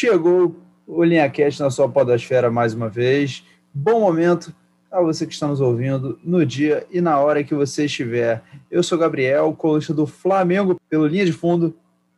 chegou 0.00 0.56
o 0.86 1.04
LinhaCast 1.04 1.60
na 1.60 1.68
sua 1.68 1.86
podosfera 1.86 2.50
mais 2.50 2.72
uma 2.72 2.88
vez. 2.88 3.44
Bom 3.72 4.00
momento 4.00 4.54
a 4.90 4.98
você 5.02 5.26
que 5.26 5.34
está 5.34 5.46
nos 5.46 5.60
ouvindo 5.60 6.18
no 6.24 6.46
dia 6.46 6.86
e 6.90 7.02
na 7.02 7.20
hora 7.20 7.44
que 7.44 7.54
você 7.54 7.84
estiver. 7.84 8.42
Eu 8.70 8.82
sou 8.82 8.96
Gabriel, 8.96 9.52
colunista 9.52 9.92
do 9.92 10.06
Flamengo 10.06 10.80
pelo 10.88 11.06
Linha 11.06 11.26
de 11.26 11.34
Fundo, 11.34 11.76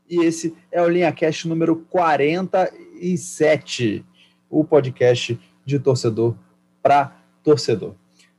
e 0.08 0.24
esse 0.24 0.54
é 0.70 0.80
o 0.80 0.88
LinhaCast 0.88 1.48
número 1.48 1.74
47, 1.90 4.04
o 4.48 4.62
podcast 4.62 5.36
de 5.64 5.80
torcedor 5.80 6.36
para 6.80 7.16
torcedor. 7.42 7.96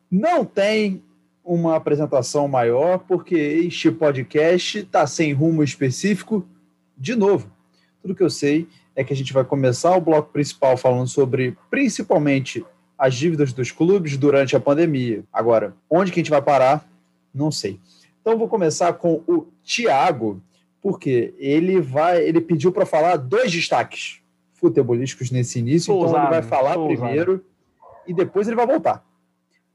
Não 0.10 0.46
tem 0.46 1.04
uma 1.44 1.76
apresentação 1.76 2.48
maior, 2.48 3.00
porque 3.00 3.36
este 3.36 3.92
podcast 3.92 4.80
está 4.80 5.06
sem 5.06 5.34
rumo 5.34 5.62
específico. 5.62 6.48
De 6.98 7.14
novo, 7.14 7.52
tudo 8.02 8.16
que 8.16 8.24
eu 8.24 8.30
sei 8.30 8.70
que 9.02 9.14
a 9.14 9.16
gente 9.16 9.32
vai 9.32 9.46
começar 9.46 9.96
o 9.96 10.02
bloco 10.02 10.32
principal 10.34 10.76
falando 10.76 11.08
sobre 11.08 11.58
principalmente 11.70 12.66
as 12.98 13.16
dívidas 13.16 13.54
dos 13.54 13.72
clubes 13.72 14.18
durante 14.18 14.56
a 14.56 14.60
pandemia. 14.60 15.24
Agora, 15.32 15.74
onde 15.90 16.12
que 16.12 16.20
a 16.20 16.24
gente 16.24 16.30
vai 16.30 16.42
parar? 16.42 16.86
Não 17.34 17.50
sei. 17.50 17.80
Então 18.22 18.38
vou 18.38 18.48
começar 18.48 18.94
com 18.94 19.24
o 19.28 19.48
Thiago, 19.64 20.42
porque 20.82 21.34
ele 21.38 21.82
vai, 21.82 22.24
ele 22.24 22.40
pediu 22.40 22.72
para 22.72 22.86
falar 22.86 23.18
dois 23.18 23.52
destaques 23.52 24.22
futebolísticos 24.54 25.32
nesse 25.32 25.60
início, 25.60 25.94
então 25.94 26.06
usado, 26.06 26.24
ele 26.24 26.30
vai 26.30 26.42
falar 26.42 26.78
primeiro 26.78 27.34
usado. 27.34 27.46
e 28.08 28.14
depois 28.14 28.48
ele 28.48 28.56
vai 28.56 28.68
voltar. 28.68 29.04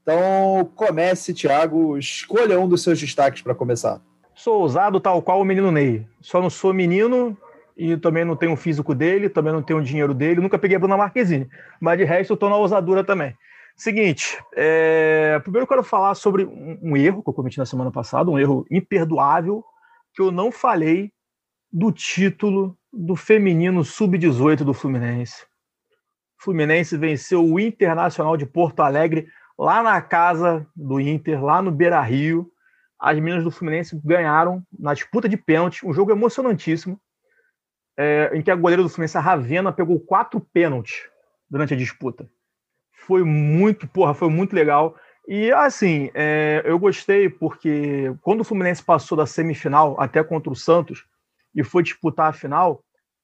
Então 0.01 0.71
comece, 0.75 1.33
Thiago, 1.33 1.97
escolha 1.97 2.59
um 2.59 2.67
dos 2.67 2.81
seus 2.81 2.99
destaques 2.99 3.41
para 3.41 3.53
começar. 3.53 4.01
Sou 4.33 4.61
ousado 4.61 4.99
tal 4.99 5.21
qual 5.21 5.41
o 5.41 5.45
menino 5.45 5.71
Ney. 5.71 6.07
Só 6.21 6.41
não 6.41 6.49
sou 6.49 6.73
menino 6.73 7.37
e 7.79 7.95
também 7.95 8.25
não 8.25 8.35
tenho 8.35 8.51
o 8.51 8.57
físico 8.57 8.93
dele, 8.93 9.29
também 9.29 9.53
não 9.53 9.63
tenho 9.63 9.79
o 9.79 9.81
dinheiro 9.81 10.13
dele, 10.13 10.41
nunca 10.41 10.59
peguei 10.59 10.75
a 10.75 10.79
Bruna 10.79 10.97
Marquezine, 10.97 11.47
mas 11.79 11.97
de 11.97 12.03
resto 12.03 12.31
eu 12.31 12.33
estou 12.33 12.49
na 12.49 12.57
ousadura 12.57 13.05
também. 13.05 13.33
Seguinte, 13.73 14.37
é... 14.53 15.39
primeiro 15.39 15.63
eu 15.63 15.67
quero 15.67 15.81
falar 15.81 16.13
sobre 16.13 16.43
um, 16.43 16.97
erro 16.97 17.23
que 17.23 17.29
eu 17.29 17.33
cometi 17.33 17.57
na 17.57 17.65
semana 17.65 17.89
passada, 17.89 18.29
um 18.29 18.37
erro 18.37 18.65
imperdoável, 18.69 19.63
que 20.13 20.21
eu 20.21 20.29
não 20.29 20.51
falei 20.51 21.09
do 21.71 21.89
título 21.89 22.77
do 22.91 23.15
feminino 23.15 23.85
sub-18 23.85 24.57
do 24.65 24.73
Fluminense. 24.73 25.45
Fluminense 26.37 26.97
venceu 26.97 27.45
o 27.45 27.57
Internacional 27.61 28.35
de 28.35 28.45
Porto 28.45 28.81
Alegre 28.81 29.25
lá 29.57 29.81
na 29.81 30.01
casa 30.01 30.67
do 30.75 30.99
Inter, 30.99 31.41
lá 31.41 31.61
no 31.61 31.71
Beira 31.71 32.01
Rio. 32.01 32.51
As 32.99 33.17
meninas 33.17 33.45
do 33.45 33.51
Fluminense 33.51 33.97
ganharam 34.03 34.61
na 34.77 34.93
disputa 34.93 35.29
de 35.29 35.37
pênalti, 35.37 35.87
um 35.87 35.93
jogo 35.93 36.11
emocionantíssimo 36.11 36.99
é, 38.01 38.31
em 38.33 38.41
que 38.41 38.49
a 38.49 38.55
goleira 38.55 38.81
do 38.81 38.87
Fluminense, 38.87 39.17
a 39.17 39.21
Ravena, 39.21 39.73
pegou 39.73 39.99
quatro 39.99 40.39
pênaltis 40.39 41.09
durante 41.49 41.73
a 41.73 41.77
disputa. 41.77 42.29
Foi 42.93 43.25
muito, 43.25 43.85
porra, 43.89 44.13
foi 44.13 44.29
muito 44.29 44.55
legal. 44.55 44.95
E 45.27 45.51
assim, 45.51 46.09
é, 46.13 46.61
eu 46.63 46.79
gostei 46.79 47.29
porque 47.29 48.15
quando 48.21 48.39
o 48.39 48.43
Fluminense 48.45 48.81
passou 48.81 49.17
da 49.17 49.25
semifinal 49.25 49.99
até 49.99 50.23
contra 50.23 50.49
o 50.49 50.55
Santos 50.55 51.05
e 51.53 51.61
foi 51.61 51.83
disputar 51.83 52.29
a 52.29 52.33
final, 52.33 52.81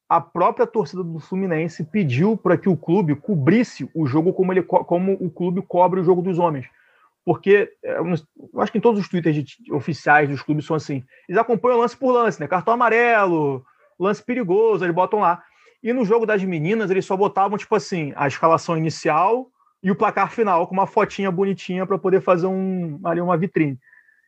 a 0.10 0.20
própria 0.20 0.68
torcida 0.68 1.02
do 1.06 1.20
Fluminense 1.20 1.82
pediu 1.86 2.36
para 2.36 2.58
que 2.58 2.68
o 2.68 2.76
clube 2.76 3.16
cobrisse 3.16 3.90
o 3.96 4.06
jogo 4.06 4.34
como, 4.34 4.52
ele, 4.52 4.62
como 4.62 5.14
o 5.14 5.32
clube 5.32 5.62
cobre 5.62 6.02
o 6.02 6.04
jogo 6.04 6.22
dos 6.22 6.38
homens. 6.38 6.68
Porque 7.24 7.72
é, 7.82 7.98
eu 7.98 8.62
acho 8.62 8.72
que 8.74 8.78
em 8.78 8.82
todos 8.82 9.00
os 9.00 9.08
twitters 9.08 9.38
de, 9.38 9.74
oficiais 9.74 10.28
dos 10.28 10.42
clubes 10.42 10.66
são 10.66 10.76
assim. 10.76 11.02
Eles 11.30 11.40
acompanham 11.40 11.80
lance 11.80 11.96
por 11.96 12.12
lance, 12.12 12.42
né? 12.42 12.48
Cartão 12.48 12.74
amarelo, 12.74 13.66
lance 14.00 14.24
perigoso, 14.24 14.84
eles 14.84 14.96
botam 14.96 15.20
lá. 15.20 15.44
E 15.82 15.94
no 15.94 16.06
jogo 16.06 16.26
das 16.26 16.44
meninas, 16.44 16.90
eles 16.90 17.06
só 17.06 17.16
botavam, 17.16 17.58
tipo 17.58 17.76
assim, 17.76 18.12
a 18.16 18.28
escalação 18.28 18.78
inicial 18.78 19.50
e 19.84 19.92
o 19.92 19.96
placar 19.96 20.32
final, 20.32 20.68
com 20.68 20.74
uma 20.74 20.88
fotinha 20.88 21.32
bonitinha 21.32 21.86
para 21.86 21.98
poder 21.98 22.22
fazer 22.22 22.48
um, 22.48 23.00
ali 23.04 23.22
uma 23.22 23.38
vitrine. 23.38 23.78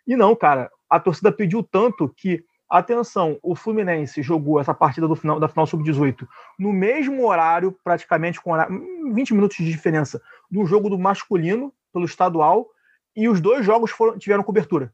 E 0.06 0.16
não, 0.16 0.36
cara, 0.36 0.70
a 0.90 1.00
torcida 1.00 1.32
pediu 1.32 1.64
tanto 1.64 2.08
que, 2.16 2.44
atenção, 2.70 3.40
o 3.42 3.56
Fluminense 3.56 4.22
jogou 4.22 4.60
essa 4.60 4.74
partida 4.74 5.08
do 5.08 5.16
final, 5.16 5.40
da 5.40 5.48
final 5.48 5.66
sub-18 5.66 6.28
no 6.60 6.72
mesmo 6.72 7.26
horário, 7.26 7.76
praticamente 7.84 8.40
com 8.40 8.52
horário, 8.52 8.80
20 9.14 9.34
minutos 9.34 9.58
de 9.58 9.70
diferença, 9.70 10.22
do 10.50 10.66
jogo 10.66 10.90
do 10.90 11.00
masculino, 11.00 11.74
pelo 11.92 12.06
estadual, 12.06 12.68
e 13.16 13.28
os 13.28 13.42
dois 13.42 13.66
jogos 13.66 13.90
foram, 13.90 14.18
tiveram 14.18 14.44
cobertura 14.44 14.94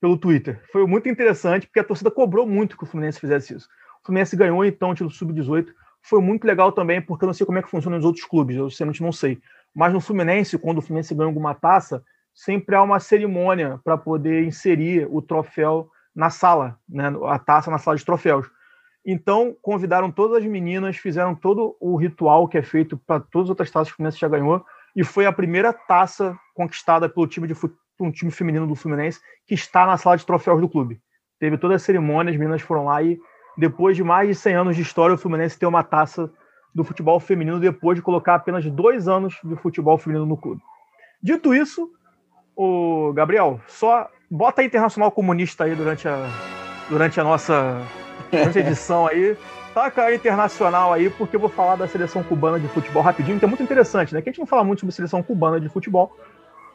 pelo 0.00 0.16
Twitter. 0.16 0.62
Foi 0.70 0.86
muito 0.86 1.08
interessante, 1.08 1.66
porque 1.66 1.80
a 1.80 1.84
torcida 1.84 2.10
cobrou 2.10 2.46
muito 2.46 2.76
que 2.76 2.84
o 2.84 2.86
Fluminense 2.86 3.18
fizesse 3.18 3.54
isso. 3.54 3.68
O 4.02 4.06
Fluminense 4.06 4.36
ganhou, 4.36 4.64
então, 4.64 4.90
o 4.90 4.94
título 4.94 5.10
sub-18. 5.10 5.68
Foi 6.02 6.20
muito 6.20 6.46
legal 6.46 6.72
também, 6.72 7.00
porque 7.02 7.24
eu 7.24 7.26
não 7.26 7.34
sei 7.34 7.44
como 7.44 7.58
é 7.58 7.62
que 7.62 7.70
funciona 7.70 7.96
nos 7.96 8.04
outros 8.04 8.24
clubes, 8.24 8.56
eu 8.56 8.70
sinceramente 8.70 9.02
não 9.02 9.12
sei. 9.12 9.40
Mas 9.74 9.92
no 9.92 10.00
Fluminense, 10.00 10.58
quando 10.58 10.78
o 10.78 10.82
Fluminense 10.82 11.14
ganha 11.14 11.26
alguma 11.26 11.54
taça, 11.54 12.02
sempre 12.34 12.74
há 12.76 12.82
uma 12.82 13.00
cerimônia 13.00 13.80
para 13.82 13.98
poder 13.98 14.44
inserir 14.44 15.06
o 15.10 15.20
troféu 15.20 15.90
na 16.14 16.30
sala, 16.30 16.78
né, 16.88 17.12
a 17.26 17.38
taça 17.38 17.70
na 17.70 17.78
sala 17.78 17.96
de 17.96 18.04
troféus. 18.04 18.48
Então, 19.04 19.56
convidaram 19.62 20.10
todas 20.10 20.38
as 20.38 20.44
meninas, 20.44 20.96
fizeram 20.96 21.34
todo 21.34 21.76
o 21.80 21.96
ritual 21.96 22.48
que 22.48 22.58
é 22.58 22.62
feito 22.62 22.96
para 22.96 23.20
todas 23.20 23.46
as 23.46 23.50
outras 23.50 23.70
taças 23.70 23.88
que 23.88 23.94
o 23.94 23.96
Fluminense 23.96 24.18
já 24.18 24.28
ganhou, 24.28 24.64
e 24.94 25.04
foi 25.04 25.26
a 25.26 25.32
primeira 25.32 25.72
taça 25.72 26.38
conquistada 26.54 27.08
pelo 27.08 27.26
time 27.26 27.46
de 27.46 27.54
um 28.00 28.10
time 28.10 28.30
feminino 28.30 28.66
do 28.66 28.74
Fluminense 28.74 29.20
que 29.46 29.54
está 29.54 29.86
na 29.86 29.96
sala 29.96 30.16
de 30.16 30.26
troféus 30.26 30.60
do 30.60 30.68
clube. 30.68 31.00
Teve 31.38 31.56
toda 31.56 31.74
a 31.74 31.78
cerimônia, 31.78 32.32
as 32.32 32.36
meninas 32.36 32.62
foram 32.62 32.84
lá 32.84 33.02
e 33.02 33.18
depois 33.58 33.96
de 33.96 34.04
mais 34.04 34.28
de 34.28 34.34
100 34.36 34.54
anos 34.54 34.76
de 34.76 34.82
história, 34.82 35.16
o 35.16 35.18
Fluminense 35.18 35.58
tem 35.58 35.68
uma 35.68 35.82
taça 35.82 36.30
do 36.72 36.84
futebol 36.84 37.18
feminino 37.18 37.58
depois 37.58 37.96
de 37.96 38.02
colocar 38.02 38.36
apenas 38.36 38.64
dois 38.64 39.08
anos 39.08 39.34
de 39.42 39.56
futebol 39.56 39.98
feminino 39.98 40.24
no 40.24 40.36
clube. 40.36 40.62
Dito 41.20 41.52
isso, 41.52 41.90
o 42.54 43.12
Gabriel, 43.12 43.60
só 43.66 44.08
bota 44.30 44.62
a 44.62 44.64
Internacional 44.64 45.10
Comunista 45.10 45.64
aí 45.64 45.74
durante 45.74 46.06
a, 46.06 46.28
durante 46.88 47.20
a 47.20 47.24
nossa 47.24 47.82
durante 48.30 48.58
a 48.58 48.60
edição 48.60 49.08
aí. 49.08 49.36
Taca 49.74 50.04
a 50.04 50.14
Internacional 50.14 50.92
aí, 50.92 51.10
porque 51.10 51.34
eu 51.34 51.40
vou 51.40 51.48
falar 51.48 51.74
da 51.74 51.88
seleção 51.88 52.22
cubana 52.22 52.60
de 52.60 52.68
futebol 52.68 53.02
rapidinho, 53.02 53.40
que 53.40 53.44
é 53.44 53.48
muito 53.48 53.62
interessante, 53.62 54.14
né? 54.14 54.22
Que 54.22 54.28
a 54.28 54.32
gente 54.32 54.38
não 54.38 54.46
fala 54.46 54.62
muito 54.62 54.80
sobre 54.80 54.94
seleção 54.94 55.20
cubana 55.20 55.60
de 55.60 55.68
futebol, 55.68 56.16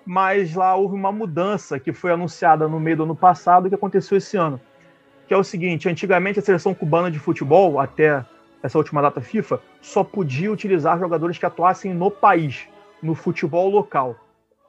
mas 0.06 0.54
lá 0.54 0.76
houve 0.76 0.96
uma 0.96 1.14
mudança 1.14 1.80
que 1.80 1.94
foi 1.94 2.12
anunciada 2.12 2.68
no 2.68 2.78
meio 2.78 2.98
do 2.98 3.04
ano 3.04 3.16
passado 3.16 3.70
que 3.70 3.76
aconteceu 3.76 4.18
esse 4.18 4.36
ano 4.36 4.60
que 5.28 5.34
é 5.34 5.38
o 5.38 5.44
seguinte: 5.44 5.90
antigamente 5.90 6.40
a 6.40 6.42
seleção 6.42 6.74
cubana 6.74 7.10
de 7.10 7.20
futebol, 7.20 7.80
até 7.80 8.26
essa 8.62 8.78
última 8.78 9.02
data 9.02 9.22
FIFA, 9.22 9.60
só 9.82 10.04
podia 10.04 10.52
utilizar 10.52 11.00
jogadores 11.00 11.38
que 11.38 11.46
atuassem 11.46 11.94
no 11.94 12.10
país, 12.10 12.68
no 13.02 13.14
futebol 13.14 13.70
local. 13.70 14.16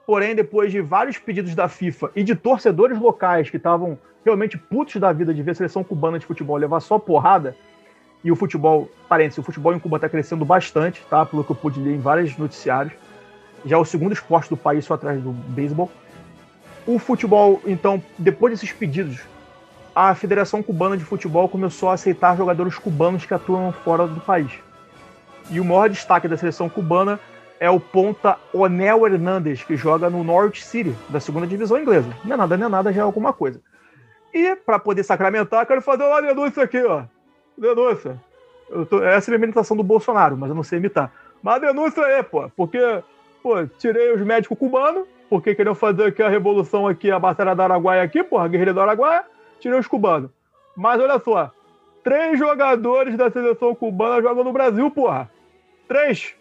Porém, 0.06 0.34
depois 0.34 0.70
de 0.72 0.80
vários 0.80 1.16
pedidos 1.16 1.54
da 1.54 1.68
FIFA 1.68 2.10
e 2.14 2.22
de 2.22 2.34
torcedores 2.34 2.98
locais 2.98 3.48
que 3.48 3.56
estavam 3.56 3.98
realmente 4.24 4.58
putos 4.58 4.96
da 4.96 5.12
vida 5.12 5.32
de 5.32 5.42
ver 5.42 5.52
a 5.52 5.54
seleção 5.54 5.84
cubana 5.84 6.18
de 6.18 6.26
futebol 6.26 6.56
levar 6.56 6.80
só 6.80 6.98
porrada, 6.98 7.56
e 8.24 8.32
o 8.32 8.36
futebol, 8.36 8.88
parênteses, 9.06 9.38
o 9.38 9.42
futebol 9.42 9.74
em 9.74 9.78
Cuba 9.78 9.98
está 9.98 10.08
crescendo 10.08 10.46
bastante, 10.46 11.04
tá? 11.10 11.26
Pelo 11.26 11.44
que 11.44 11.52
eu 11.52 11.56
pude 11.56 11.78
ler 11.78 11.94
em 11.94 11.98
vários 11.98 12.36
noticiários. 12.38 12.94
Já 13.66 13.76
é 13.76 13.78
o 13.78 13.84
segundo 13.84 14.12
esporte 14.14 14.48
do 14.48 14.56
país, 14.56 14.86
só 14.86 14.94
atrás 14.94 15.22
do 15.22 15.30
beisebol. 15.30 15.92
O 16.86 16.98
futebol, 16.98 17.60
então, 17.66 18.02
depois 18.18 18.52
desses 18.54 18.72
pedidos 18.72 19.20
a 19.94 20.14
Federação 20.14 20.62
Cubana 20.62 20.96
de 20.96 21.04
Futebol 21.04 21.48
começou 21.48 21.88
a 21.88 21.94
aceitar 21.94 22.36
jogadores 22.36 22.76
cubanos 22.76 23.24
que 23.24 23.32
atuam 23.32 23.70
fora 23.70 24.06
do 24.08 24.20
país. 24.20 24.52
E 25.50 25.60
o 25.60 25.64
maior 25.64 25.88
destaque 25.88 26.26
da 26.26 26.36
seleção 26.36 26.68
cubana 26.68 27.20
é 27.60 27.70
o 27.70 27.78
ponta 27.78 28.36
Onel 28.52 29.06
Hernandes, 29.06 29.62
que 29.62 29.76
joga 29.76 30.10
no 30.10 30.24
Norwich 30.24 30.64
City, 30.64 30.94
da 31.08 31.20
segunda 31.20 31.46
divisão 31.46 31.78
inglesa. 31.78 32.08
Não 32.24 32.34
é 32.34 32.36
nada, 32.36 32.56
não 32.56 32.66
é 32.66 32.68
nada, 32.68 32.92
já 32.92 33.02
é 33.02 33.04
alguma 33.04 33.32
coisa. 33.32 33.60
E, 34.32 34.56
para 34.56 34.80
poder 34.80 35.04
sacramentar, 35.04 35.64
quero 35.64 35.80
fazer 35.80 36.02
uma 36.02 36.20
denúncia 36.20 36.64
aqui, 36.64 36.82
ó. 36.82 37.04
Denúncia. 37.56 38.20
Tô, 38.90 39.02
essa 39.04 39.30
é 39.30 39.34
a 39.34 39.38
imitação 39.38 39.76
do 39.76 39.84
Bolsonaro, 39.84 40.36
mas 40.36 40.48
eu 40.48 40.56
não 40.56 40.64
sei 40.64 40.78
imitar. 40.78 41.12
Mas 41.40 41.60
denúncia 41.60 42.00
é, 42.00 42.22
pô, 42.22 42.50
porque, 42.56 42.80
pô, 43.42 43.64
tirei 43.78 44.12
os 44.12 44.20
médicos 44.22 44.58
cubanos, 44.58 45.06
porque 45.30 45.54
queriam 45.54 45.74
fazer 45.74 46.06
aqui 46.06 46.22
a 46.22 46.28
revolução 46.28 46.88
aqui, 46.88 47.12
a 47.12 47.18
Batalha 47.18 47.54
do 47.54 47.62
Araguaia 47.62 48.02
aqui, 48.02 48.24
pô, 48.24 48.38
a 48.38 48.48
Guerreira 48.48 48.74
do 48.74 48.80
Araguaia 48.80 49.24
tirei 49.64 49.78
os 49.78 49.86
cubanos. 49.86 50.30
Mas 50.76 51.00
olha 51.00 51.18
só, 51.18 51.50
três 52.02 52.38
jogadores 52.38 53.16
da 53.16 53.30
seleção 53.30 53.74
cubana 53.74 54.20
jogam 54.20 54.44
no 54.44 54.52
Brasil, 54.52 54.90
porra. 54.90 55.30
Três. 55.88 56.34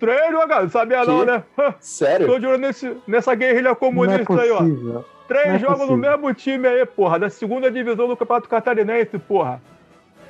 Três 0.00 0.30
jogadores, 0.30 0.72
sabia 0.72 1.00
que? 1.00 1.06
não, 1.06 1.24
né? 1.24 1.42
Sério? 1.80 2.26
Tô 2.26 2.38
de 2.38 2.46
olho 2.46 2.58
nesse, 2.58 2.96
nessa 3.06 3.34
guerrilha 3.34 3.74
comunista 3.74 4.32
é 4.34 4.40
aí, 4.40 4.50
ó. 4.50 5.02
Três 5.26 5.54
é 5.54 5.58
jogam 5.58 5.86
no 5.86 5.96
mesmo 5.96 6.32
time 6.34 6.66
aí, 6.66 6.84
porra, 6.86 7.18
da 7.18 7.30
segunda 7.30 7.70
divisão 7.70 8.08
do 8.08 8.16
Campeonato 8.16 8.48
Catarinense, 8.48 9.18
porra. 9.18 9.62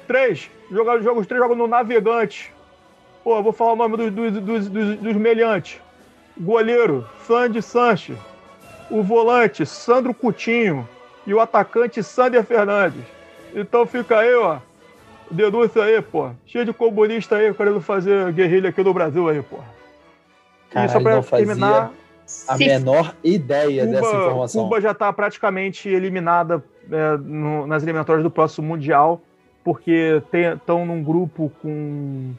Três. 0.07 0.51
Jogam, 0.71 1.01
jogam, 1.03 1.21
os 1.21 1.27
três 1.27 1.41
jogam 1.41 1.57
no 1.57 1.67
Navegante. 1.67 2.53
Pô, 3.23 3.43
vou 3.43 3.53
falar 3.53 3.73
o 3.73 3.77
nome 3.77 3.97
dos, 3.97 4.11
dos, 4.11 4.33
dos, 4.33 4.69
dos, 4.69 4.97
dos 4.97 5.17
meliantes. 5.17 5.81
Goleiro, 6.39 7.07
Sandy 7.27 7.63
Sanches. 7.63 8.19
O 8.91 9.03
volante, 9.03 9.67
Sandro 9.67 10.15
Coutinho 10.15 10.89
e 11.29 11.35
o 11.35 11.41
atacante 11.41 12.03
Sander 12.03 12.43
Fernandes. 12.43 13.05
Então 13.55 13.85
fica 13.87 14.19
aí, 14.19 14.35
ó. 14.35 14.59
denúncia 15.31 15.83
aí, 15.85 16.01
pô. 16.01 16.31
Cheio 16.47 16.65
de 16.65 16.73
comunista 16.73 17.37
aí 17.37 17.53
querendo 17.53 17.83
fazer 17.83 18.33
guerrilha 18.33 18.71
aqui 18.71 18.83
no 18.83 18.95
Brasil 18.95 19.29
aí, 19.29 19.43
pô. 19.43 19.59
Caralho, 20.71 20.91
só 20.91 21.01
pra 21.01 21.23
terminar. 21.39 21.93
A 22.47 22.57
menor 22.57 23.15
ideia 23.23 23.85
Cuba, 23.85 23.97
dessa 24.01 24.17
informação. 24.17 24.65
Cuba 24.65 24.81
já 24.81 24.91
está 24.93 25.13
praticamente 25.13 25.89
eliminada 25.89 26.65
é, 26.91 27.17
no, 27.19 27.67
nas 27.67 27.83
eliminatórias 27.83 28.23
do 28.23 28.31
próximo 28.31 28.69
Mundial, 28.69 29.21
porque 29.63 30.23
estão 30.55 30.87
num 30.87 31.03
grupo 31.03 31.53
com. 31.61 32.33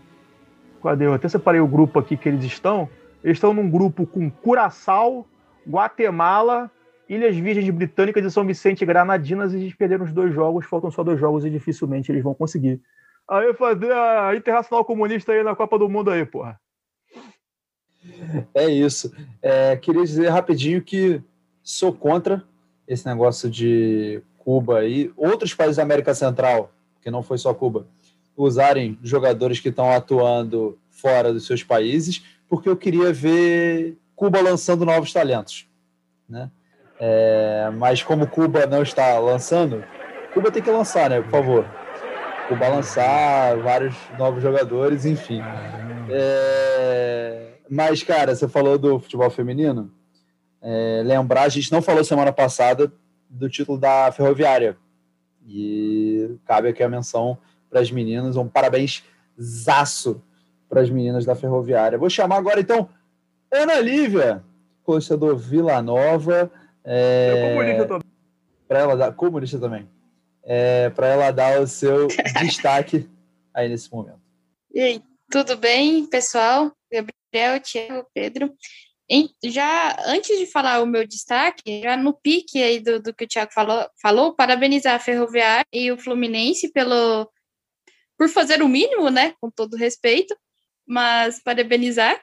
Cadê? 0.82 1.06
Eu 1.06 1.14
até 1.14 1.28
separei 1.28 1.62
o 1.62 1.68
grupo 1.68 2.00
aqui 2.00 2.18
que 2.18 2.28
eles 2.28 2.44
estão. 2.44 2.90
Eles 3.24 3.38
estão 3.38 3.54
num 3.54 3.70
grupo 3.70 4.06
com 4.08 4.30
Curaçao, 4.30 5.26
Guatemala, 5.68 6.72
Ilhas 7.10 7.36
Virgens 7.36 7.68
Britânicas 7.72 8.24
e 8.24 8.30
São 8.30 8.46
Vicente 8.46 8.86
Granadinas, 8.86 9.52
e 9.52 9.58
eles 9.58 9.74
perderam 9.74 10.06
os 10.06 10.14
dois 10.14 10.32
jogos, 10.32 10.68
faltam 10.68 10.92
só 10.92 11.04
dois 11.04 11.20
jogos 11.20 11.44
e 11.44 11.50
dificilmente 11.50 12.12
eles 12.12 12.24
vão 12.24 12.36
conseguir. 12.36 12.80
Aí 13.28 13.52
fazer 13.56 13.92
a 13.92 14.36
Internacional 14.36 14.86
Comunista 14.86 15.32
aí 15.32 15.44
na 15.44 15.56
Copa 15.56 15.80
do 15.80 15.90
Mundo 15.90 16.12
aí, 16.12 16.24
porra. 16.24 16.62
É 18.54 18.70
isso. 18.70 19.12
É, 19.42 19.76
queria 19.76 20.04
dizer 20.04 20.30
rapidinho 20.30 20.82
que 20.84 21.22
sou 21.64 21.92
contra 21.92 22.44
esse 22.88 23.06
negócio 23.08 23.50
de 23.50 24.22
Cuba 24.38 24.86
e 24.86 25.12
outros 25.18 25.54
países 25.54 25.78
da 25.78 25.84
América 25.84 26.14
Central, 26.14 26.72
que 27.02 27.12
não 27.12 27.24
foi 27.24 27.38
só 27.38 27.54
Cuba, 27.54 27.88
usarem 28.38 28.98
jogadores 29.04 29.60
que 29.60 29.70
estão 29.70 29.92
atuando 29.92 30.78
fora 30.90 31.34
dos 31.34 31.46
seus 31.46 31.64
países, 31.64 32.24
porque 32.48 32.70
eu 32.70 32.78
queria 32.78 33.12
ver 33.12 33.98
Cuba 34.16 34.42
lançando 34.42 34.86
novos 34.86 35.12
talentos, 35.12 35.68
né? 36.28 36.50
É, 37.00 37.69
mas 37.78 38.04
como 38.04 38.28
Cuba 38.28 38.66
não 38.66 38.84
está 38.84 39.18
lançando, 39.19 39.84
Cuba 40.34 40.51
tem 40.51 40.62
que 40.62 40.69
lançar, 40.69 41.10
né? 41.10 41.22
Por 41.22 41.31
favor. 41.31 41.66
Cuba 42.50 42.68
lançar 42.68 43.57
vários 43.57 43.96
novos 44.18 44.42
jogadores, 44.42 45.06
enfim. 45.06 45.42
É, 46.10 47.54
mas, 47.69 48.04
cara, 48.04 48.36
você 48.36 48.48
falou 48.48 48.78
do 48.78 49.00
futebol 49.00 49.30
feminino. 49.30 49.92
É, 50.62 51.01
lembrar, 51.06 51.44
a 51.44 51.50
gente 51.50 51.72
não 51.72 51.81
falou 51.81 52.04
semana 52.04 52.34
passada 52.34 52.92
do 53.30 53.50
título 53.50 53.78
da 53.78 54.12
Ferroviária. 54.12 54.75
E 55.48 56.38
cabe 56.45 56.68
aqui 56.68 56.84
a 56.84 56.90
menção 56.90 57.38
para 57.69 57.80
as 57.80 57.92
meninas. 57.92 58.36
Um 58.36 58.48
parabéns 58.48 59.04
zaço 59.42 60.22
para 60.68 60.81
as 60.81 60.90
meninas 60.90 61.25
da 61.25 61.36
Ferroviária. 61.36 61.98
Vou 61.98 62.10
chamar 62.10 62.38
agora, 62.38 62.60
então, 62.60 62.90
Ana 63.52 63.80
Lívia, 63.80 64.44
torcedor 64.84 65.38
Vila 65.38 65.81
Nova. 65.81 66.52
É, 66.92 67.50
comunista 67.50 67.86
também. 67.86 68.12
Para 68.68 68.80
ela 68.80 68.98
dar, 68.98 69.14
comunista 69.14 69.60
também. 69.60 69.88
É, 70.44 70.90
para 70.90 71.08
ela 71.08 71.32
dar 71.32 71.62
o 71.62 71.68
seu 71.68 72.08
destaque 72.42 73.08
aí 73.54 73.70
nesse 73.70 73.92
momento. 73.92 74.20
E 74.74 74.80
aí, 74.80 75.04
tudo 75.30 75.56
bem, 75.56 76.08
pessoal? 76.08 76.72
Gabriel, 76.92 77.60
Tiago, 77.62 78.08
Pedro. 78.12 78.52
já 79.44 79.96
antes 80.08 80.40
de 80.40 80.48
falar 80.48 80.82
o 80.82 80.88
meu 80.88 81.08
destaque, 81.08 81.82
já 81.84 81.96
no 81.96 82.12
pique 82.12 82.64
aí 82.64 82.80
do, 82.80 83.00
do 83.00 83.14
que 83.14 83.26
o 83.26 83.28
Tiago 83.28 83.52
falou, 83.54 83.88
falou, 84.02 84.36
parabenizar 84.36 84.96
a 84.96 85.00
Ferroviária 85.00 85.66
e 85.72 85.92
o 85.92 85.98
Fluminense 85.98 86.72
pelo 86.72 87.30
por 88.18 88.30
fazer 88.30 88.64
o 88.64 88.68
mínimo, 88.68 89.10
né? 89.12 89.36
Com 89.40 89.52
todo 89.52 89.78
respeito, 89.78 90.36
mas 90.88 91.42
parabenizar. 91.42 92.20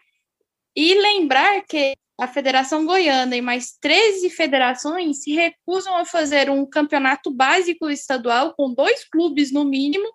E 0.76 0.94
lembrar 0.94 1.62
que 1.62 1.96
a 2.18 2.28
Federação 2.28 2.84
Goiana 2.84 3.36
e 3.36 3.40
mais 3.40 3.76
13 3.80 4.30
federações 4.30 5.22
se 5.22 5.32
recusam 5.32 5.96
a 5.96 6.04
fazer 6.04 6.50
um 6.50 6.64
campeonato 6.66 7.30
básico 7.30 7.90
estadual 7.90 8.54
com 8.54 8.72
dois 8.72 9.04
clubes 9.08 9.52
no 9.52 9.64
mínimo 9.64 10.08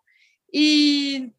e 0.54 1.32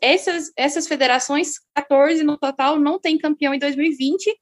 essas, 0.00 0.52
essas 0.56 0.86
federações, 0.86 1.54
14 1.74 2.22
no 2.22 2.36
total, 2.36 2.78
não 2.78 2.98
tem 2.98 3.16
campeão 3.16 3.54
em 3.54 3.58
2020 3.58 4.34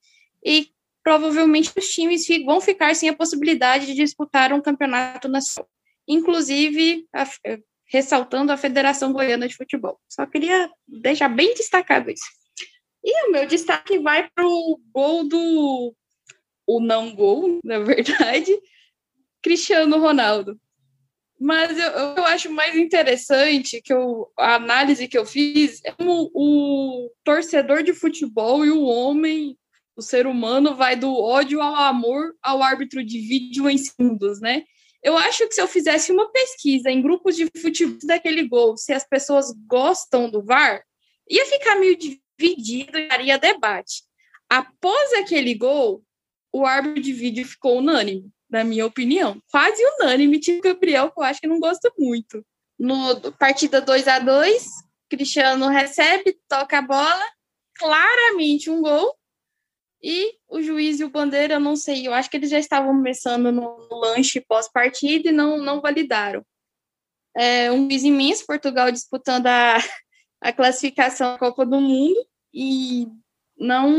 e 0.45 0.69
provavelmente 1.03 1.73
os 1.77 1.87
times 1.89 2.27
vão 2.45 2.61
ficar 2.61 2.95
sem 2.97 3.09
a 3.09 3.17
possibilidade 3.17 3.87
de 3.87 3.95
disputar 3.95 4.53
um 4.53 4.61
campeonato 4.61 5.29
nacional. 5.29 5.71
Inclusive, 6.09 7.07
a, 7.13 7.25
ressaltando 7.87 8.51
a 8.51 8.57
Federação 8.57 9.13
Goiana 9.13 9.47
de 9.47 9.57
Futebol. 9.57 10.01
Só 10.09 10.27
queria 10.27 10.69
deixar 10.87 11.29
bem 11.29 11.55
destacado 11.55 12.11
isso. 12.11 12.27
E 13.07 13.29
o 13.29 13.31
meu 13.31 13.47
destaque 13.47 14.01
vai 14.01 14.29
para 14.35 14.45
o 14.45 14.81
gol 14.93 15.23
do. 15.23 15.95
O 16.67 16.81
não 16.81 17.15
gol, 17.15 17.61
na 17.63 17.79
verdade, 17.79 18.51
Cristiano 19.41 20.01
Ronaldo. 20.01 20.61
Mas 21.39 21.79
eu, 21.79 21.89
eu 21.89 22.25
acho 22.25 22.51
mais 22.51 22.75
interessante 22.75 23.81
que 23.81 23.93
eu, 23.93 24.29
a 24.37 24.57
análise 24.57 25.07
que 25.07 25.17
eu 25.17 25.25
fiz 25.25 25.81
é 25.85 25.93
como 25.93 26.33
o 26.35 27.09
torcedor 27.23 27.85
de 27.85 27.93
futebol 27.95 28.65
e 28.65 28.73
o 28.73 28.83
homem, 28.83 29.57
o 29.95 30.03
ser 30.03 30.27
humano, 30.27 30.75
vai 30.75 30.97
do 30.97 31.15
ódio 31.15 31.63
ao 31.63 31.77
amor 31.77 32.35
ao 32.43 32.61
árbitro 32.61 33.05
de 33.05 33.21
vídeo 33.21 33.71
em 33.71 33.79
segundos, 33.79 34.41
né? 34.41 34.65
Eu 35.01 35.17
acho 35.17 35.47
que 35.47 35.55
se 35.55 35.61
eu 35.61 35.69
fizesse 35.69 36.11
uma 36.11 36.33
pesquisa 36.33 36.91
em 36.91 37.01
grupos 37.01 37.37
de 37.37 37.49
futebol 37.61 37.99
daquele 38.03 38.49
gol, 38.49 38.77
se 38.77 38.93
as 38.93 39.07
pessoas 39.07 39.55
gostam 39.69 40.29
do 40.29 40.43
VAR, 40.43 40.83
ia 41.29 41.47
ficar 41.47 41.77
meio 41.77 41.97
dividido 41.97 42.26
e 42.41 43.09
haria 43.11 43.39
debate. 43.39 44.03
Após 44.49 45.13
aquele 45.15 45.55
gol, 45.55 46.03
o 46.53 46.65
árbitro 46.65 47.03
de 47.03 47.13
vídeo 47.13 47.47
ficou 47.47 47.79
unânime 47.79 48.31
na 48.49 48.65
minha 48.65 48.87
opinião. 48.87 49.43
Quase 49.51 49.83
unânime, 49.85 50.39
tipo 50.39 50.63
Gabriel, 50.63 51.11
que 51.11 51.21
eu 51.21 51.25
acho 51.25 51.41
que 51.41 51.47
não 51.47 51.61
gosta 51.61 51.93
muito. 51.99 52.45
No 52.79 53.33
partida 53.33 53.81
2 53.81 54.07
a 54.09 54.19
2 54.19 54.65
Cristiano 55.09 55.69
recebe, 55.69 56.39
toca 56.49 56.79
a 56.79 56.83
bola, 56.83 57.25
claramente 57.75 58.71
um 58.71 58.83
gol, 58.83 59.17
e 60.03 60.35
o 60.49 60.61
juiz 60.61 61.01
e 61.01 61.05
o 61.05 61.11
bandeira, 61.11 61.55
eu 61.55 61.61
não 61.61 61.77
sei, 61.77 62.07
eu 62.07 62.13
acho 62.13 62.29
que 62.29 62.37
eles 62.37 62.51
já 62.51 62.59
estavam 62.59 62.95
começando 62.95 63.51
no 63.51 63.89
lanche 63.91 64.41
pós-partida 64.41 65.29
e 65.29 65.33
não, 65.33 65.59
não 65.59 65.81
validaram. 65.81 66.45
É 67.37 67.71
um 67.71 67.89
juiz 67.89 68.03
imenso, 68.03 68.47
Portugal 68.47 68.91
disputando 68.91 69.47
a, 69.47 69.77
a 70.41 70.53
classificação 70.53 71.33
da 71.33 71.39
Copa 71.39 71.65
do 71.65 71.81
Mundo 71.81 72.27
e 72.53 73.09
não, 73.59 73.91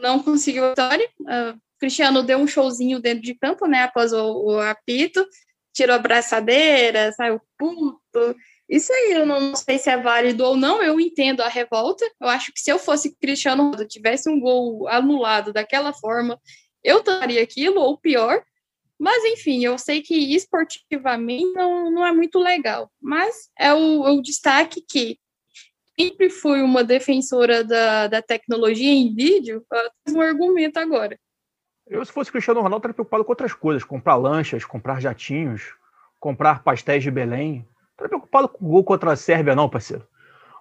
não 0.00 0.22
conseguiu 0.22 0.64
a 0.64 0.68
vitória. 0.70 1.08
Uh, 1.20 1.60
Cristiano 1.78 2.22
deu 2.22 2.38
um 2.38 2.46
showzinho 2.46 3.00
dentro 3.00 3.22
de 3.22 3.34
campo, 3.34 3.66
né? 3.66 3.82
Após 3.82 4.12
o, 4.12 4.44
o 4.44 4.60
apito, 4.60 5.26
tirou 5.72 5.94
a 5.94 5.98
braçadeira, 5.98 7.12
saiu 7.12 7.40
puto. 7.58 8.36
Isso 8.68 8.92
aí, 8.92 9.12
eu 9.12 9.26
não 9.26 9.54
sei 9.54 9.78
se 9.78 9.88
é 9.88 9.96
válido 9.96 10.44
ou 10.44 10.56
não, 10.56 10.82
eu 10.82 10.98
entendo 10.98 11.40
a 11.40 11.48
revolta. 11.48 12.04
Eu 12.20 12.28
acho 12.28 12.52
que 12.52 12.60
se 12.60 12.70
eu 12.70 12.78
fosse 12.78 13.16
Cristiano 13.16 13.64
Ronaldo, 13.64 13.86
tivesse 13.86 14.28
um 14.28 14.40
gol 14.40 14.88
anulado 14.88 15.52
daquela 15.52 15.92
forma, 15.92 16.40
eu 16.82 17.02
daria 17.02 17.42
aquilo, 17.42 17.80
ou 17.80 17.98
pior. 17.98 18.42
Mas, 18.98 19.22
enfim, 19.24 19.64
eu 19.64 19.76
sei 19.78 20.00
que 20.02 20.34
esportivamente 20.34 21.52
não, 21.52 21.90
não 21.90 22.06
é 22.06 22.12
muito 22.12 22.38
legal. 22.38 22.90
Mas 23.00 23.50
é 23.58 23.72
o, 23.72 24.00
o 24.00 24.22
destaque 24.22 24.80
que 24.80 25.18
sempre 25.98 26.30
fui 26.30 26.60
uma 26.60 26.84
defensora 26.84 27.64
da, 27.64 28.06
da 28.06 28.22
tecnologia 28.22 28.92
em 28.92 29.14
vídeo, 29.14 29.64
um 30.08 30.20
argumento 30.20 30.78
agora. 30.78 31.18
Eu, 31.88 32.04
se 32.04 32.12
fosse 32.12 32.32
Cristiano 32.32 32.60
Ronaldo, 32.60 32.78
estaria 32.78 32.94
preocupado 32.94 33.24
com 33.24 33.32
outras 33.32 33.52
coisas: 33.54 33.84
comprar 33.84 34.16
lanchas, 34.16 34.64
comprar 34.64 35.00
jatinhos, 35.00 35.74
comprar 36.18 36.62
pastéis 36.62 37.02
de 37.02 37.10
Belém. 37.10 37.64
Não 37.64 37.92
estaria 37.92 38.08
preocupado 38.08 38.48
com 38.48 38.64
o 38.64 38.68
gol 38.68 38.84
contra 38.84 39.12
a 39.12 39.16
Sérvia, 39.16 39.54
não, 39.54 39.68
parceiro. 39.68 40.06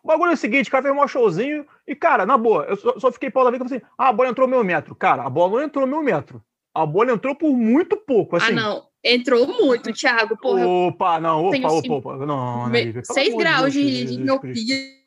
O 0.03 0.07
bagulho 0.07 0.31
é 0.31 0.33
o 0.35 0.37
seguinte, 0.37 0.67
o 0.67 0.71
cara 0.71 0.83
fez 0.83 0.95
um 0.95 1.07
showzinho 1.07 1.65
e, 1.87 1.95
cara, 1.95 2.27
na 2.27 2.37
boa, 2.37 2.63
eu 2.65 2.75
só, 2.75 2.99
só 2.99 3.11
fiquei 3.11 3.31
pau 3.31 3.43
da 3.43 3.49
vida 3.49 3.65
assim, 3.65 3.81
ah, 3.97 4.09
a 4.09 4.13
bola 4.13 4.29
entrou 4.29 4.47
meu 4.47 4.63
metro. 4.63 4.93
Cara, 4.93 5.23
a 5.23 5.29
bola 5.31 5.53
não 5.53 5.63
entrou 5.63 5.87
meu 5.87 6.03
metro. 6.03 6.43
A 6.71 6.85
bola 6.85 7.11
entrou 7.11 7.33
por 7.33 7.51
muito 7.51 7.97
pouco, 7.97 8.35
assim. 8.35 8.51
Ah, 8.51 8.55
não. 8.55 8.83
Entrou 9.03 9.47
muito, 9.47 9.91
Thiago. 9.91 10.37
Porra, 10.37 10.67
opa, 10.67 11.19
não, 11.19 11.45
opa, 11.45 11.67
opa, 11.67 11.93
opa. 11.93 12.25
Não, 12.25 12.67
me... 12.69 12.93
Não, 12.93 13.03
6 13.03 13.35
graus 13.35 13.73
de, 13.73 14.05
de 14.05 15.04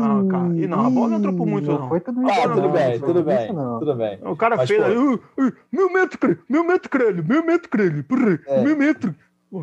ah, 0.00 0.24
cara. 0.30 0.56
E 0.56 0.66
não, 0.66 0.86
a 0.86 0.90
bola 0.90 1.10
não 1.10 1.18
entrou 1.18 1.34
por 1.34 1.46
muito, 1.46 1.70
não. 1.70 1.88
Foi 1.88 2.00
tudo, 2.00 2.20
ah, 2.28 2.48
tudo 2.48 2.68
bem, 2.70 3.00
tudo 3.00 3.22
bem, 3.22 3.48
tudo 3.48 3.94
bem. 3.94 4.18
O 4.22 4.36
cara 4.36 4.56
Mas, 4.56 4.68
fez 4.68 4.82
aí, 4.82 4.96
uh, 4.96 5.14
uh, 5.14 5.52
meu 5.70 5.92
metro, 5.92 6.38
meu 6.48 6.64
metro, 6.64 6.90
crânio, 6.90 7.24
meu 7.24 7.44
metro, 7.44 7.68
crânio, 7.68 8.04
é. 8.46 8.62
meu 8.62 8.76
metro. 8.76 9.14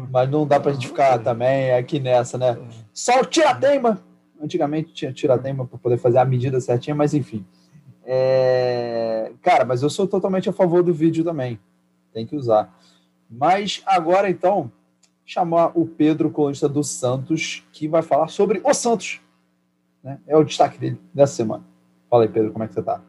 Mas 0.10 0.29
não 0.29 0.48
dá 0.48 0.60
pra 0.60 0.71
gente 0.71 0.88
ficar 0.88 1.19
também 1.19 1.74
aqui 1.74 2.00
nessa, 2.00 2.38
né? 2.38 2.57
Só 2.93 3.19
o 3.19 3.25
tirateima. 3.25 4.01
Antigamente 4.41 4.93
tinha 4.93 5.12
tirateima 5.12 5.65
para 5.65 5.77
poder 5.77 5.98
fazer 5.98 6.19
a 6.19 6.25
medida 6.25 6.60
certinha, 6.62 6.95
mas 6.95 7.13
enfim. 7.13 7.45
É... 8.05 9.31
Cara, 9.41 9.65
mas 9.65 9.83
eu 9.83 9.89
sou 9.89 10.07
totalmente 10.07 10.50
a 10.50 10.53
favor 10.53 10.81
do 10.81 10.93
vídeo 10.93 11.24
também. 11.24 11.60
Tem 12.13 12.25
que 12.25 12.36
usar. 12.36 12.74
Mas 13.29 13.81
agora, 13.86 14.29
então, 14.29 14.71
chamar 15.25 15.72
o 15.78 15.86
Pedro, 15.86 16.32
colunista 16.32 16.68
do 16.68 16.84
Santos, 16.84 17.68
que 17.72 17.88
vai 17.88 18.01
falar 18.01 18.28
sobre 18.28 18.62
o 18.63 18.74
Santos. 18.74 19.22
Né? 20.04 20.20
É 20.28 20.36
o 20.36 20.44
destaque 20.44 20.78
dele 20.78 21.00
dessa 21.13 21.36
semana. 21.36 21.63
Fala 22.10 22.24
aí, 22.24 22.30
Pedro, 22.30 22.51
como 22.51 22.63
é 22.63 22.68
que 22.68 22.74
você 22.74 22.80
está? 22.80 23.01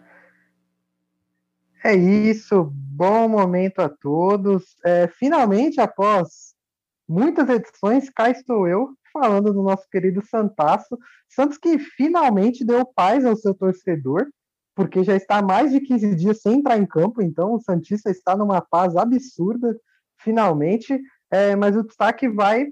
É 1.85 1.95
isso, 1.97 2.71
bom 2.73 3.29
momento 3.29 3.81
a 3.81 3.89
todos. 3.89 4.77
É, 4.85 5.09
finalmente, 5.09 5.81
após 5.81 6.55
muitas 7.09 7.49
edições, 7.49 8.09
cá 8.09 8.31
estou 8.31 8.69
eu, 8.69 8.95
falando 9.13 9.53
do 9.53 9.63
nosso 9.63 9.89
querido 9.91 10.25
Santaço. 10.25 10.97
Santos 11.29 11.59
que 11.59 11.79
finalmente 11.79 12.65
deu 12.65 12.87
paz 12.87 13.25
ao 13.25 13.35
seu 13.35 13.53
torcedor, 13.53 14.29
porque 14.75 15.03
já 15.03 15.17
está 15.17 15.43
mais 15.43 15.73
de 15.73 15.81
15 15.81 16.15
dias 16.15 16.41
sem 16.41 16.61
entrar 16.61 16.79
em 16.79 16.87
campo, 16.87 17.21
então 17.21 17.55
o 17.55 17.61
Santista 17.61 18.11
está 18.11 18.37
numa 18.37 18.61
paz 18.61 18.97
absurda, 18.97 19.77
finalmente. 20.19 21.01
É, 21.33 21.57
mas 21.57 21.75
o 21.75 21.83
destaque 21.83 22.29
vai 22.29 22.67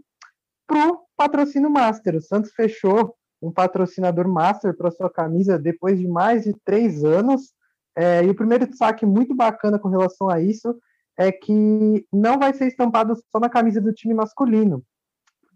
para 0.67 0.93
o 0.93 1.01
patrocínio 1.17 1.71
Master. 1.71 2.17
O 2.17 2.21
Santos 2.21 2.53
fechou 2.53 3.17
um 3.41 3.51
patrocinador 3.51 4.29
Master 4.29 4.77
para 4.77 4.91
sua 4.91 5.09
camisa 5.09 5.59
depois 5.59 5.99
de 5.99 6.07
mais 6.07 6.45
de 6.45 6.55
três 6.63 7.03
anos. 7.03 7.55
É, 7.97 8.23
e 8.23 8.29
o 8.29 8.35
primeiro 8.35 8.67
destaque 8.67 9.07
muito 9.07 9.35
bacana 9.35 9.79
com 9.79 9.89
relação 9.89 10.29
a 10.29 10.41
isso 10.41 10.79
é 11.17 11.33
que 11.33 12.07
não 12.13 12.39
vai 12.39 12.53
ser 12.53 12.67
estampado 12.67 13.17
só 13.33 13.41
na 13.41 13.49
camisa 13.49 13.81
do 13.81 13.95
time 13.95 14.13
masculino. 14.13 14.85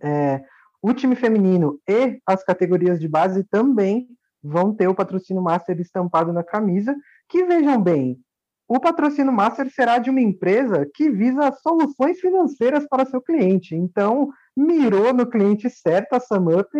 É, 0.02 0.42
o 0.82 0.92
time 0.92 1.14
feminino 1.14 1.78
e 1.88 2.20
as 2.26 2.42
categorias 2.42 2.99
de 2.99 3.08
base 3.08 3.44
também 3.44 4.08
vão 4.42 4.75
ter 4.75 4.88
o 4.88 4.94
patrocínio 4.94 5.42
Master 5.42 5.78
estampado 5.80 6.32
na 6.32 6.42
camisa, 6.42 6.94
que 7.28 7.44
vejam 7.44 7.80
bem, 7.80 8.18
o 8.66 8.80
patrocínio 8.80 9.33
Master 9.33 9.71
será 9.71 9.99
de 9.99 10.11
uma 10.11 10.21
empresa 10.21 10.88
que 10.94 11.11
visa 11.11 11.52
soluções 11.62 12.18
financeiras 12.18 12.87
para 12.88 13.04
seu 13.04 13.21
cliente. 13.21 13.75
Então, 13.75 14.30
mirou 14.56 15.12
no 15.12 15.26
cliente 15.26 15.68
certo 15.68 16.14
a 16.14 16.21
SumUp, 16.21 16.71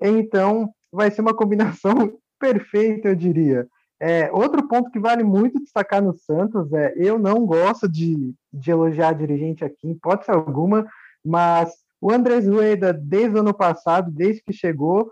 então 0.00 0.70
vai 0.92 1.10
ser 1.10 1.22
uma 1.22 1.34
combinação 1.34 2.16
perfeita, 2.38 3.08
eu 3.08 3.16
diria. 3.16 3.66
É, 3.98 4.30
outro 4.30 4.68
ponto 4.68 4.90
que 4.90 4.98
vale 4.98 5.24
muito 5.24 5.58
destacar 5.58 6.02
no 6.02 6.14
Santos 6.14 6.72
é: 6.72 6.92
eu 6.96 7.18
não 7.18 7.46
gosto 7.46 7.88
de, 7.88 8.34
de 8.52 8.70
elogiar 8.70 9.14
dirigente 9.14 9.64
aqui, 9.64 9.88
em 9.88 9.92
hipótese 9.92 10.30
alguma, 10.30 10.86
mas 11.24 11.72
o 12.00 12.12
Andrés 12.12 12.46
Rueda, 12.46 12.92
desde 12.92 13.36
o 13.36 13.40
ano 13.40 13.54
passado, 13.54 14.10
desde 14.10 14.42
que 14.42 14.52
chegou, 14.52 15.10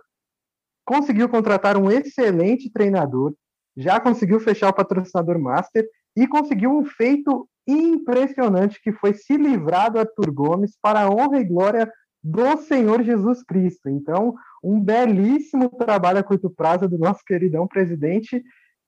conseguiu 0.84 1.28
contratar 1.30 1.78
um 1.78 1.90
excelente 1.90 2.70
treinador, 2.70 3.34
já 3.74 3.98
conseguiu 3.98 4.38
fechar 4.38 4.68
o 4.68 4.74
patrocinador 4.74 5.38
master 5.38 5.88
e 6.16 6.26
conseguiu 6.26 6.70
um 6.70 6.84
feito 6.84 7.48
impressionante 7.66 8.80
que 8.80 8.92
foi 8.92 9.14
se 9.14 9.36
livrar 9.36 9.90
do 9.90 9.98
Arthur 9.98 10.30
Gomes 10.30 10.76
para 10.80 11.02
a 11.02 11.10
honra 11.10 11.40
e 11.40 11.44
glória 11.44 11.90
do 12.22 12.56
Senhor 12.58 13.02
Jesus 13.02 13.42
Cristo. 13.42 13.88
Então, 13.88 14.34
um 14.62 14.80
belíssimo 14.80 15.68
trabalho 15.70 16.18
a 16.18 16.22
curto 16.22 16.48
prazo 16.48 16.88
do 16.88 16.98
nosso 16.98 17.22
queridão 17.24 17.66
presidente. 17.66 18.42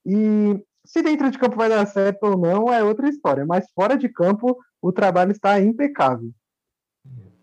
E 0.05 0.59
se 0.85 1.03
dentro 1.03 1.31
de 1.31 1.39
campo 1.39 1.57
vai 1.57 1.69
dar 1.69 1.87
certo 1.87 2.25
ou 2.25 2.39
não 2.39 2.73
é 2.73 2.83
outra 2.83 3.09
história, 3.09 3.45
mas 3.45 3.67
fora 3.75 3.97
de 3.97 4.09
campo 4.09 4.57
o 4.81 4.93
trabalho 4.93 5.33
está 5.33 5.61
impecável. 5.61 6.31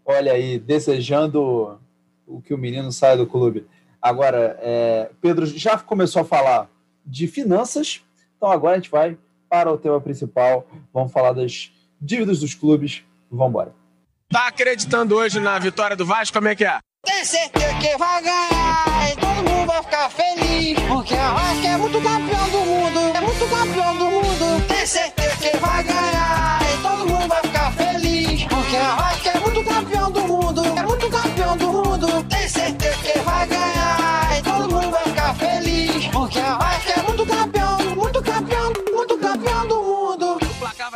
Olha 0.05 0.33
aí, 0.33 0.57
desejando 0.57 1.79
o 2.25 2.41
que 2.41 2.53
o 2.53 2.57
menino 2.57 2.91
saia 2.91 3.17
do 3.17 3.27
clube. 3.27 3.67
Agora, 4.01 4.57
é, 4.61 5.11
Pedro 5.21 5.45
já 5.45 5.77
começou 5.77 6.21
a 6.21 6.25
falar 6.25 6.69
de 7.05 7.27
finanças, 7.27 8.03
então 8.35 8.49
agora 8.51 8.73
a 8.73 8.79
gente 8.79 8.89
vai 8.89 9.17
para 9.53 9.71
o 9.71 9.77
tema 9.77 10.01
principal. 10.01 10.67
Vamos 10.91 11.11
falar 11.11 11.31
das 11.31 11.71
dívidas 12.01 12.39
dos 12.39 12.55
clubes. 12.55 13.03
Vamos 13.29 13.49
embora. 13.49 13.75
Tá 14.27 14.47
acreditando 14.47 15.15
hoje 15.15 15.39
na 15.39 15.59
vitória 15.59 15.95
do 15.95 16.07
Vasco? 16.07 16.35
Como 16.35 16.47
é 16.47 16.55
que 16.55 16.65
é? 16.65 16.79
Tem 17.05 17.23
certeza 17.23 17.71
que 17.75 17.95
vai 17.95 18.23
ganhar 18.23 19.11
e 19.11 19.15
todo 19.15 19.47
mundo 19.47 19.67
vai 19.67 19.83
ficar 19.83 20.09
feliz. 20.09 20.79
Porque 20.87 21.13
a 21.13 21.33
Vasco 21.33 21.67
é 21.67 21.77
muito 21.77 22.01
campeão 22.01 22.49
do 22.49 22.59
mundo, 22.65 22.99
é 23.15 23.21
muito 23.21 23.47
campeão 23.47 23.97
do 23.97 24.05
mundo. 24.05 24.67
Tem 24.67 24.87
certeza 24.87 25.37
que 25.37 25.57
vai 25.57 25.83
ganhar 25.83 26.12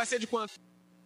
ser 0.08 0.18
de 0.18 0.26
quanto? 0.26 0.54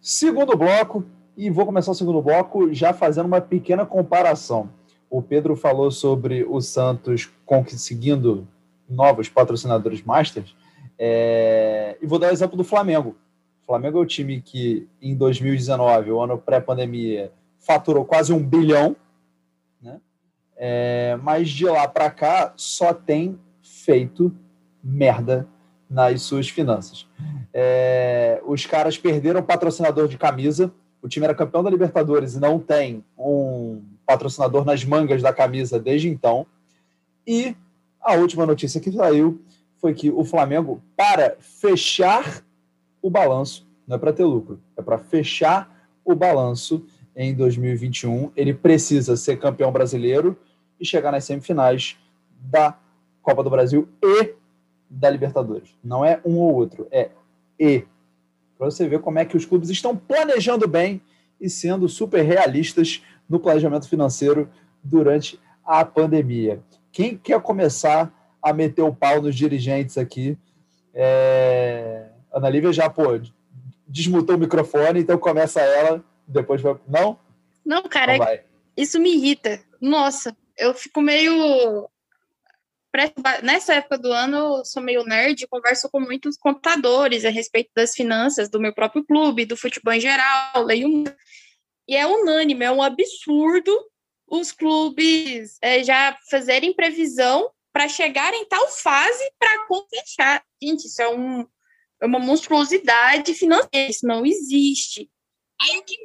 Segundo 0.01 0.55
bloco, 0.57 1.05
e 1.35 1.49
vou 1.49 1.65
começar 1.65 1.91
o 1.91 1.95
segundo 1.95 2.21
bloco 2.21 2.73
já 2.73 2.93
fazendo 2.93 3.25
uma 3.25 3.41
pequena 3.41 3.85
comparação. 3.85 4.69
O 5.09 5.21
Pedro 5.21 5.55
falou 5.55 5.91
sobre 5.91 6.43
o 6.43 6.59
Santos 6.61 7.29
conseguindo 7.45 8.47
novos 8.89 9.29
patrocinadores 9.29 10.01
masters, 10.03 10.55
é... 10.97 11.97
e 12.01 12.05
vou 12.05 12.19
dar 12.19 12.27
o 12.27 12.31
exemplo 12.31 12.57
do 12.57 12.63
Flamengo. 12.63 13.15
O 13.61 13.65
Flamengo 13.65 13.97
é 13.97 14.01
o 14.01 14.05
time 14.05 14.41
que, 14.41 14.87
em 15.01 15.15
2019, 15.15 16.11
o 16.11 16.21
ano 16.21 16.37
pré-pandemia, 16.37 17.31
faturou 17.59 18.03
quase 18.03 18.33
um 18.33 18.43
bilhão, 18.43 18.95
né? 19.81 19.99
É... 20.55 21.17
mas 21.21 21.49
de 21.49 21.65
lá 21.65 21.87
para 21.87 22.09
cá 22.09 22.53
só 22.55 22.93
tem 22.93 23.39
feito 23.61 24.35
merda 24.83 25.47
nas 25.89 26.21
suas 26.21 26.49
finanças. 26.49 27.07
É... 27.53 28.41
os 28.45 28.65
caras 28.65 28.97
perderam 28.97 29.41
o 29.41 29.43
patrocinador 29.43 30.07
de 30.07 30.17
camisa, 30.17 30.71
o 31.01 31.07
time 31.07 31.25
era 31.25 31.35
campeão 31.35 31.61
da 31.61 31.69
Libertadores 31.69 32.33
e 32.33 32.39
não 32.39 32.57
tem 32.57 33.03
um 33.17 33.81
patrocinador 34.05 34.63
nas 34.65 34.83
mangas 34.83 35.21
da 35.21 35.33
camisa 35.33 35.79
desde 35.79 36.09
então. 36.09 36.45
E 37.27 37.55
a 38.01 38.15
última 38.15 38.45
notícia 38.45 38.79
que 38.79 38.91
saiu 38.91 39.41
foi 39.79 39.93
que 39.93 40.09
o 40.09 40.23
Flamengo, 40.23 40.81
para 40.95 41.35
fechar 41.39 42.43
o 43.01 43.09
balanço, 43.09 43.67
não 43.85 43.97
é 43.97 43.99
para 43.99 44.13
ter 44.13 44.23
lucro, 44.23 44.61
é 44.77 44.81
para 44.81 44.97
fechar 44.97 45.69
o 46.05 46.15
balanço 46.15 46.85
em 47.15 47.33
2021, 47.33 48.31
ele 48.35 48.53
precisa 48.53 49.15
ser 49.15 49.37
campeão 49.37 49.71
brasileiro 49.71 50.37
e 50.79 50.85
chegar 50.85 51.11
nas 51.11 51.25
semifinais 51.25 51.97
da 52.39 52.77
Copa 53.21 53.43
do 53.43 53.49
Brasil 53.49 53.87
e 54.01 54.33
da 54.93 55.09
Libertadores. 55.09 55.75
Não 55.83 56.05
é 56.05 56.19
um 56.23 56.37
ou 56.37 56.53
outro, 56.53 56.87
é 56.91 57.09
e 57.59 57.85
para 58.57 58.69
você 58.69 58.87
ver 58.87 58.99
como 58.99 59.19
é 59.19 59.25
que 59.25 59.35
os 59.35 59.45
clubes 59.45 59.69
estão 59.69 59.95
planejando 59.95 60.67
bem 60.67 61.01
e 61.39 61.49
sendo 61.49 61.89
super 61.89 62.21
realistas 62.21 63.03
no 63.27 63.39
planejamento 63.39 63.89
financeiro 63.89 64.49
durante 64.83 65.39
a 65.65 65.83
pandemia. 65.83 66.61
Quem 66.91 67.17
quer 67.17 67.41
começar 67.41 68.13
a 68.41 68.53
meter 68.53 68.81
o 68.81 68.93
pau 68.93 69.21
nos 69.21 69.35
dirigentes 69.35 69.97
aqui? 69.97 70.37
É... 70.93 72.07
Ana 72.31 72.49
Lívia 72.49 72.73
já, 72.73 72.89
pô, 72.89 73.19
desmutou 73.87 74.35
o 74.35 74.39
microfone, 74.39 74.99
então 74.99 75.17
começa 75.17 75.61
ela, 75.61 76.03
depois 76.27 76.61
vai. 76.61 76.75
Não? 76.87 77.17
Não, 77.65 77.83
cara, 77.83 78.15
então 78.15 78.27
isso 78.75 78.99
me 78.99 79.15
irrita. 79.15 79.59
Nossa, 79.79 80.35
eu 80.57 80.73
fico 80.73 81.01
meio 81.01 81.89
nessa 83.41 83.75
época 83.75 83.97
do 83.97 84.11
ano 84.11 84.57
eu 84.57 84.65
sou 84.65 84.81
meio 84.81 85.03
nerd, 85.03 85.47
converso 85.47 85.89
com 85.89 85.99
muitos 85.99 86.37
contadores 86.37 87.25
a 87.25 87.29
respeito 87.29 87.71
das 87.75 87.93
finanças 87.93 88.49
do 88.49 88.59
meu 88.59 88.73
próprio 88.73 89.03
clube, 89.03 89.45
do 89.45 89.57
futebol 89.57 89.93
em 89.93 89.99
geral, 89.99 90.63
leio 90.63 91.03
e 91.87 91.95
é 91.95 92.05
unânime, 92.05 92.63
é 92.63 92.71
um 92.71 92.81
absurdo 92.81 93.71
os 94.27 94.51
clubes 94.51 95.57
é, 95.61 95.83
já 95.83 96.17
fazerem 96.29 96.73
previsão 96.73 97.51
para 97.71 97.87
chegar 97.87 98.33
em 98.33 98.45
tal 98.45 98.67
fase 98.69 99.31
para 99.37 99.67
fechar. 99.89 100.43
Gente, 100.61 100.87
isso 100.87 101.01
é, 101.01 101.09
um, 101.09 101.41
é 102.01 102.05
uma 102.05 102.19
monstruosidade 102.19 103.33
financeira, 103.33 103.89
isso 103.89 104.07
não 104.07 104.25
existe. 104.25 105.09
Aí 105.61 105.77
o 105.77 105.83
que 105.83 105.95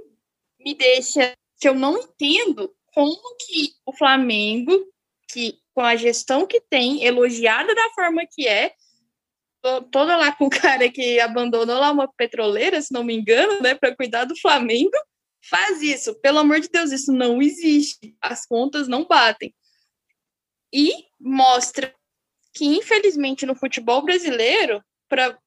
me 0.61 0.75
deixa 0.75 1.33
que 1.59 1.69
eu 1.69 1.75
não 1.75 1.97
entendo 1.99 2.75
como 2.93 3.37
que 3.39 3.73
o 3.87 3.93
Flamengo, 3.93 4.73
que 5.31 5.59
com 5.79 5.85
a 5.85 5.95
gestão 5.95 6.45
que 6.45 6.61
tem, 6.61 7.05
elogiada 7.05 7.73
da 7.73 7.89
forma 7.91 8.27
que 8.29 8.49
é, 8.49 8.73
toda 9.93 10.17
lá 10.17 10.33
com 10.33 10.47
o 10.47 10.51
cara 10.51 10.91
que 10.91 11.21
abandonou 11.21 11.79
lá 11.79 11.93
uma 11.93 12.13
petroleira, 12.15 12.83
se 12.83 12.93
não 12.93 13.05
me 13.05 13.15
engano, 13.15 13.63
né, 13.63 13.77
para 13.77 13.95
cuidar 13.95 14.25
do 14.25 14.37
Flamengo, 14.41 14.91
faz 15.49 15.81
isso. 15.81 16.21
Pelo 16.21 16.41
amor 16.41 16.59
de 16.59 16.69
Deus, 16.69 16.91
isso 16.91 17.13
não 17.13 17.41
existe. 17.41 18.17
As 18.21 18.45
contas 18.45 18.89
não 18.89 19.07
batem. 19.07 19.55
E 20.75 20.91
mostra 21.21 21.95
que, 22.53 22.65
infelizmente, 22.65 23.47
no 23.47 23.55
futebol 23.55 24.03
brasileiro, 24.03 24.83
para 25.09 25.39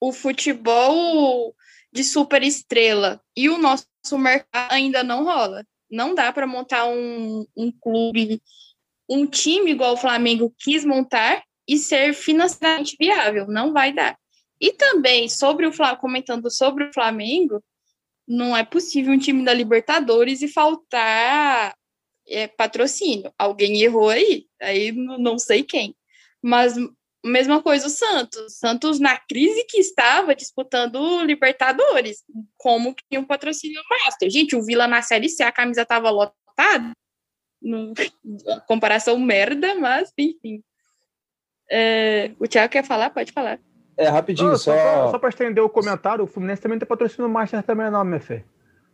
o 0.00 0.10
futebol 0.10 1.54
de 1.92 2.02
super 2.02 2.42
estrela 2.42 3.20
e 3.36 3.50
o 3.50 3.58
nosso 3.58 3.84
mercado 4.12 4.72
ainda 4.72 5.04
não 5.04 5.22
rola. 5.22 5.66
Não 5.90 6.14
dá 6.14 6.32
para 6.32 6.46
montar 6.46 6.86
um, 6.86 7.46
um 7.54 7.70
clube 7.70 8.40
um 9.08 9.26
time 9.26 9.70
igual 9.70 9.94
o 9.94 9.98
Flamengo 9.98 10.54
quis 10.58 10.84
montar 10.84 11.42
e 11.68 11.78
ser 11.78 12.14
financeiramente 12.14 12.96
viável. 12.98 13.46
Não 13.46 13.72
vai 13.72 13.92
dar. 13.92 14.16
E 14.60 14.72
também, 14.72 15.28
sobre 15.28 15.66
o 15.66 15.72
comentando 15.98 16.50
sobre 16.50 16.84
o 16.84 16.92
Flamengo, 16.92 17.62
não 18.26 18.56
é 18.56 18.64
possível 18.64 19.12
um 19.12 19.18
time 19.18 19.44
da 19.44 19.52
Libertadores 19.52 20.42
e 20.42 20.48
faltar 20.48 21.74
é, 22.26 22.48
patrocínio. 22.48 23.32
Alguém 23.38 23.82
errou 23.82 24.08
aí, 24.08 24.46
aí 24.60 24.92
não 24.92 25.38
sei 25.38 25.62
quem. 25.62 25.94
Mas 26.42 26.74
mesma 27.24 27.62
coisa 27.62 27.86
o 27.86 27.90
Santos. 27.90 28.58
Santos, 28.58 28.98
na 28.98 29.18
crise 29.18 29.64
que 29.68 29.78
estava, 29.78 30.34
disputando 30.34 31.22
Libertadores, 31.22 32.24
como 32.56 32.94
que 32.94 33.18
um 33.18 33.24
patrocínio 33.24 33.80
master. 33.90 34.30
Gente, 34.30 34.56
o 34.56 34.64
Vila 34.64 34.86
na 34.86 35.02
Série 35.02 35.28
C, 35.28 35.42
a 35.42 35.52
camisa 35.52 35.82
estava 35.82 36.10
lotada, 36.10 36.92
Não, 37.66 37.92
comparação 38.66 39.18
merda, 39.18 39.74
mas 39.74 40.12
enfim. 40.16 40.62
É, 41.70 42.30
o 42.38 42.46
Thiago 42.46 42.70
quer 42.70 42.84
falar? 42.84 43.10
Pode 43.10 43.32
falar. 43.32 43.58
É, 43.96 44.08
rapidinho, 44.08 44.50
Não, 44.50 44.58
só. 44.58 44.72
só, 44.76 45.10
só 45.12 45.18
para 45.18 45.30
estender 45.30 45.64
o 45.64 45.68
comentário, 45.68 46.22
o 46.22 46.26
Fluminense 46.26 46.62
também 46.62 46.78
tem 46.78 46.86
patrocínio 46.86 47.28
Master 47.28 47.62
também, 47.62 47.90
não, 47.90 48.04
meu 48.04 48.20
filho. 48.20 48.44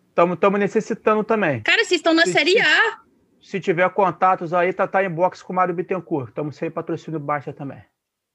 Estamos 0.09 0.61
necessitando 0.61 1.25
também. 1.25 1.61
Cara, 1.63 1.85
vocês 1.85 1.99
estão 1.99 2.15
na 2.15 2.25
Sim, 2.25 2.33
Série. 2.33 2.61
A. 2.61 3.01
Se 3.41 3.59
tiver 3.61 3.89
contatos 3.91 4.55
aí, 4.55 4.73
tá, 4.73 4.87
tá 4.87 5.03
em 5.03 5.11
box 5.11 5.43
com 5.43 5.53
o 5.53 5.57
Mário 5.57 5.75
Bittencourt. 5.75 6.29
Estamos 6.29 6.57
sem 6.57 6.71
patrocínio 6.71 7.19
Master 7.21 7.55
também. 7.55 7.83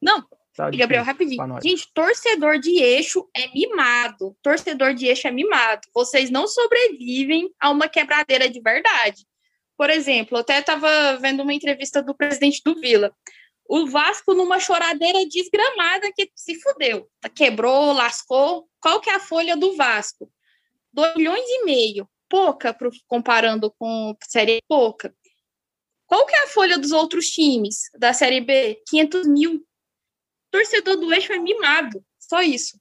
Não, 0.01 0.23
Tá 0.57 0.71
Gabriel, 0.71 1.03
difícil 1.03 1.37
rapidinho. 1.37 1.61
Gente, 1.61 1.93
torcedor 1.93 2.57
de 2.59 2.81
eixo 2.81 3.29
é 3.35 3.47
mimado. 3.53 4.35
Torcedor 4.41 4.95
de 4.95 5.05
eixo 5.05 5.27
é 5.27 5.31
mimado. 5.31 5.81
Vocês 5.93 6.31
não 6.31 6.47
sobrevivem 6.47 7.51
a 7.59 7.69
uma 7.69 7.87
quebradeira 7.87 8.49
de 8.49 8.59
verdade. 8.59 9.23
Por 9.77 9.89
exemplo, 9.89 10.37
até 10.37 10.59
estava 10.59 11.17
vendo 11.17 11.43
uma 11.43 11.53
entrevista 11.53 12.01
do 12.01 12.15
presidente 12.15 12.61
do 12.65 12.79
Vila. 12.79 13.13
O 13.69 13.85
Vasco 13.85 14.33
numa 14.33 14.59
choradeira 14.59 15.25
desgramada 15.27 16.11
que 16.13 16.31
se 16.35 16.59
fudeu. 16.61 17.07
Quebrou, 17.35 17.91
lascou. 17.91 18.67
Qual 18.79 18.99
que 18.99 19.09
é 19.09 19.15
a 19.15 19.19
folha 19.19 19.55
do 19.55 19.75
Vasco? 19.75 20.31
2 20.93 21.15
milhões 21.15 21.47
e 21.47 21.65
meio. 21.65 22.09
Pouca, 22.29 22.73
pro, 22.73 22.89
comparando 23.07 23.71
com 23.77 24.15
Série 24.27 24.61
pouca. 24.67 25.13
Qual 26.07 26.25
que 26.25 26.33
é 26.33 26.43
a 26.45 26.47
folha 26.47 26.77
dos 26.77 26.91
outros 26.91 27.27
times 27.27 27.81
da 27.97 28.13
Série 28.13 28.41
B? 28.41 28.81
500 28.87 29.27
mil 29.27 29.65
torcedor 30.49 30.95
do 30.95 31.13
eixo 31.13 31.33
é 31.33 31.37
mimado. 31.37 32.03
Só 32.17 32.41
isso. 32.41 32.79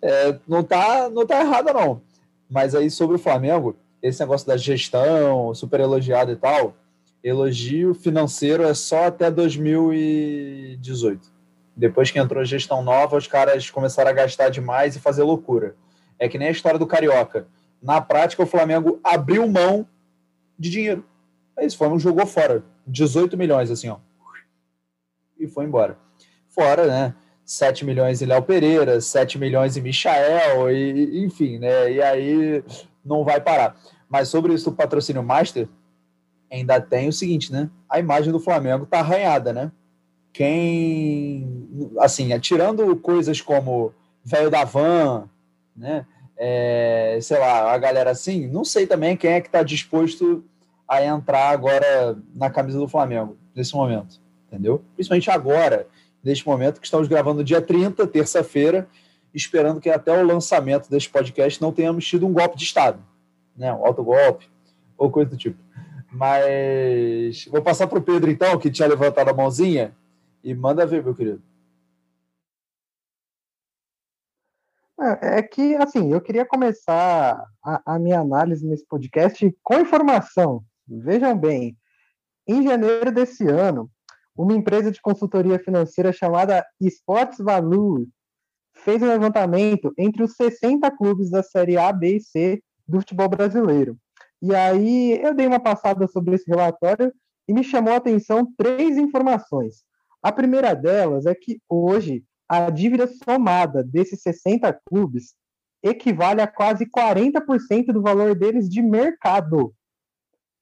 É, 0.00 0.38
não, 0.46 0.62
tá, 0.62 1.10
não 1.10 1.26
tá 1.26 1.40
errado, 1.40 1.72
não. 1.72 2.02
Mas 2.48 2.74
aí 2.74 2.90
sobre 2.90 3.16
o 3.16 3.18
Flamengo, 3.18 3.76
esse 4.02 4.20
negócio 4.20 4.46
da 4.46 4.56
gestão, 4.56 5.54
super 5.54 5.80
elogiado 5.80 6.32
e 6.32 6.36
tal, 6.36 6.74
elogio 7.22 7.94
financeiro 7.94 8.62
é 8.62 8.74
só 8.74 9.06
até 9.06 9.30
2018. 9.30 11.32
Depois 11.76 12.10
que 12.10 12.18
entrou 12.18 12.40
a 12.40 12.44
gestão 12.44 12.82
nova, 12.82 13.16
os 13.16 13.26
caras 13.26 13.70
começaram 13.70 14.10
a 14.10 14.14
gastar 14.14 14.48
demais 14.48 14.96
e 14.96 15.00
fazer 15.00 15.22
loucura. 15.22 15.76
É 16.18 16.28
que 16.28 16.38
nem 16.38 16.48
a 16.48 16.52
história 16.52 16.78
do 16.78 16.86
Carioca. 16.86 17.46
Na 17.82 18.00
prática, 18.00 18.42
o 18.42 18.46
Flamengo 18.46 18.98
abriu 19.04 19.46
mão 19.46 19.86
de 20.58 20.70
dinheiro. 20.70 21.04
É 21.56 21.66
isso, 21.66 21.76
o 21.76 21.78
Flamengo 21.78 22.00
jogou 22.00 22.26
fora. 22.26 22.64
18 22.86 23.36
milhões, 23.36 23.70
assim, 23.70 23.88
ó. 23.88 23.98
E 25.38 25.46
foi 25.46 25.64
embora. 25.64 25.98
Fora, 26.48 26.86
né? 26.86 27.14
7 27.44 27.84
milhões 27.84 28.22
em 28.22 28.26
Léo 28.26 28.42
Pereira, 28.42 29.00
7 29.00 29.38
milhões 29.38 29.76
em 29.76 29.80
Michael, 29.80 30.70
e, 30.72 31.24
enfim, 31.24 31.58
né? 31.58 31.92
E 31.92 32.02
aí 32.02 32.64
não 33.06 33.24
vai 33.24 33.40
parar. 33.40 33.76
Mas 34.08 34.28
sobre 34.28 34.52
isso 34.52 34.70
do 34.70 34.76
patrocínio 34.76 35.22
Master, 35.22 35.68
ainda 36.50 36.80
tem 36.80 37.08
o 37.08 37.12
seguinte, 37.12 37.52
né? 37.52 37.70
A 37.88 37.98
imagem 37.98 38.32
do 38.32 38.40
Flamengo 38.40 38.86
tá 38.86 38.98
arranhada, 38.98 39.52
né? 39.52 39.72
Quem, 40.32 41.68
assim, 41.98 42.38
tirando 42.40 42.94
coisas 42.96 43.40
como 43.40 43.92
velho 44.22 44.50
da 44.50 44.64
van, 44.64 45.28
né? 45.74 46.06
É, 46.36 47.18
sei 47.22 47.38
lá, 47.38 47.72
a 47.72 47.78
galera 47.78 48.10
assim, 48.10 48.46
não 48.46 48.64
sei 48.64 48.86
também 48.86 49.16
quem 49.16 49.30
é 49.30 49.40
que 49.40 49.48
tá 49.48 49.62
disposto 49.62 50.44
a 50.86 51.02
entrar 51.02 51.48
agora 51.48 52.18
na 52.34 52.50
camisa 52.50 52.78
do 52.78 52.86
Flamengo, 52.86 53.36
nesse 53.54 53.74
momento, 53.74 54.20
entendeu? 54.46 54.84
Principalmente 54.94 55.30
agora, 55.30 55.86
neste 56.22 56.46
momento 56.46 56.78
que 56.78 56.86
estamos 56.86 57.08
gravando 57.08 57.42
dia 57.42 57.62
30, 57.62 58.06
terça-feira, 58.06 58.86
esperando 59.36 59.80
que 59.80 59.90
até 59.90 60.10
o 60.10 60.26
lançamento 60.26 60.88
deste 60.88 61.10
podcast 61.10 61.60
não 61.60 61.72
tenhamos 61.72 62.06
tido 62.06 62.26
um 62.26 62.32
golpe 62.32 62.56
de 62.56 62.64
Estado, 62.64 62.98
né? 63.54 63.72
Um 63.72 63.84
autogolpe 63.84 64.48
ou 64.96 65.10
coisa 65.10 65.30
do 65.30 65.36
tipo. 65.36 65.62
Mas 66.10 67.44
vou 67.46 67.60
passar 67.60 67.86
para 67.86 67.98
o 67.98 68.02
Pedro, 68.02 68.30
então, 68.30 68.58
que 68.58 68.70
tinha 68.70 68.88
levantado 68.88 69.28
a 69.28 69.34
mãozinha, 69.34 69.94
e 70.42 70.54
manda 70.54 70.86
ver, 70.86 71.04
meu 71.04 71.14
querido. 71.14 71.42
É, 74.98 75.38
é 75.38 75.42
que, 75.42 75.74
assim, 75.74 76.10
eu 76.10 76.20
queria 76.22 76.46
começar 76.46 77.44
a, 77.62 77.94
a 77.94 77.98
minha 77.98 78.20
análise 78.20 78.66
nesse 78.66 78.86
podcast 78.86 79.54
com 79.62 79.80
informação. 79.80 80.64
Vejam 80.88 81.36
bem, 81.36 81.76
em 82.48 82.62
janeiro 82.62 83.12
desse 83.12 83.46
ano, 83.46 83.90
uma 84.34 84.54
empresa 84.54 84.90
de 84.90 85.02
consultoria 85.02 85.58
financeira 85.58 86.12
chamada 86.12 86.64
Sports 86.80 87.38
Value 87.38 88.06
fez 88.86 89.02
um 89.02 89.08
levantamento 89.08 89.92
entre 89.98 90.22
os 90.22 90.36
60 90.36 90.88
clubes 90.92 91.28
da 91.28 91.42
Série 91.42 91.76
A, 91.76 91.92
B 91.92 92.18
e 92.18 92.20
C 92.20 92.62
do 92.86 93.00
futebol 93.00 93.28
brasileiro. 93.28 93.98
E 94.40 94.54
aí 94.54 95.20
eu 95.20 95.34
dei 95.34 95.44
uma 95.44 95.58
passada 95.58 96.06
sobre 96.06 96.36
esse 96.36 96.48
relatório 96.48 97.12
e 97.48 97.52
me 97.52 97.64
chamou 97.64 97.94
a 97.94 97.96
atenção 97.96 98.46
três 98.56 98.96
informações. 98.96 99.82
A 100.22 100.30
primeira 100.30 100.72
delas 100.72 101.26
é 101.26 101.34
que 101.34 101.60
hoje 101.68 102.22
a 102.48 102.70
dívida 102.70 103.08
somada 103.24 103.82
desses 103.82 104.22
60 104.22 104.72
clubes 104.84 105.34
equivale 105.82 106.40
a 106.40 106.46
quase 106.46 106.86
40% 106.86 107.86
do 107.86 108.00
valor 108.00 108.36
deles 108.36 108.68
de 108.68 108.80
mercado. 108.80 109.74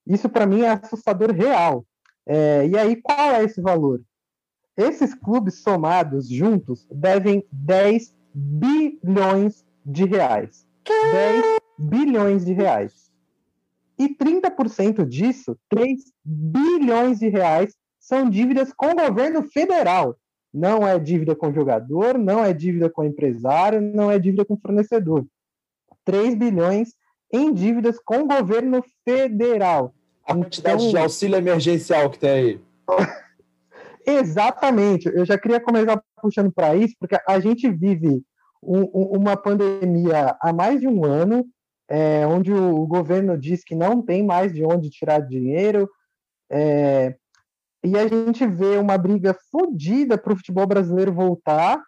Isso 0.07 0.31
para 0.31 0.47
mim 0.47 0.63
é 0.63 0.71
assustador 0.71 1.31
real. 1.31 1.85
É, 2.27 2.67
e 2.67 2.79
aí, 2.79 2.97
qual 3.03 3.33
é 3.33 3.45
esse 3.45 3.61
valor? 3.61 4.01
Esses 4.77 5.15
clubes 5.15 5.63
somados 5.63 6.29
juntos 6.29 6.87
devem 6.91 7.47
10 7.53 8.15
bilhões 8.35 9.65
de 9.87 10.05
reais. 10.05 10.67
10 10.85 11.45
bilhões 11.79 12.45
de 12.45 12.53
reais. 12.53 13.13
E 13.97 14.09
30% 14.09 15.07
disso, 15.07 15.57
3 15.69 16.13
bilhões 16.25 17.21
de 17.21 17.29
reais, 17.29 17.75
são 18.01 18.29
dívidas 18.29 18.73
com 18.73 18.87
o 18.91 18.97
governo 18.97 19.45
federal. 19.45 20.17
Não 20.53 20.87
é 20.87 20.99
dívida 20.99 21.35
com 21.37 21.53
jogador, 21.53 22.19
não 22.19 22.45
é 22.45 22.53
dívida 22.53 22.91
com 22.91 23.05
empresário, 23.05 23.81
não 23.81 24.11
é 24.11 24.19
dívida 24.19 24.45
com 24.45 24.57
fornecedor. 24.57 25.25
3 26.05 26.35
bilhões 26.35 26.95
em 27.33 27.53
dívidas 27.53 27.99
com 28.05 28.23
o 28.23 28.27
governo 28.27 28.85
federal. 29.05 29.95
A 30.27 30.35
quantidade 30.35 30.91
de 30.91 30.99
auxílio 30.99 31.37
emergencial 31.37 32.11
que 32.11 32.19
tem 32.19 32.31
aí. 32.31 32.61
Exatamente. 34.07 35.09
Eu 35.09 35.25
já 35.25 35.39
queria 35.39 35.61
começar 35.61 36.03
puxando 36.21 36.53
para 36.53 36.75
isso, 36.75 36.95
porque 36.99 37.17
a 37.27 37.41
gente 37.41 37.71
vive 37.71 38.23
um, 38.63 38.81
um, 38.81 39.19
uma 39.19 39.37
pandemia 39.37 40.37
há 40.41 40.53
mais 40.53 40.81
de 40.81 40.89
um 40.89 41.05
ano, 41.05 41.47
é, 41.89 42.27
onde 42.27 42.53
o, 42.53 42.87
governo 42.87 43.39
diz 43.39 43.63
que 43.63 43.75
não 43.75 44.03
tem 44.03 44.23
mais 44.25 44.53
de 44.53 44.65
onde 44.65 44.91
tirar 44.91 45.21
dinheiro, 45.21 45.89
é, 46.51 47.15
e 47.85 47.99
a 47.99 48.09
gente 48.09 48.47
vê 48.47 48.79
uma 48.79 48.97
briga 48.97 49.37
fodida 49.51 50.17
para 50.17 50.33
o 50.33 50.37
futebol 50.37 50.67
brasileiro 50.67 51.13
voltar, 51.13 51.83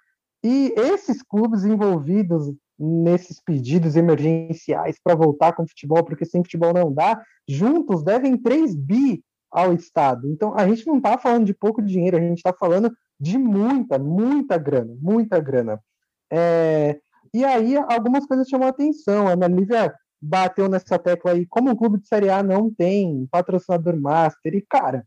e 0.45 0.73
esses 0.77 1.23
clubes 1.23 1.65
envolvidos 1.65 2.53
nesses 2.79 3.41
pedidos 3.41 3.97
emergenciais 3.97 4.99
para 5.03 5.15
voltar 5.15 5.55
com 5.55 5.63
o 5.63 5.69
futebol, 5.69 6.05
porque 6.05 6.27
sem 6.27 6.43
futebol 6.43 6.75
não 6.75 6.93
dá, 6.93 7.21
juntos 7.49 8.03
devem 8.03 8.37
3 8.37 8.75
bi 8.75 9.25
ao 9.51 9.73
Estado. 9.73 10.31
Então, 10.31 10.55
a 10.55 10.67
gente 10.67 10.87
não 10.87 10.99
está 10.99 11.17
falando 11.19 11.45
de 11.45 11.55
pouco 11.55 11.83
dinheiro, 11.83 12.17
a 12.17 12.21
gente 12.21 12.39
está 12.39 12.53
falando 12.53 12.95
de 13.19 13.39
muita, 13.39 13.99
muita 13.99 14.59
grana, 14.59 14.95
muita 15.01 15.41
grana. 15.41 15.81
É, 16.31 16.99
e 17.33 17.45
aí, 17.45 17.77
algumas 17.77 18.27
coisas 18.27 18.49
chamam 18.49 18.67
a 18.67 18.71
atenção. 18.71 19.29
A 19.29 19.33
Ana 19.33 19.47
Lívia 19.47 19.95
bateu 20.21 20.69
nessa 20.69 20.99
tecla 20.99 21.33
aí, 21.33 21.47
como 21.47 21.71
o 21.71 21.77
clube 21.77 21.99
de 21.99 22.09
Série 22.09 22.31
A 22.31 22.43
não 22.43 22.73
tem 22.73 23.27
patrocinador 23.31 23.99
master, 24.01 24.55
e 24.55 24.63
cara, 24.63 25.07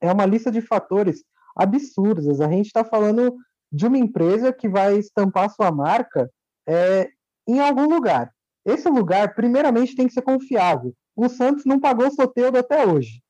é 0.00 0.12
uma 0.12 0.26
lista 0.26 0.50
de 0.50 0.60
fatores 0.60 1.24
absurdas. 1.56 2.40
A 2.40 2.48
gente 2.48 2.66
está 2.66 2.84
falando 2.84 3.34
de 3.72 3.86
uma 3.86 3.98
empresa 3.98 4.52
que 4.52 4.68
vai 4.68 4.98
estampar 4.98 5.50
sua 5.50 5.70
marca 5.72 6.30
é, 6.66 7.08
em 7.48 7.60
algum 7.60 7.88
lugar. 7.88 8.30
Esse 8.64 8.88
lugar, 8.88 9.34
primeiramente, 9.34 9.96
tem 9.96 10.06
que 10.06 10.14
ser 10.14 10.22
confiável. 10.22 10.94
O 11.16 11.28
Santos 11.28 11.64
não 11.64 11.78
pagou 11.78 12.06
o 12.08 12.10
Soteudo 12.10 12.58
até 12.58 12.86
hoje. 12.86 13.22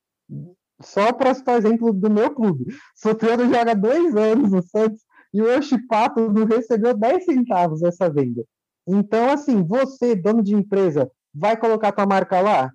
Só 0.81 1.13
para 1.13 1.35
citar 1.35 1.55
o 1.55 1.59
exemplo 1.59 1.93
do 1.93 2.11
meu 2.11 2.35
clube. 2.35 2.67
Soteudo 2.95 3.49
joga 3.49 3.75
dois 3.75 4.15
anos 4.17 4.51
no 4.51 4.63
Santos 4.63 5.03
e 5.33 5.41
o 5.41 5.59
Oshipato 5.59 6.31
não 6.31 6.45
recebeu 6.45 6.97
10 6.97 7.25
centavos 7.25 7.83
essa 7.83 8.09
venda. 8.09 8.45
Então, 8.87 9.31
assim, 9.31 9.63
você, 9.63 10.15
dono 10.15 10.43
de 10.43 10.55
empresa, 10.55 11.11
vai 11.35 11.57
colocar 11.57 11.93
tua 11.93 12.07
marca 12.07 12.41
lá, 12.41 12.73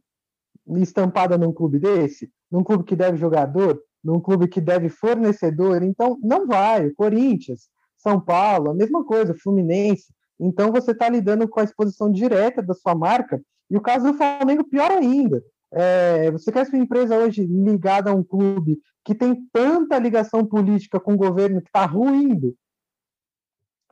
estampada 0.77 1.38
num 1.38 1.53
clube 1.53 1.79
desse? 1.79 2.29
Num 2.51 2.63
clube 2.63 2.83
que 2.83 2.95
deve 2.95 3.17
jogador? 3.17 3.81
Num 4.03 4.19
clube 4.19 4.47
que 4.47 4.59
deve 4.59 4.89
fornecedor? 4.89 5.83
Então, 5.83 6.17
não 6.21 6.47
vai. 6.47 6.89
Corinthians, 6.91 7.69
São 7.97 8.19
Paulo, 8.19 8.71
a 8.71 8.73
mesma 8.73 9.05
coisa, 9.05 9.33
Fluminense. 9.33 10.13
Então, 10.39 10.71
você 10.71 10.91
está 10.91 11.09
lidando 11.09 11.47
com 11.47 11.59
a 11.59 11.63
exposição 11.63 12.12
direta 12.12 12.62
da 12.62 12.73
sua 12.73 12.95
marca. 12.95 13.41
E 13.69 13.77
o 13.77 13.81
caso 13.81 14.12
do 14.12 14.17
Flamengo, 14.17 14.63
pior 14.63 14.91
ainda. 14.91 15.43
É, 15.71 16.32
você 16.32 16.51
quer 16.51 16.65
sua 16.65 16.79
empresa 16.79 17.15
hoje 17.15 17.45
ligada 17.45 18.10
a 18.10 18.13
um 18.13 18.23
clube 18.23 18.79
que 19.05 19.13
tem 19.13 19.47
tanta 19.51 19.99
ligação 19.99 20.45
política 20.45 20.99
com 20.99 21.13
o 21.13 21.17
governo 21.17 21.62
que 21.62 21.69
está 21.69 21.86
ruindo. 21.86 22.55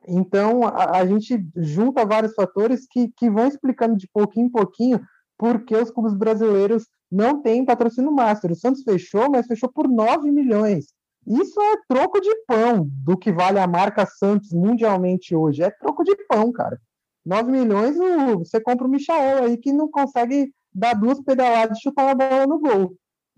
Então, 0.08 0.64
a, 0.64 1.00
a, 1.00 1.06
gente 1.06 1.46
junta 1.56 2.06
vários 2.06 2.34
fatores 2.34 2.88
que, 2.90 3.10
que 3.10 3.30
vão 3.30 3.48
explicando 3.48 3.98
de 3.98 4.08
pouquinho 4.08 4.48
em 4.48 4.52
pouquinho 4.52 5.02
porque 5.38 5.76
os 5.76 5.92
clubes 5.92 6.16
brasileiros 6.16 6.88
não 7.12 7.42
têm 7.42 7.66
patrocínio 7.66 8.12
master. 8.12 8.52
O 8.52 8.56
Santos 8.56 8.84
fechou, 8.84 9.30
mas 9.30 9.46
fechou 9.46 9.70
por 9.70 9.88
9 9.88 10.32
milhões. 10.32 10.94
Isso 11.26 11.60
é 11.62 11.76
troco 11.88 12.22
de 12.22 12.34
pão 12.48 12.90
do 13.04 13.18
que 13.18 13.32
vale 13.32 13.60
a 13.60 13.68
marca 13.68 14.06
Santos 14.06 14.52
mundialmente 14.52 15.36
hoje. 15.36 15.62
É 15.62 15.70
troco 15.70 16.04
de 16.04 16.16
pão, 16.28 16.52
cara. 16.52 16.80
9 17.26 17.52
milhões, 17.52 17.98
você 18.40 18.62
compra 18.62 18.88
o 18.88 18.90
Michael 18.90 19.44
aí 19.44 19.58
que 19.58 19.74
não 19.74 19.92
consegue 19.92 20.54
dar 20.74 20.94
duas 20.94 21.20
pedaladas 21.22 21.78
e 21.78 21.82
chutar 21.82 22.10
a 22.10 22.16
bola 22.16 22.48
no 22.48 22.60
gol. 22.60 22.96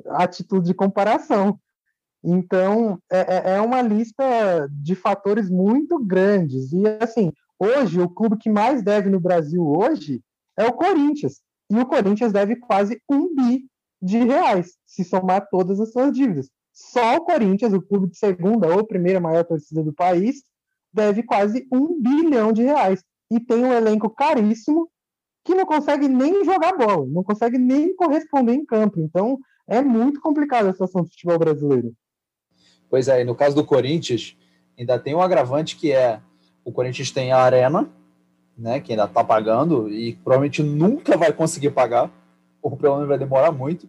Atitude 0.07 0.67
de 0.67 0.73
comparação. 0.73 1.59
Então, 2.23 2.99
é, 3.11 3.51
é, 3.51 3.55
é 3.55 3.61
uma 3.61 3.81
lista 3.81 4.23
de 4.71 4.95
fatores 4.95 5.49
muito 5.49 5.97
grandes. 5.99 6.71
E, 6.73 6.83
assim, 7.01 7.31
hoje, 7.57 8.01
o 8.01 8.09
clube 8.09 8.37
que 8.37 8.49
mais 8.49 8.83
deve 8.83 9.09
no 9.09 9.19
Brasil 9.19 9.65
hoje 9.65 10.21
é 10.57 10.65
o 10.65 10.73
Corinthians. 10.73 11.41
E 11.69 11.77
o 11.77 11.85
Corinthians 11.85 12.33
deve 12.33 12.55
quase 12.55 13.01
um 13.09 13.33
bi 13.33 13.65
de 14.01 14.17
reais, 14.17 14.75
se 14.85 15.03
somar 15.03 15.47
todas 15.49 15.79
as 15.79 15.91
suas 15.91 16.11
dívidas. 16.11 16.49
Só 16.73 17.17
o 17.17 17.21
Corinthians, 17.21 17.73
o 17.73 17.81
clube 17.81 18.07
de 18.07 18.17
segunda 18.17 18.67
ou 18.67 18.85
primeira 18.85 19.19
maior 19.19 19.43
torcida 19.43 19.83
do 19.83 19.93
país, 19.93 20.43
deve 20.93 21.23
quase 21.23 21.67
um 21.71 22.01
bilhão 22.01 22.51
de 22.51 22.63
reais. 22.63 23.03
E 23.31 23.39
tem 23.39 23.63
um 23.63 23.73
elenco 23.73 24.09
caríssimo 24.09 24.89
que 25.43 25.55
não 25.55 25.65
consegue 25.65 26.07
nem 26.07 26.43
jogar 26.45 26.77
bola, 26.77 27.05
não 27.07 27.23
consegue 27.23 27.57
nem 27.57 27.95
corresponder 27.95 28.53
em 28.53 28.65
campo. 28.65 28.99
Então, 28.99 29.39
é 29.67 29.81
muito 29.81 30.19
complicada 30.19 30.69
a 30.69 30.71
situação 30.71 31.03
do 31.03 31.09
futebol 31.09 31.39
brasileiro. 31.39 31.93
Pois 32.89 33.07
é, 33.07 33.21
e 33.21 33.23
no 33.23 33.35
caso 33.35 33.55
do 33.55 33.63
Corinthians, 33.63 34.35
ainda 34.77 34.97
tem 34.97 35.13
um 35.13 35.21
agravante 35.21 35.75
que 35.75 35.91
é 35.91 36.19
o 36.63 36.71
Corinthians 36.71 37.11
tem 37.11 37.31
a 37.31 37.37
Arena, 37.37 37.89
né, 38.57 38.79
que 38.79 38.91
ainda 38.91 39.05
está 39.05 39.23
pagando 39.23 39.89
e 39.89 40.15
provavelmente 40.15 40.61
nunca 40.61 41.15
vai 41.15 41.31
conseguir 41.31 41.71
pagar, 41.71 42.11
ou 42.61 42.75
pelo 42.75 42.95
menos 42.95 43.07
vai 43.07 43.17
demorar 43.17 43.51
muito. 43.51 43.87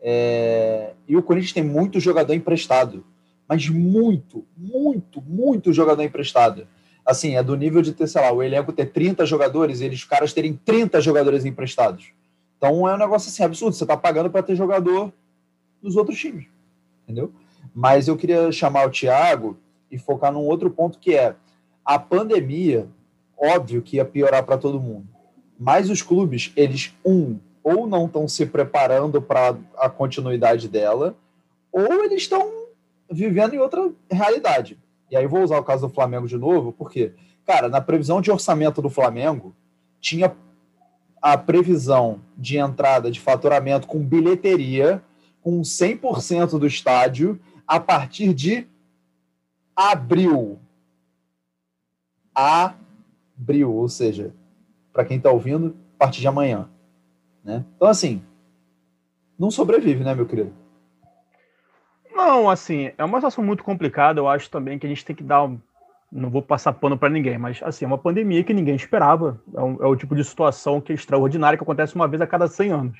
É... 0.00 0.94
E 1.08 1.16
o 1.16 1.22
Corinthians 1.22 1.52
tem 1.52 1.64
muito 1.64 1.98
jogador 1.98 2.32
emprestado, 2.34 3.04
mas 3.48 3.68
muito, 3.68 4.46
muito, 4.56 5.20
muito 5.22 5.72
jogador 5.72 6.02
emprestado. 6.02 6.66
Assim, 7.08 7.36
é 7.36 7.42
do 7.42 7.56
nível 7.56 7.80
de 7.80 7.94
ter, 7.94 8.06
sei 8.06 8.20
lá, 8.20 8.30
o 8.30 8.42
elenco 8.42 8.70
ter 8.70 8.92
30 8.92 9.24
jogadores 9.24 9.80
e 9.80 9.86
eles, 9.86 10.00
os 10.00 10.04
caras 10.04 10.34
terem 10.34 10.52
30 10.52 11.00
jogadores 11.00 11.46
emprestados. 11.46 12.12
Então 12.58 12.86
é 12.86 12.94
um 12.94 12.98
negócio 12.98 13.30
assim 13.30 13.42
absurdo. 13.42 13.74
Você 13.74 13.84
está 13.84 13.96
pagando 13.96 14.28
para 14.28 14.42
ter 14.42 14.54
jogador 14.54 15.10
nos 15.82 15.96
outros 15.96 16.18
times, 16.18 16.44
entendeu? 17.04 17.32
Mas 17.74 18.08
eu 18.08 18.16
queria 18.16 18.52
chamar 18.52 18.86
o 18.86 18.90
Thiago 18.90 19.56
e 19.90 19.96
focar 19.96 20.30
num 20.30 20.44
outro 20.44 20.68
ponto 20.68 20.98
que 20.98 21.14
é 21.14 21.34
a 21.82 21.98
pandemia, 21.98 22.86
óbvio 23.38 23.80
que 23.80 23.96
ia 23.96 24.04
piorar 24.04 24.44
para 24.44 24.58
todo 24.58 24.78
mundo. 24.78 25.06
Mas 25.58 25.88
os 25.88 26.02
clubes, 26.02 26.52
eles, 26.54 26.92
um, 27.02 27.38
ou 27.62 27.86
não 27.86 28.04
estão 28.04 28.28
se 28.28 28.44
preparando 28.44 29.22
para 29.22 29.56
a 29.78 29.88
continuidade 29.88 30.68
dela, 30.68 31.16
ou 31.72 32.04
eles 32.04 32.20
estão 32.20 32.52
vivendo 33.10 33.54
em 33.54 33.58
outra 33.58 33.90
realidade. 34.10 34.78
E 35.10 35.16
aí 35.16 35.26
vou 35.26 35.42
usar 35.42 35.58
o 35.58 35.64
caso 35.64 35.86
do 35.86 35.92
Flamengo 35.92 36.26
de 36.26 36.36
novo, 36.36 36.72
porque, 36.72 37.14
cara, 37.46 37.68
na 37.68 37.80
previsão 37.80 38.20
de 38.20 38.30
orçamento 38.30 38.82
do 38.82 38.90
Flamengo, 38.90 39.54
tinha 40.00 40.34
a 41.20 41.36
previsão 41.36 42.20
de 42.36 42.58
entrada 42.58 43.10
de 43.10 43.20
faturamento 43.20 43.86
com 43.86 44.04
bilheteria, 44.04 45.02
com 45.42 45.60
100% 45.62 46.58
do 46.58 46.66
estádio, 46.66 47.40
a 47.66 47.80
partir 47.80 48.32
de 48.34 48.66
abril. 49.74 50.58
Abril, 52.34 53.74
ou 53.74 53.88
seja, 53.88 54.32
para 54.92 55.04
quem 55.04 55.16
está 55.16 55.30
ouvindo, 55.30 55.76
a 55.96 55.98
partir 55.98 56.20
de 56.20 56.28
amanhã. 56.28 56.68
Né? 57.42 57.64
Então, 57.76 57.88
assim, 57.88 58.22
não 59.38 59.50
sobrevive, 59.50 60.04
né, 60.04 60.14
meu 60.14 60.26
querido? 60.26 60.52
Não, 62.18 62.50
assim, 62.50 62.90
é 62.98 63.04
uma 63.04 63.18
situação 63.18 63.44
muito 63.44 63.62
complicada. 63.62 64.18
Eu 64.18 64.26
acho 64.26 64.50
também 64.50 64.76
que 64.76 64.84
a 64.84 64.88
gente 64.88 65.04
tem 65.04 65.14
que 65.14 65.22
dar. 65.22 65.44
Um... 65.44 65.60
Não 66.10 66.28
vou 66.28 66.42
passar 66.42 66.72
pano 66.72 66.98
para 66.98 67.08
ninguém, 67.08 67.38
mas 67.38 67.62
assim, 67.62 67.84
é 67.84 67.88
uma 67.88 67.96
pandemia 67.96 68.42
que 68.42 68.52
ninguém 68.52 68.74
esperava. 68.74 69.40
É, 69.54 69.60
um, 69.60 69.80
é, 69.80 69.86
o 69.86 69.94
tipo 69.94 70.16
de 70.16 70.24
situação 70.24 70.80
que 70.80 70.90
é 70.90 70.96
extraordinária, 70.96 71.56
que 71.56 71.62
acontece 71.62 71.94
uma 71.94 72.08
vez 72.08 72.20
a 72.20 72.26
cada 72.26 72.48
100 72.48 72.72
anos. 72.72 72.98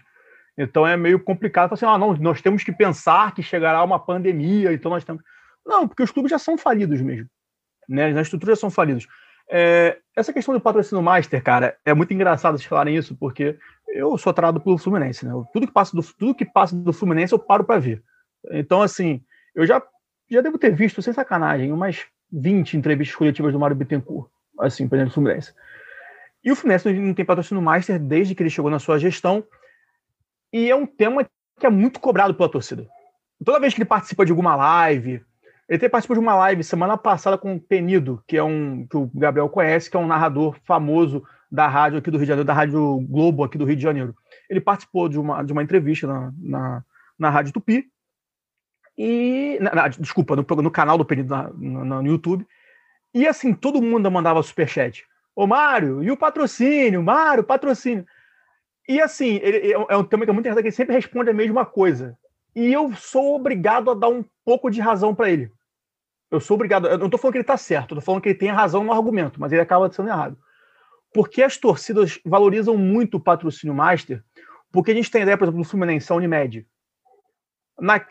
Então 0.56 0.86
é 0.86 0.96
meio 0.96 1.18
complicado. 1.18 1.72
Assim, 1.72 1.84
ah, 1.84 1.98
não, 1.98 2.14
nós 2.14 2.40
temos 2.40 2.62
que 2.62 2.70
pensar 2.70 3.34
que 3.34 3.42
chegará 3.42 3.82
uma 3.82 3.98
pandemia, 3.98 4.72
então 4.72 4.88
nós 4.88 5.02
temos. 5.02 5.20
Não, 5.66 5.88
porque 5.88 6.04
os 6.04 6.12
clubes 6.12 6.30
já 6.30 6.38
são 6.38 6.56
falidos 6.56 7.00
mesmo. 7.00 7.28
Né? 7.88 8.10
As 8.10 8.20
estruturas 8.28 8.56
já 8.56 8.60
são 8.60 8.70
falidas. 8.70 9.04
É, 9.50 9.98
essa 10.14 10.32
questão 10.32 10.54
do 10.54 10.60
patrocínio 10.60 11.02
master, 11.02 11.42
cara, 11.42 11.76
é 11.84 11.92
muito 11.92 12.14
engraçado 12.14 12.56
vocês 12.56 12.68
falarem 12.68 12.94
isso, 12.94 13.16
porque 13.16 13.58
eu 13.88 14.16
sou 14.16 14.30
atrado 14.30 14.60
pelo 14.60 14.78
Fluminense, 14.78 15.26
né? 15.26 15.32
Tudo 15.52 15.66
que 15.66 15.72
passa 15.72 15.96
do, 15.96 16.02
tudo 16.02 16.36
que 16.36 16.44
passa 16.44 16.76
do 16.76 16.92
Fluminense 16.92 17.32
eu 17.32 17.38
paro 17.38 17.64
para 17.64 17.80
ver. 17.80 18.04
Então, 18.50 18.82
assim, 18.82 19.22
eu 19.54 19.66
já, 19.66 19.82
já 20.30 20.40
devo 20.40 20.58
ter 20.58 20.74
visto, 20.74 21.02
sem 21.02 21.12
sacanagem, 21.12 21.72
umas 21.72 22.06
20 22.32 22.76
entrevistas 22.76 23.16
coletivas 23.16 23.52
do 23.52 23.58
Mário 23.58 23.76
Bittencourt, 23.76 24.30
assim, 24.60 24.88
por 24.88 25.02
do 25.02 25.10
Fluminense. 25.10 25.52
E 26.44 26.52
o 26.52 26.56
Fluminense 26.56 26.92
não 26.92 27.14
tem 27.14 27.24
patrocínio 27.24 27.62
master 27.62 27.98
desde 27.98 28.34
que 28.34 28.42
ele 28.42 28.50
chegou 28.50 28.70
na 28.70 28.78
sua 28.78 28.98
gestão, 28.98 29.44
e 30.52 30.70
é 30.70 30.76
um 30.76 30.86
tema 30.86 31.26
que 31.58 31.66
é 31.66 31.70
muito 31.70 32.00
cobrado 32.00 32.34
pela 32.34 32.48
torcida. 32.48 32.86
Toda 33.44 33.60
vez 33.60 33.74
que 33.74 33.80
ele 33.80 33.88
participa 33.88 34.24
de 34.24 34.32
alguma 34.32 34.56
live, 34.56 35.22
ele 35.68 35.76
até 35.76 35.88
participou 35.88 36.16
de 36.16 36.20
uma 36.20 36.34
live 36.34 36.64
semana 36.64 36.96
passada 36.96 37.36
com 37.36 37.54
o 37.54 37.60
Penido, 37.60 38.22
que 38.26 38.36
é 38.36 38.42
um 38.42 38.86
que 38.86 38.96
o 38.96 39.10
Gabriel 39.14 39.48
conhece, 39.48 39.90
que 39.90 39.96
é 39.96 40.00
um 40.00 40.06
narrador 40.06 40.56
famoso 40.64 41.22
da 41.50 41.66
rádio 41.66 41.98
aqui 41.98 42.10
do 42.10 42.16
Rio 42.16 42.24
de 42.24 42.28
Janeiro, 42.28 42.46
da 42.46 42.54
Rádio 42.54 43.00
Globo 43.08 43.44
aqui 43.44 43.58
do 43.58 43.64
Rio 43.64 43.76
de 43.76 43.82
Janeiro. 43.82 44.14
Ele 44.48 44.60
participou 44.60 45.08
de 45.08 45.18
uma, 45.18 45.42
de 45.42 45.52
uma 45.52 45.62
entrevista 45.62 46.06
na, 46.06 46.32
na, 46.38 46.84
na 47.18 47.30
Rádio 47.30 47.52
Tupi, 47.52 47.84
e. 48.98 49.58
Na, 49.60 49.74
na, 49.74 49.88
desculpa, 49.88 50.34
no, 50.34 50.42
no, 50.42 50.70
canal 50.70 50.98
do 50.98 51.04
Penido 51.04 51.30
na, 51.30 51.50
no, 51.50 52.02
no 52.02 52.06
YouTube. 52.06 52.44
E 53.14 53.26
assim, 53.26 53.54
todo 53.54 53.80
mundo 53.80 54.10
mandava 54.10 54.42
superchat. 54.42 55.06
Ô, 55.34 55.46
Mário, 55.46 56.02
e 56.02 56.10
o 56.10 56.16
patrocínio? 56.16 57.02
Mário, 57.02 57.44
patrocínio. 57.44 58.04
E 58.88 59.00
assim, 59.00 59.38
ele, 59.42 59.72
é 59.72 59.96
um 59.96 60.02
tema 60.02 60.24
que 60.24 60.30
é 60.30 60.32
muito 60.32 60.46
interessante, 60.46 60.62
que 60.62 60.68
ele 60.68 60.76
sempre 60.76 60.94
responde 60.96 61.30
a 61.30 61.34
mesma 61.34 61.64
coisa. 61.64 62.18
E 62.56 62.72
eu 62.72 62.92
sou 62.94 63.36
obrigado 63.36 63.90
a 63.90 63.94
dar 63.94 64.08
um 64.08 64.24
pouco 64.44 64.68
de 64.68 64.80
razão 64.80 65.14
para 65.14 65.30
ele. 65.30 65.52
Eu 66.30 66.40
sou 66.40 66.56
obrigado. 66.56 66.88
Eu 66.88 66.98
não 66.98 67.06
estou 67.06 67.20
falando 67.20 67.32
que 67.32 67.38
ele 67.38 67.42
está 67.42 67.56
certo, 67.56 67.94
estou 67.94 68.02
falando 68.02 68.22
que 68.22 68.30
ele 68.30 68.38
tem 68.38 68.50
razão 68.50 68.82
no 68.82 68.92
argumento, 68.92 69.40
mas 69.40 69.52
ele 69.52 69.60
acaba 69.60 69.90
sendo 69.92 70.08
errado. 70.08 70.36
Porque 71.14 71.42
as 71.42 71.56
torcidas 71.56 72.18
valorizam 72.24 72.76
muito 72.76 73.16
o 73.16 73.20
patrocínio 73.20 73.74
master, 73.74 74.22
porque 74.72 74.90
a 74.90 74.94
gente 74.94 75.10
tem 75.10 75.22
ideia, 75.22 75.38
por 75.38 75.44
exemplo, 75.44 75.62
do 75.62 75.68
Fluminense, 75.68 76.12
a 76.12 76.16
Unimed. 76.16 76.66
Na, 77.80 78.04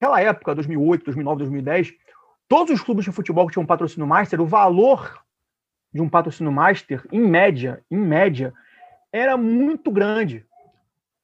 naquela 0.00 0.20
época, 0.20 0.54
2008, 0.54 1.04
2009, 1.04 1.38
2010, 1.38 1.94
todos 2.48 2.72
os 2.72 2.82
clubes 2.82 3.04
de 3.04 3.12
futebol 3.12 3.46
que 3.46 3.54
tinham 3.54 3.64
um 3.64 3.66
patrocínio 3.66 4.06
master, 4.06 4.40
o 4.40 4.46
valor 4.46 5.22
de 5.92 6.00
um 6.00 6.08
patrocínio 6.08 6.52
master, 6.52 7.02
em 7.10 7.20
média, 7.20 7.82
em 7.90 7.96
média, 7.96 8.52
era 9.12 9.36
muito 9.36 9.90
grande. 9.90 10.44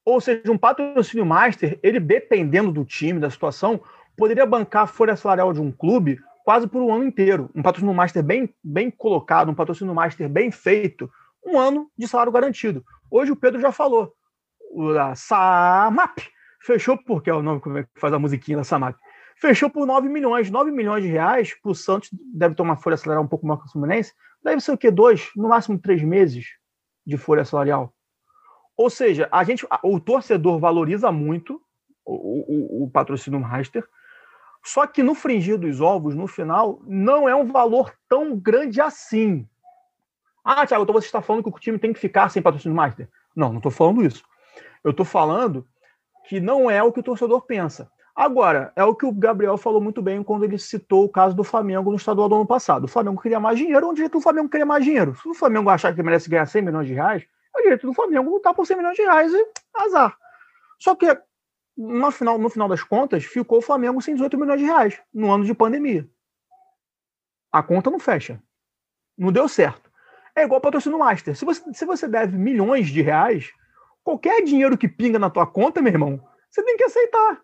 Ou 0.03 0.19
seja, 0.19 0.51
um 0.51 0.57
patrocínio 0.57 1.25
master, 1.25 1.79
ele 1.81 1.99
dependendo 1.99 2.71
do 2.71 2.83
time, 2.83 3.19
da 3.19 3.29
situação, 3.29 3.79
poderia 4.17 4.45
bancar 4.45 4.83
a 4.83 4.87
folha 4.87 5.15
salarial 5.15 5.53
de 5.53 5.61
um 5.61 5.71
clube 5.71 6.19
quase 6.43 6.67
por 6.67 6.81
um 6.81 6.93
ano 6.93 7.05
inteiro. 7.05 7.49
Um 7.55 7.61
patrocínio 7.61 7.93
master 7.93 8.23
bem, 8.23 8.53
bem 8.63 8.91
colocado, 8.91 9.49
um 9.49 9.55
patrocínio 9.55 9.93
master 9.93 10.27
bem 10.27 10.51
feito, 10.51 11.09
um 11.45 11.57
ano 11.57 11.89
de 11.97 12.07
salário 12.07 12.31
garantido. 12.31 12.83
Hoje 13.09 13.31
o 13.31 13.35
Pedro 13.35 13.61
já 13.61 13.71
falou. 13.71 14.13
A 14.99 15.13
Samap 15.13 16.17
fechou, 16.63 16.97
porque 16.97 17.29
é 17.29 17.33
o 17.33 17.41
nome 17.41 17.61
que 17.61 17.99
faz 17.99 18.13
a 18.13 18.19
musiquinha 18.19 18.57
da 18.57 18.63
Samap. 18.63 18.97
Fechou 19.35 19.69
por 19.69 19.85
9 19.85 20.07
milhões. 20.07 20.49
9 20.49 20.71
milhões 20.71 21.03
de 21.03 21.09
reais 21.09 21.53
para 21.61 21.71
o 21.71 21.75
Santos, 21.75 22.09
deve 22.33 22.55
tomar 22.55 22.77
folha 22.77 22.97
salarial 22.97 23.23
um 23.23 23.27
pouco 23.27 23.45
maior 23.45 23.59
que 23.59 23.67
o 23.67 23.71
Fluminense. 23.71 24.13
Deve 24.43 24.61
ser 24.61 24.71
o 24.71 24.77
quê? 24.77 24.89
Dois, 24.89 25.29
no 25.35 25.49
máximo 25.49 25.77
três 25.77 26.01
meses 26.01 26.47
de 27.05 27.17
folha 27.17 27.43
salarial. 27.43 27.93
Ou 28.77 28.89
seja, 28.89 29.27
a 29.31 29.43
gente, 29.43 29.67
o 29.83 29.99
torcedor 29.99 30.59
valoriza 30.59 31.11
muito 31.11 31.61
o, 32.05 32.83
o, 32.83 32.83
o 32.83 32.89
patrocínio 32.89 33.39
master, 33.39 33.87
só 34.65 34.87
que 34.87 35.03
no 35.03 35.13
fringir 35.13 35.57
dos 35.57 35.81
ovos, 35.81 36.15
no 36.15 36.25
final, 36.25 36.81
não 36.85 37.27
é 37.27 37.35
um 37.35 37.45
valor 37.45 37.93
tão 38.07 38.37
grande 38.37 38.79
assim. 38.79 39.47
Ah, 40.43 40.65
Thiago, 40.65 40.83
então 40.83 40.93
você 40.93 41.05
está 41.05 41.21
falando 41.21 41.43
que 41.43 41.49
o 41.49 41.59
time 41.59 41.77
tem 41.77 41.93
que 41.93 41.99
ficar 41.99 42.29
sem 42.29 42.41
patrocínio 42.41 42.75
master? 42.75 43.09
Não, 43.35 43.49
não 43.49 43.57
estou 43.57 43.71
falando 43.71 44.03
isso. 44.03 44.23
Eu 44.83 44.91
estou 44.91 45.05
falando 45.05 45.67
que 46.27 46.39
não 46.39 46.69
é 46.69 46.81
o 46.81 46.91
que 46.91 46.99
o 46.99 47.03
torcedor 47.03 47.41
pensa. 47.41 47.89
Agora, 48.15 48.71
é 48.75 48.83
o 48.83 48.95
que 48.95 49.05
o 49.05 49.11
Gabriel 49.11 49.57
falou 49.57 49.81
muito 49.81 50.01
bem 50.01 50.21
quando 50.21 50.43
ele 50.43 50.57
citou 50.59 51.03
o 51.03 51.09
caso 51.09 51.35
do 51.35 51.43
Flamengo 51.43 51.89
no 51.89 51.97
estadual 51.97 52.29
do 52.29 52.35
ano 52.35 52.45
passado. 52.45 52.83
O 52.83 52.87
Flamengo 52.87 53.19
queria 53.19 53.39
mais 53.39 53.57
dinheiro, 53.57 53.91
o 53.91 54.21
Flamengo 54.21 54.49
queria 54.49 54.65
mais 54.65 54.85
dinheiro. 54.85 55.15
Se 55.15 55.27
o 55.27 55.33
Flamengo 55.33 55.69
achar 55.69 55.95
que 55.95 56.03
merece 56.03 56.29
ganhar 56.29 56.45
100 56.45 56.61
milhões 56.61 56.87
de 56.87 56.93
reais, 56.93 57.23
é 57.55 57.59
o 57.59 57.63
direito 57.63 57.87
do 57.87 57.93
Flamengo 57.93 58.29
lutar 58.29 58.53
por 58.53 58.67
100 58.67 58.77
milhões 58.77 58.95
de 58.95 59.01
reais 59.01 59.33
e 59.33 59.47
azar. 59.75 60.15
Só 60.79 60.95
que 60.95 61.07
no 61.75 62.11
final, 62.11 62.37
no 62.37 62.49
final 62.49 62.67
das 62.67 62.83
contas, 62.83 63.23
ficou 63.23 63.57
o 63.57 63.61
Flamengo 63.61 63.99
sem 63.99 64.13
18 64.13 64.37
milhões 64.37 64.59
de 64.59 64.65
reais 64.65 65.01
no 65.11 65.31
ano 65.31 65.43
de 65.43 65.53
pandemia. 65.55 66.07
A 67.51 67.63
conta 67.63 67.89
não 67.89 67.99
fecha. 67.99 68.41
Não 69.17 69.31
deu 69.31 69.47
certo. 69.47 69.91
É 70.35 70.43
igual 70.43 70.61
patrocínio 70.61 70.99
Master. 70.99 71.35
Se 71.35 71.45
você, 71.45 71.73
se 71.73 71.85
você 71.85 72.07
deve 72.07 72.37
milhões 72.37 72.89
de 72.89 73.01
reais, 73.01 73.51
Qualquer 74.03 74.43
dinheiro 74.43 74.77
que 74.77 74.87
pinga 74.87 75.17
na 75.17 75.29
tua 75.29 75.47
conta, 75.47 75.81
meu 75.81 75.93
irmão, 75.93 76.21
você 76.49 76.63
tem 76.63 76.75
que 76.75 76.83
aceitar. 76.83 77.41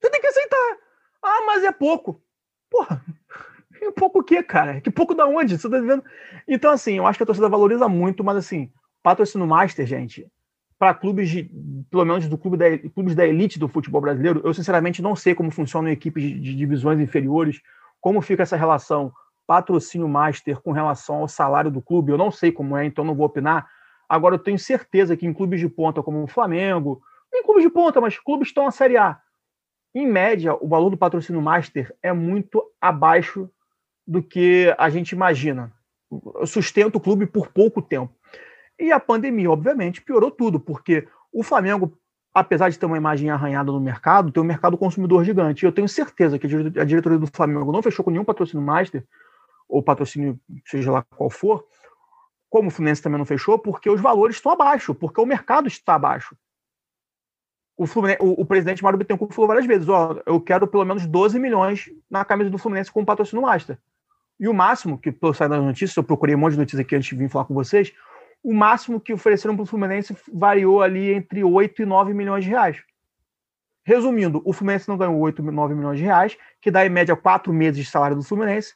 Você 0.00 0.10
tem 0.10 0.20
que 0.20 0.26
aceitar. 0.26 0.78
Ah, 1.22 1.42
mas 1.46 1.64
é 1.64 1.72
pouco. 1.72 2.22
Porra, 2.70 3.04
é 3.80 3.90
pouco 3.90 4.20
o 4.20 4.24
quê, 4.24 4.42
cara? 4.42 4.80
Que 4.80 4.90
pouco 4.90 5.14
da 5.14 5.26
onde? 5.26 5.58
Você 5.58 5.68
tá 5.68 5.78
vendo? 5.78 6.04
Então, 6.48 6.70
assim, 6.70 6.96
eu 6.98 7.06
acho 7.06 7.18
que 7.18 7.22
a 7.22 7.26
torcida 7.26 7.48
valoriza 7.48 7.88
muito, 7.88 8.24
mas 8.24 8.36
assim, 8.36 8.72
patrocínio 9.02 9.46
master, 9.46 9.86
gente, 9.86 10.26
para 10.78 10.94
clubes 10.94 11.30
de, 11.30 11.50
pelo 11.90 12.04
menos 12.04 12.28
do 12.28 12.36
clube 12.36 12.56
da, 12.56 12.78
clubes 12.90 13.14
da 13.14 13.26
elite 13.26 13.58
do 13.58 13.68
futebol 13.68 14.00
brasileiro, 14.00 14.40
eu 14.44 14.52
sinceramente 14.52 15.00
não 15.00 15.14
sei 15.14 15.34
como 15.34 15.50
funcionam 15.50 15.90
equipes 15.90 16.22
de, 16.22 16.40
de 16.40 16.56
divisões 16.56 16.98
inferiores, 17.00 17.60
como 18.00 18.20
fica 18.20 18.42
essa 18.42 18.56
relação 18.56 19.12
patrocínio 19.46 20.08
master 20.08 20.60
com 20.60 20.72
relação 20.72 21.16
ao 21.16 21.28
salário 21.28 21.70
do 21.70 21.82
clube, 21.82 22.12
eu 22.12 22.18
não 22.18 22.30
sei 22.30 22.50
como 22.50 22.76
é, 22.76 22.84
então 22.84 23.04
não 23.04 23.14
vou 23.14 23.26
opinar. 23.26 23.66
Agora, 24.14 24.36
eu 24.36 24.38
tenho 24.38 24.58
certeza 24.58 25.16
que 25.16 25.26
em 25.26 25.32
clubes 25.32 25.58
de 25.58 25.68
ponta 25.68 26.00
como 26.00 26.22
o 26.22 26.28
Flamengo, 26.28 27.02
em 27.34 27.42
clubes 27.42 27.64
de 27.64 27.68
ponta, 27.68 28.00
mas 28.00 28.16
clubes 28.16 28.46
estão 28.46 28.64
na 28.64 28.70
Série 28.70 28.96
A, 28.96 29.18
em 29.92 30.06
média, 30.06 30.54
o 30.60 30.68
valor 30.68 30.88
do 30.88 30.96
patrocínio 30.96 31.42
master 31.42 31.92
é 32.00 32.12
muito 32.12 32.62
abaixo 32.80 33.50
do 34.06 34.22
que 34.22 34.72
a 34.78 34.88
gente 34.88 35.10
imagina. 35.10 35.72
Sustenta 36.46 36.96
o 36.96 37.00
clube 37.00 37.26
por 37.26 37.48
pouco 37.48 37.82
tempo. 37.82 38.14
E 38.78 38.92
a 38.92 39.00
pandemia, 39.00 39.50
obviamente, 39.50 40.00
piorou 40.00 40.30
tudo, 40.30 40.60
porque 40.60 41.08
o 41.32 41.42
Flamengo, 41.42 41.98
apesar 42.32 42.68
de 42.68 42.78
ter 42.78 42.86
uma 42.86 42.96
imagem 42.96 43.30
arranhada 43.30 43.72
no 43.72 43.80
mercado, 43.80 44.30
tem 44.30 44.40
um 44.40 44.46
mercado 44.46 44.78
consumidor 44.78 45.24
gigante. 45.24 45.64
E 45.64 45.66
eu 45.66 45.72
tenho 45.72 45.88
certeza 45.88 46.38
que 46.38 46.46
a 46.46 46.84
diretoria 46.84 47.18
do 47.18 47.26
Flamengo 47.26 47.72
não 47.72 47.82
fechou 47.82 48.04
com 48.04 48.12
nenhum 48.12 48.24
patrocínio 48.24 48.64
master, 48.64 49.04
ou 49.68 49.82
patrocínio, 49.82 50.38
seja 50.64 50.92
lá 50.92 51.02
qual 51.02 51.30
for, 51.30 51.64
como 52.54 52.68
o 52.68 52.70
Fluminense 52.70 53.02
também 53.02 53.18
não 53.18 53.26
fechou, 53.26 53.58
porque 53.58 53.90
os 53.90 54.00
valores 54.00 54.36
estão 54.36 54.52
abaixo, 54.52 54.94
porque 54.94 55.20
o 55.20 55.26
mercado 55.26 55.66
está 55.66 55.96
abaixo. 55.96 56.36
O, 57.76 57.82
o, 57.82 58.42
o 58.42 58.46
presidente 58.46 58.80
Mário 58.80 58.96
Bittencourt 58.96 59.32
falou 59.32 59.48
várias 59.48 59.66
vezes: 59.66 59.88
ó, 59.88 60.22
eu 60.24 60.40
quero 60.40 60.64
pelo 60.68 60.84
menos 60.84 61.04
12 61.04 61.36
milhões 61.40 61.90
na 62.08 62.24
camisa 62.24 62.48
do 62.50 62.56
Fluminense 62.56 62.92
com 62.92 63.04
patrocínio 63.04 63.44
master. 63.44 63.76
E 64.38 64.46
o 64.46 64.54
máximo, 64.54 64.96
que 64.96 65.10
pelo 65.10 65.34
sair 65.34 65.48
das 65.48 65.60
notícias, 65.60 65.96
eu 65.96 66.04
procurei 66.04 66.36
um 66.36 66.38
monte 66.38 66.52
de 66.52 66.58
notícias 66.58 66.78
aqui 66.78 66.94
antes 66.94 67.08
de 67.08 67.16
vir 67.16 67.28
falar 67.28 67.44
com 67.46 67.54
vocês, 67.54 67.92
o 68.40 68.54
máximo 68.54 69.00
que 69.00 69.12
ofereceram 69.12 69.56
para 69.56 69.64
o 69.64 69.66
Fluminense 69.66 70.16
variou 70.32 70.80
ali 70.80 71.12
entre 71.12 71.42
8 71.42 71.82
e 71.82 71.84
9 71.84 72.14
milhões 72.14 72.44
de 72.44 72.50
reais. 72.50 72.80
Resumindo, 73.82 74.40
o 74.44 74.52
Fluminense 74.52 74.88
não 74.88 74.96
ganhou 74.96 75.18
8, 75.18 75.42
9 75.42 75.74
milhões 75.74 75.98
de 75.98 76.04
reais, 76.04 76.38
que 76.60 76.70
dá 76.70 76.86
em 76.86 76.88
média 76.88 77.16
4 77.16 77.52
meses 77.52 77.84
de 77.84 77.90
salário 77.90 78.14
do 78.14 78.22
Fluminense, 78.22 78.74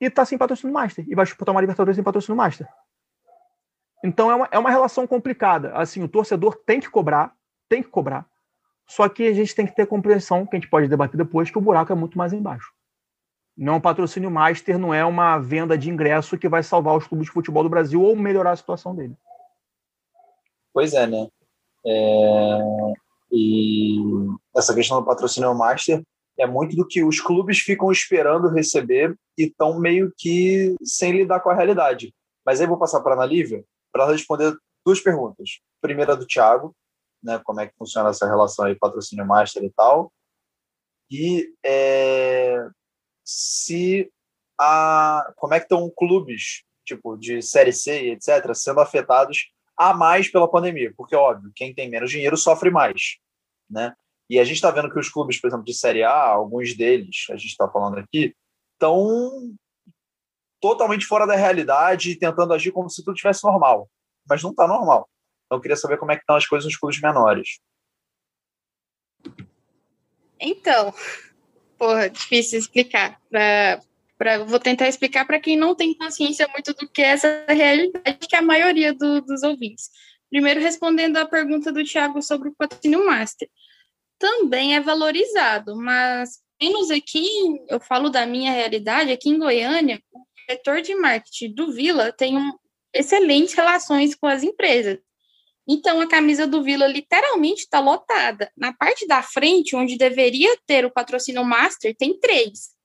e 0.00 0.06
está 0.06 0.24
sem 0.24 0.36
patrocínio 0.36 0.74
master. 0.74 1.04
E 1.08 1.14
vai 1.14 1.24
disputar 1.24 1.54
uma 1.54 1.60
Libertadores 1.60 1.94
sem 1.94 2.02
patrocínio 2.02 2.36
master. 2.36 2.66
Então 4.04 4.30
é 4.30 4.34
uma, 4.34 4.48
é 4.52 4.58
uma 4.58 4.70
relação 4.70 5.06
complicada. 5.06 5.72
Assim, 5.74 6.02
o 6.02 6.08
torcedor 6.08 6.56
tem 6.66 6.80
que 6.80 6.90
cobrar, 6.90 7.34
tem 7.68 7.82
que 7.82 7.88
cobrar. 7.88 8.26
Só 8.86 9.08
que 9.08 9.26
a 9.26 9.32
gente 9.32 9.54
tem 9.54 9.66
que 9.66 9.74
ter 9.74 9.86
compreensão, 9.86 10.46
que 10.46 10.56
a 10.56 10.60
gente 10.60 10.70
pode 10.70 10.88
debater 10.88 11.16
depois, 11.16 11.50
que 11.50 11.58
o 11.58 11.62
buraco 11.62 11.92
é 11.92 11.96
muito 11.96 12.16
mais 12.16 12.32
embaixo. 12.32 12.72
Não 13.56 13.74
é 13.74 13.76
um 13.76 13.80
patrocínio 13.80 14.30
master, 14.30 14.78
não 14.78 14.92
é 14.92 15.04
uma 15.04 15.38
venda 15.38 15.76
de 15.76 15.90
ingresso 15.90 16.38
que 16.38 16.48
vai 16.48 16.62
salvar 16.62 16.96
os 16.96 17.06
clubes 17.06 17.26
de 17.26 17.32
futebol 17.32 17.62
do 17.62 17.70
Brasil 17.70 18.02
ou 18.02 18.14
melhorar 18.14 18.52
a 18.52 18.56
situação 18.56 18.94
dele. 18.94 19.16
Pois 20.72 20.92
é, 20.92 21.06
né? 21.06 21.26
É... 21.84 22.58
E 23.32 23.98
essa 24.54 24.74
questão 24.74 25.00
do 25.00 25.06
patrocínio 25.06 25.54
master 25.54 26.02
é 26.38 26.46
muito 26.46 26.76
do 26.76 26.86
que 26.86 27.02
os 27.02 27.18
clubes 27.18 27.58
ficam 27.58 27.90
esperando 27.90 28.48
receber 28.48 29.16
e 29.38 29.44
estão 29.44 29.80
meio 29.80 30.12
que 30.16 30.76
sem 30.84 31.12
lidar 31.12 31.40
com 31.40 31.48
a 31.48 31.54
realidade. 31.54 32.14
Mas 32.44 32.60
aí 32.60 32.66
vou 32.66 32.78
passar 32.78 33.00
para 33.00 33.14
a 33.14 33.16
Ana 33.16 33.26
Lívia 33.26 33.64
para 33.96 34.12
responder 34.12 34.54
duas 34.84 35.00
perguntas. 35.00 35.60
Primeira 35.80 36.14
do 36.14 36.26
Thiago, 36.26 36.76
né, 37.22 37.40
como 37.42 37.60
é 37.60 37.66
que 37.66 37.74
funciona 37.78 38.10
essa 38.10 38.26
relação 38.26 38.66
aí 38.66 38.74
patrocínio 38.74 39.26
master 39.26 39.64
e 39.64 39.70
tal. 39.70 40.12
E 41.10 41.50
é, 41.64 42.68
se 43.24 44.10
a 44.58 45.32
como 45.36 45.54
é 45.54 45.58
que 45.58 45.64
estão 45.64 45.90
clubes 45.96 46.64
tipo 46.84 47.16
de 47.16 47.42
série 47.42 47.72
C 47.72 48.04
e 48.04 48.10
etc 48.10 48.54
sendo 48.54 48.80
afetados 48.80 49.50
a 49.76 49.92
mais 49.92 50.30
pela 50.30 50.50
pandemia, 50.50 50.92
porque 50.96 51.16
óbvio, 51.16 51.52
quem 51.54 51.74
tem 51.74 51.90
menos 51.90 52.10
dinheiro 52.10 52.36
sofre 52.36 52.70
mais, 52.70 53.18
né? 53.68 53.94
E 54.28 54.38
a 54.38 54.44
gente 54.44 54.56
está 54.56 54.70
vendo 54.70 54.90
que 54.90 54.98
os 54.98 55.08
clubes, 55.08 55.40
por 55.40 55.46
exemplo, 55.46 55.64
de 55.64 55.74
Série 55.74 56.02
A, 56.02 56.12
alguns 56.12 56.74
deles, 56.74 57.26
a 57.30 57.36
gente 57.36 57.50
está 57.50 57.68
falando 57.68 57.98
aqui, 57.98 58.34
estão 58.72 59.54
totalmente 60.66 61.06
fora 61.06 61.26
da 61.26 61.36
realidade 61.36 62.16
tentando 62.16 62.52
agir 62.52 62.72
como 62.72 62.90
se 62.90 63.04
tudo 63.04 63.14
estivesse 63.14 63.44
normal. 63.44 63.88
Mas 64.28 64.42
não 64.42 64.50
está 64.50 64.66
normal. 64.66 65.08
Então, 65.44 65.58
eu 65.58 65.62
queria 65.62 65.76
saber 65.76 65.96
como 65.96 66.10
é 66.10 66.16
que 66.16 66.22
estão 66.22 66.34
as 66.34 66.46
coisas 66.46 66.64
nos 66.64 66.76
clubes 66.76 67.00
menores. 67.00 67.60
Então, 70.40 70.92
porra, 71.78 72.10
difícil 72.10 72.58
explicar. 72.58 73.20
Pra, 73.30 73.80
pra, 74.18 74.44
vou 74.44 74.58
tentar 74.58 74.88
explicar 74.88 75.24
para 75.24 75.38
quem 75.38 75.56
não 75.56 75.74
tem 75.74 75.96
consciência 75.96 76.48
muito 76.48 76.74
do 76.74 76.88
que 76.88 77.00
é 77.00 77.10
essa 77.10 77.46
realidade, 77.48 78.18
que 78.28 78.34
é 78.34 78.40
a 78.40 78.42
maioria 78.42 78.92
do, 78.92 79.20
dos 79.20 79.44
ouvintes. 79.44 79.88
Primeiro, 80.28 80.60
respondendo 80.60 81.16
à 81.16 81.26
pergunta 81.26 81.72
do 81.72 81.84
Thiago 81.84 82.20
sobre 82.20 82.48
o 82.48 82.54
patrocínio 82.56 83.06
master. 83.06 83.48
Também 84.18 84.74
é 84.74 84.80
valorizado, 84.80 85.76
mas 85.76 86.40
menos 86.60 86.90
aqui, 86.90 87.28
eu 87.68 87.78
falo 87.78 88.10
da 88.10 88.26
minha 88.26 88.50
realidade, 88.50 89.12
aqui 89.12 89.28
em 89.28 89.38
Goiânia, 89.38 90.02
o 90.12 90.25
diretor 90.46 90.80
de 90.80 90.94
marketing 90.94 91.54
do 91.54 91.72
Vila 91.72 92.12
tem 92.12 92.36
um, 92.36 92.52
excelentes 92.92 93.54
relações 93.54 94.14
com 94.14 94.26
as 94.26 94.42
empresas. 94.42 94.98
Então, 95.68 96.00
a 96.00 96.08
camisa 96.08 96.46
do 96.46 96.62
Vila 96.62 96.86
literalmente 96.86 97.62
está 97.62 97.80
lotada. 97.80 98.50
Na 98.56 98.72
parte 98.72 99.06
da 99.06 99.20
frente, 99.20 99.74
onde 99.74 99.98
deveria 99.98 100.56
ter 100.64 100.84
o 100.84 100.92
patrocínio 100.92 101.44
Master, 101.44 101.94
tem 101.96 102.18
três. 102.18 102.76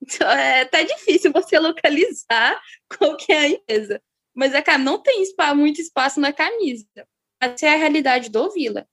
Então, 0.00 0.28
é 0.30 0.62
até 0.62 0.82
difícil 0.84 1.30
você 1.30 1.58
localizar 1.58 2.60
qual 2.98 3.16
que 3.16 3.32
é 3.32 3.38
a 3.38 3.48
empresa. 3.48 4.02
Mas 4.34 4.54
é, 4.54 4.78
não 4.78 4.98
tem 4.98 5.22
muito 5.54 5.80
espaço 5.80 6.18
na 6.18 6.32
camisa. 6.32 6.86
Essa 7.40 7.66
é 7.66 7.74
a 7.74 7.76
realidade 7.76 8.30
do 8.30 8.50
Vila. 8.50 8.86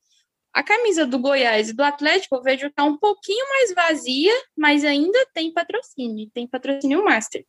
A 0.53 0.63
camisa 0.63 1.05
do 1.05 1.19
Goiás 1.19 1.69
e 1.69 1.73
do 1.73 1.83
Atlético, 1.83 2.35
eu 2.35 2.41
vejo 2.41 2.61
que 2.61 2.67
está 2.67 2.83
um 2.83 2.97
pouquinho 2.97 3.47
mais 3.49 3.73
vazia, 3.73 4.33
mas 4.57 4.83
ainda 4.83 5.25
tem 5.33 5.53
patrocínio. 5.53 6.29
Tem 6.33 6.47
patrocínio 6.47 7.03
Master. 7.03 7.45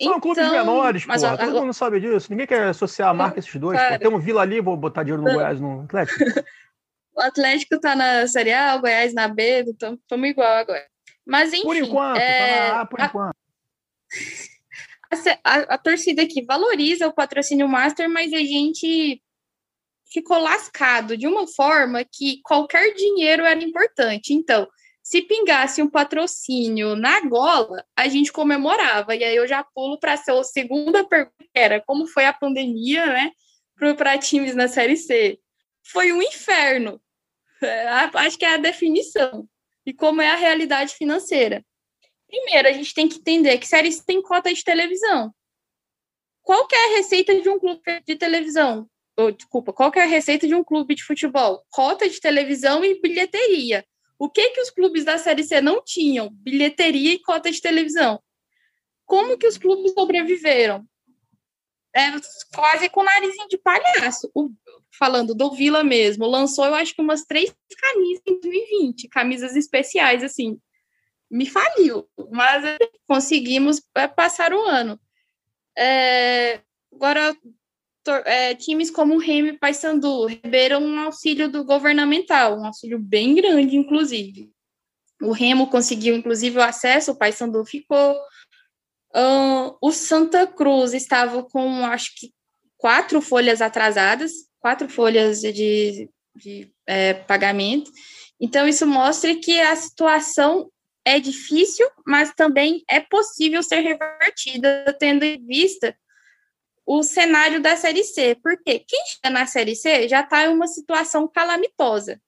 São 0.00 0.10
então, 0.16 0.20
clubes 0.20 0.50
menores, 0.50 1.04
pô. 1.04 1.12
Todo 1.12 1.58
a... 1.58 1.60
mundo 1.60 1.74
sabe 1.74 1.98
disso. 1.98 2.30
Ninguém 2.30 2.46
quer 2.46 2.68
associar 2.68 3.08
a 3.08 3.14
marca 3.14 3.38
a 3.38 3.40
esses 3.40 3.54
dois. 3.56 3.78
Cara, 3.78 3.98
Tem 3.98 4.08
um 4.08 4.18
Vila 4.18 4.42
ali, 4.42 4.60
vou 4.60 4.76
botar 4.76 5.02
dinheiro 5.02 5.22
no 5.22 5.32
Goiás, 5.32 5.60
no 5.60 5.82
Atlético. 5.82 6.18
o 7.16 7.20
Atlético 7.20 7.80
tá 7.80 7.96
na 7.96 8.26
Série 8.28 8.52
A, 8.52 8.76
o 8.76 8.80
Goiás 8.80 9.12
na 9.12 9.26
B, 9.26 9.64
estamos 9.64 10.28
igual 10.28 10.58
agora. 10.58 10.86
Mas 11.26 11.52
enfim. 11.52 11.64
Por 11.64 11.76
enquanto, 11.76 12.18
é... 12.18 12.68
tá 12.68 12.74
na 12.74 12.80
A 12.80 12.86
por 12.86 13.00
a... 13.00 13.06
enquanto. 13.06 13.36
A, 15.42 15.78
torcida 15.78 16.22
aqui 16.22 16.44
valoriza 16.44 17.08
o 17.08 17.14
patrocínio 17.14 17.66
Master, 17.66 18.10
mas 18.10 18.30
a 18.30 18.38
gente 18.38 19.22
ficou 20.12 20.38
lascado 20.38 21.16
de 21.16 21.26
uma 21.26 21.46
forma 21.46 22.04
que 22.04 22.40
qualquer 22.42 22.94
dinheiro 22.94 23.42
era 23.42 23.62
importante. 23.62 24.34
Então, 24.34 24.68
se 25.08 25.22
pingasse 25.22 25.80
um 25.80 25.88
patrocínio 25.88 26.94
na 26.94 27.22
gola, 27.22 27.82
a 27.96 28.06
gente 28.08 28.30
comemorava. 28.30 29.16
E 29.16 29.24
aí 29.24 29.36
eu 29.36 29.48
já 29.48 29.64
pulo 29.64 29.98
para 29.98 30.12
a 30.12 30.44
segunda 30.44 31.02
pergunta, 31.02 31.32
que 31.38 31.58
era 31.58 31.80
como 31.80 32.06
foi 32.06 32.26
a 32.26 32.32
pandemia, 32.32 33.06
né, 33.06 33.32
para 33.96 34.18
times 34.18 34.54
na 34.54 34.68
Série 34.68 34.98
C. 34.98 35.40
Foi 35.82 36.12
um 36.12 36.20
inferno. 36.20 37.00
É, 37.62 37.88
acho 37.88 38.36
que 38.36 38.44
é 38.44 38.52
a 38.52 38.58
definição. 38.58 39.48
E 39.86 39.94
como 39.94 40.20
é 40.20 40.28
a 40.28 40.36
realidade 40.36 40.94
financeira. 40.94 41.64
Primeiro, 42.26 42.68
a 42.68 42.72
gente 42.72 42.92
tem 42.92 43.08
que 43.08 43.16
entender 43.16 43.56
que 43.56 43.66
Série 43.66 43.90
C 43.90 44.02
tem 44.04 44.20
cota 44.20 44.52
de 44.52 44.62
televisão. 44.62 45.34
Qual 46.42 46.68
é 46.70 46.84
a 46.84 46.96
receita 46.98 47.40
de 47.40 47.48
um 47.48 47.58
clube 47.58 47.80
de 48.06 48.14
televisão? 48.14 48.86
Desculpa, 49.34 49.72
qual 49.72 49.90
é 49.96 50.02
a 50.02 50.04
receita 50.04 50.46
de 50.46 50.54
um 50.54 50.62
clube 50.62 50.94
de 50.94 51.02
futebol? 51.02 51.64
Cota 51.70 52.06
de 52.06 52.20
televisão 52.20 52.84
e 52.84 53.00
bilheteria. 53.00 53.82
O 54.18 54.28
que 54.28 54.50
que 54.50 54.60
os 54.60 54.70
clubes 54.70 55.04
da 55.04 55.16
Série 55.16 55.44
C 55.44 55.60
não 55.60 55.82
tinham? 55.82 56.28
Bilheteria 56.30 57.12
e 57.12 57.20
cota 57.20 57.50
de 57.50 57.60
televisão. 57.60 58.20
Como 59.06 59.38
que 59.38 59.46
os 59.46 59.56
clubes 59.56 59.92
sobreviveram? 59.92 60.84
É, 61.94 62.10
quase 62.54 62.88
com 62.88 63.00
o 63.00 63.04
narizinho 63.04 63.48
de 63.48 63.56
palhaço. 63.58 64.30
O, 64.34 64.50
falando 64.90 65.34
do 65.34 65.50
Vila 65.52 65.84
mesmo, 65.84 66.26
lançou, 66.26 66.66
eu 66.66 66.74
acho 66.74 66.94
que 66.94 67.00
umas 67.00 67.24
três 67.24 67.54
camisas 67.78 68.22
em 68.26 68.40
2020, 68.40 69.08
camisas 69.08 69.56
especiais, 69.56 70.22
assim. 70.22 70.60
Me 71.30 71.46
faliu, 71.46 72.08
mas 72.30 72.64
conseguimos 73.06 73.80
é, 73.94 74.08
passar 74.08 74.52
o 74.52 74.60
ano. 74.60 74.98
É, 75.76 76.60
agora, 76.92 77.36
é, 78.10 78.54
times 78.54 78.90
como 78.90 79.14
o 79.14 79.18
Remy 79.18 79.50
e 79.50 79.58
Paysandu 79.58 80.26
receberam 80.26 80.82
um 80.82 80.98
auxílio 81.00 81.50
do 81.50 81.64
governamental, 81.64 82.58
um 82.58 82.66
auxílio 82.66 82.98
bem 82.98 83.34
grande, 83.34 83.76
inclusive. 83.76 84.50
O 85.22 85.32
Remo 85.32 85.68
conseguiu, 85.68 86.16
inclusive, 86.16 86.58
o 86.58 86.62
acesso, 86.62 87.12
o 87.12 87.16
Paysandu 87.16 87.64
ficou. 87.64 88.16
O 89.80 89.90
Santa 89.90 90.46
Cruz 90.46 90.94
estava 90.94 91.42
com, 91.42 91.84
acho 91.86 92.14
que, 92.16 92.32
quatro 92.76 93.20
folhas 93.20 93.60
atrasadas, 93.60 94.32
quatro 94.60 94.88
folhas 94.88 95.40
de, 95.40 96.08
de 96.36 96.72
é, 96.86 97.14
pagamento. 97.14 97.90
Então, 98.40 98.68
isso 98.68 98.86
mostra 98.86 99.34
que 99.34 99.60
a 99.60 99.74
situação 99.74 100.70
é 101.04 101.18
difícil, 101.18 101.88
mas 102.06 102.32
também 102.34 102.84
é 102.88 103.00
possível 103.00 103.62
ser 103.62 103.80
revertida, 103.80 104.96
tendo 105.00 105.24
em 105.24 105.44
vista 105.44 105.96
o 106.88 107.02
cenário 107.02 107.60
da 107.60 107.76
Série 107.76 108.02
C. 108.02 108.34
Porque 108.42 108.78
quem 108.78 109.02
está 109.04 109.28
na 109.28 109.46
Série 109.46 109.76
C 109.76 110.08
já 110.08 110.22
está 110.22 110.46
em 110.46 110.48
uma 110.48 110.66
situação 110.66 111.28
calamitosa. 111.28 112.18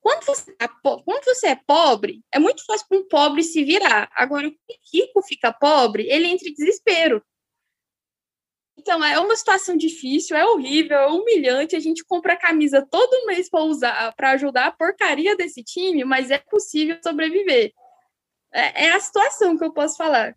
Quando 0.00 0.24
você, 0.24 0.50
tá 0.54 0.66
quando 0.82 1.24
você 1.24 1.48
é 1.48 1.54
pobre, 1.54 2.24
é 2.32 2.38
muito 2.38 2.64
fácil 2.64 2.86
para 2.88 2.98
um 2.98 3.06
pobre 3.06 3.42
se 3.42 3.62
virar. 3.62 4.10
Agora, 4.14 4.48
o 4.48 4.54
rico 4.90 5.22
fica 5.22 5.52
pobre, 5.52 6.08
ele 6.08 6.26
entra 6.26 6.48
em 6.48 6.54
desespero. 6.54 7.22
Então, 8.78 9.04
é 9.04 9.18
uma 9.18 9.36
situação 9.36 9.76
difícil, 9.76 10.36
é 10.36 10.46
horrível, 10.46 10.96
é 10.96 11.08
humilhante. 11.08 11.76
A 11.76 11.80
gente 11.80 12.02
compra 12.04 12.36
camisa 12.36 12.86
todo 12.90 13.26
mês 13.26 13.50
para 13.50 13.64
usar, 13.64 14.14
para 14.14 14.30
ajudar 14.30 14.68
a 14.68 14.72
porcaria 14.72 15.36
desse 15.36 15.62
time, 15.62 16.04
mas 16.04 16.30
é 16.30 16.38
possível 16.38 16.96
sobreviver. 17.02 17.74
É, 18.54 18.86
é 18.86 18.92
a 18.92 19.00
situação 19.00 19.58
que 19.58 19.64
eu 19.64 19.72
posso 19.72 19.96
falar. 19.96 20.34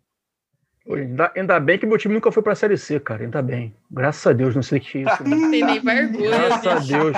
Ainda, 0.88 1.32
ainda, 1.36 1.60
bem 1.60 1.78
que 1.78 1.86
meu 1.86 1.96
time 1.96 2.14
nunca 2.14 2.32
foi 2.32 2.42
para 2.42 2.52
a 2.52 2.56
Série 2.56 2.76
C, 2.76 2.98
cara. 2.98 3.22
Ainda 3.22 3.40
bem. 3.40 3.74
Graças 3.90 4.26
a 4.26 4.32
Deus, 4.32 4.54
não 4.54 4.62
sei 4.62 4.78
o 4.78 4.80
que 4.80 4.98
é 4.98 5.00
isso. 5.02 5.22
Né? 5.22 5.36
Tem 5.50 5.64
nem 5.64 5.80
vergonha. 5.80 6.30
Graças 6.30 6.66
a 6.66 6.98
Deus. 6.98 7.16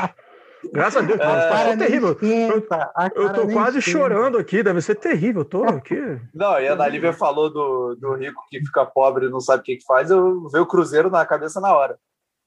Graças 0.72 1.03
a 1.03 1.07
Deus, 1.07 1.18
cara, 1.18 1.42
é, 1.42 1.48
cara 1.48 1.77
terrível. 1.77 2.12
Esquenta, 2.12 2.92
eu, 3.14 3.22
eu 3.22 3.33
tô 3.33 3.48
quase 3.48 3.79
esquenta. 3.79 3.98
chorando 3.98 4.38
aqui, 4.38 4.62
deve 4.62 4.81
ser 4.81 4.94
terrível. 4.96 5.42
Eu 5.42 5.44
tô 5.44 5.64
aqui. 5.68 5.98
Não, 6.35 6.59
e 6.59 6.68
a 6.68 6.72
Ana 6.72 6.88
Lívia 6.88 7.12
falou 7.12 7.50
do, 7.50 7.94
do 7.96 8.14
rico 8.14 8.42
que 8.48 8.61
fica 8.61 8.85
pobre 8.87 9.27
e 9.27 9.31
não 9.31 9.40
sabe 9.40 9.61
o 9.61 9.64
que, 9.64 9.77
que 9.77 9.85
faz, 9.85 10.11
eu 10.11 10.48
vejo 10.48 10.64
o 10.64 10.66
Cruzeiro 10.66 11.11
na 11.11 11.24
cabeça 11.27 11.61
na 11.61 11.74
hora. 11.74 11.98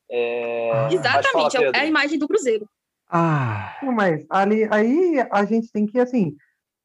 É... 0.10 0.88
Exatamente, 0.91 1.58
fala, 1.58 1.71
é 1.73 1.80
a 1.80 1.86
imagem 1.86 2.17
do 2.17 2.27
Cruzeiro. 2.27 2.67
Ah. 3.10 3.75
Mas 3.84 4.25
ali, 4.30 4.67
aí 4.69 5.25
a 5.32 5.45
gente 5.45 5.71
tem 5.71 5.86
que, 5.86 5.99
assim, 5.99 6.36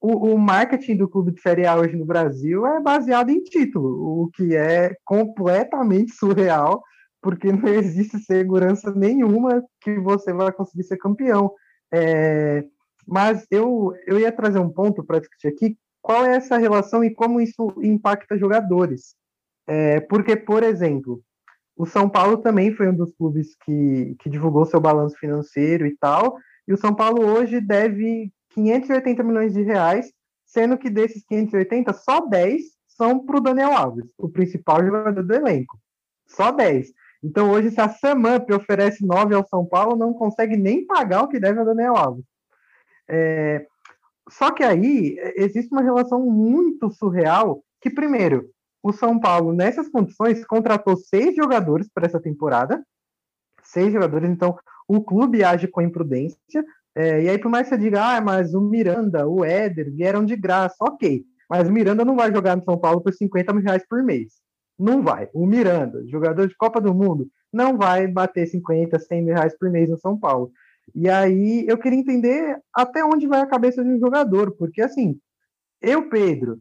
o, 0.03 0.35
o, 0.35 0.39
marketing 0.39 0.97
do 0.97 1.09
clube 1.09 1.33
de 1.33 1.67
A 1.67 1.77
hoje 1.77 1.97
no 1.97 2.05
Brasil 2.05 2.67
é 2.67 2.81
baseado 2.81 3.31
em 3.31 3.43
título, 3.43 4.23
o 4.23 4.31
que 4.31 4.57
é 4.57 4.97
completamente 5.05 6.13
surreal 6.13 6.83
porque 7.23 7.53
não 7.53 7.69
existe 7.69 8.19
segurança 8.19 8.93
nenhuma 8.93 9.65
que 9.81 9.99
você 10.01 10.33
vai 10.33 10.51
conseguir 10.53 10.83
ser 10.83 10.97
campeão. 10.97 11.55
É, 11.95 12.65
mas 13.07 13.47
eu, 13.51 13.95
eu 14.07 14.19
ia 14.19 14.33
trazer 14.33 14.59
um 14.59 14.69
ponto 14.69 15.05
para 15.05 15.21
discutir 15.21 15.47
aqui, 15.47 15.79
qual 16.03 16.27
é 16.27 16.35
essa 16.35 16.59
relação 16.59 17.05
e 17.05 17.15
como 17.15 17.41
isso 17.41 17.73
impacta 17.81 18.37
jogadores. 18.37 19.15
É, 19.69 20.01
porque, 20.01 20.35
por 20.35 20.65
exemplo, 20.65 21.23
o 21.77 21.87
São 21.87 22.09
Paulo 22.09 22.39
também 22.39 22.75
foi 22.75 22.89
um 22.89 22.97
dos 22.97 23.13
clubes 23.15 23.55
que, 23.65 24.17
que 24.19 24.29
divulgou 24.29 24.67
seu 24.67 24.81
balanço 24.81 25.17
financeiro 25.17 25.87
e 25.87 25.97
tal, 25.97 26.37
e 26.67 26.73
o 26.73 26.77
São 26.77 26.93
Paulo 26.93 27.25
hoje 27.25 27.61
deve 27.61 28.33
580 28.55 29.23
milhões 29.23 29.53
de 29.53 29.63
reais, 29.63 30.13
sendo 30.45 30.77
que 30.79 30.91
desses 30.91 31.25
580, 31.25 31.93
só 31.93 32.27
10 32.27 32.63
são 32.87 33.25
para 33.25 33.39
o 33.39 33.41
Daniel 33.41 33.73
Alves, 33.73 34.05
o 34.19 34.29
principal 34.29 34.85
jogador 34.85 35.23
do 35.23 35.35
elenco. 35.35 35.79
Só 36.27 36.51
10. 36.51 36.93
Então, 37.23 37.51
hoje, 37.51 37.71
se 37.71 37.81
a 37.81 37.89
Samamp 37.89 38.51
oferece 38.51 39.07
9 39.07 39.35
ao 39.35 39.47
São 39.47 39.65
Paulo, 39.65 39.97
não 39.97 40.13
consegue 40.13 40.57
nem 40.57 40.85
pagar 40.87 41.23
o 41.23 41.29
que 41.29 41.39
deve 41.39 41.59
ao 41.59 41.65
Daniel 41.65 41.97
Alves. 41.97 42.25
É... 43.09 43.67
Só 44.29 44.51
que 44.51 44.63
aí 44.63 45.17
existe 45.37 45.73
uma 45.73 45.83
relação 45.83 46.21
muito 46.21 46.91
surreal 46.91 47.63
que, 47.81 47.91
primeiro, 47.91 48.51
o 48.83 48.93
São 48.93 49.19
Paulo, 49.19 49.53
nessas 49.53 49.89
condições, 49.89 50.45
contratou 50.45 50.97
seis 50.97 51.35
jogadores 51.37 51.89
para 51.93 52.07
essa 52.07 52.21
temporada. 52.21 52.85
Seis 53.63 53.93
jogadores, 53.93 54.29
então 54.29 54.59
o 54.89 55.03
clube 55.03 55.45
age 55.45 55.69
com 55.69 55.81
imprudência. 55.81 56.65
É, 56.95 57.23
e 57.23 57.29
aí, 57.29 57.39
por 57.39 57.51
mais 57.51 57.69
que 57.69 57.75
você 57.75 57.81
diga, 57.81 58.17
ah, 58.17 58.21
mas 58.21 58.55
o 58.55 58.61
Miranda, 58.61 59.27
o 59.27 59.45
Éder 59.45 59.91
vieram 59.93 60.25
de 60.25 60.37
graça, 60.37 60.77
ok. 60.81 61.25
Mas 61.49 61.69
o 61.69 61.73
Miranda 61.73 62.05
não 62.05 62.17
vai 62.17 62.33
jogar 62.33 62.57
no 62.57 62.65
São 62.65 62.79
Paulo 62.79 63.01
por 63.01 63.13
50 63.13 63.53
mil 63.53 63.63
reais 63.63 63.85
por 63.89 64.03
mês. 64.03 64.35
Não 64.79 65.03
vai. 65.03 65.29
O 65.33 65.47
Miranda, 65.47 66.07
jogador 66.09 66.49
de 66.49 66.57
Copa 66.57 66.81
do 66.81 66.95
Mundo, 66.95 67.29
não 67.53 67.77
vai 67.77 68.07
bater 68.07 68.47
50, 68.47 68.99
100 68.99 69.23
mil 69.23 69.35
reais 69.35 69.57
por 69.57 69.71
mês 69.71 69.89
no 69.89 69.99
São 69.99 70.19
Paulo. 70.19 70.51
E 70.95 71.09
aí 71.09 71.65
eu 71.69 71.79
queria 71.79 71.99
entender 71.99 72.59
até 72.75 73.05
onde 73.05 73.27
vai 73.27 73.41
a 73.41 73.47
cabeça 73.47 73.83
de 73.85 73.91
um 73.91 73.99
jogador, 73.99 74.53
porque 74.53 74.83
assim, 74.83 75.19
eu, 75.81 76.09
Pedro, 76.09 76.59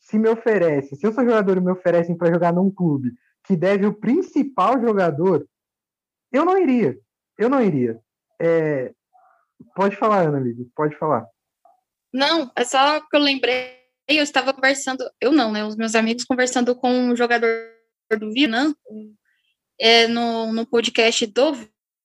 se 0.00 0.18
me 0.18 0.28
oferece, 0.28 0.96
se 0.96 1.06
eu 1.06 1.12
sou 1.12 1.24
jogador 1.24 1.56
e 1.56 1.60
me 1.60 1.72
oferecem 1.72 2.16
para 2.16 2.32
jogar 2.32 2.52
num 2.52 2.70
clube 2.70 3.12
que 3.44 3.56
deve 3.56 3.86
o 3.86 3.94
principal 3.94 4.80
jogador, 4.80 5.46
eu 6.32 6.44
não 6.44 6.58
iria. 6.58 6.98
Eu 7.38 7.48
não 7.48 7.62
iria. 7.62 7.98
É... 8.40 8.92
Pode 9.74 9.96
falar, 9.96 10.28
Ana 10.28 10.40
Lívia, 10.40 10.66
pode 10.74 10.96
falar. 10.98 11.26
Não, 12.12 12.50
é 12.54 12.64
só 12.64 13.00
que 13.00 13.16
eu 13.16 13.20
lembrei 13.20 13.84
eu 14.08 14.22
estava 14.22 14.52
conversando, 14.52 15.08
eu 15.20 15.32
não, 15.32 15.50
né? 15.50 15.64
Os 15.64 15.76
meus 15.76 15.94
amigos 15.94 16.24
conversando 16.24 16.74
com 16.74 16.90
um 16.90 17.16
jogador 17.16 17.48
do 18.18 18.30
Vila, 18.32 18.74
é, 19.80 20.06
no, 20.06 20.52
no 20.52 20.66
podcast 20.66 21.26
do 21.26 21.52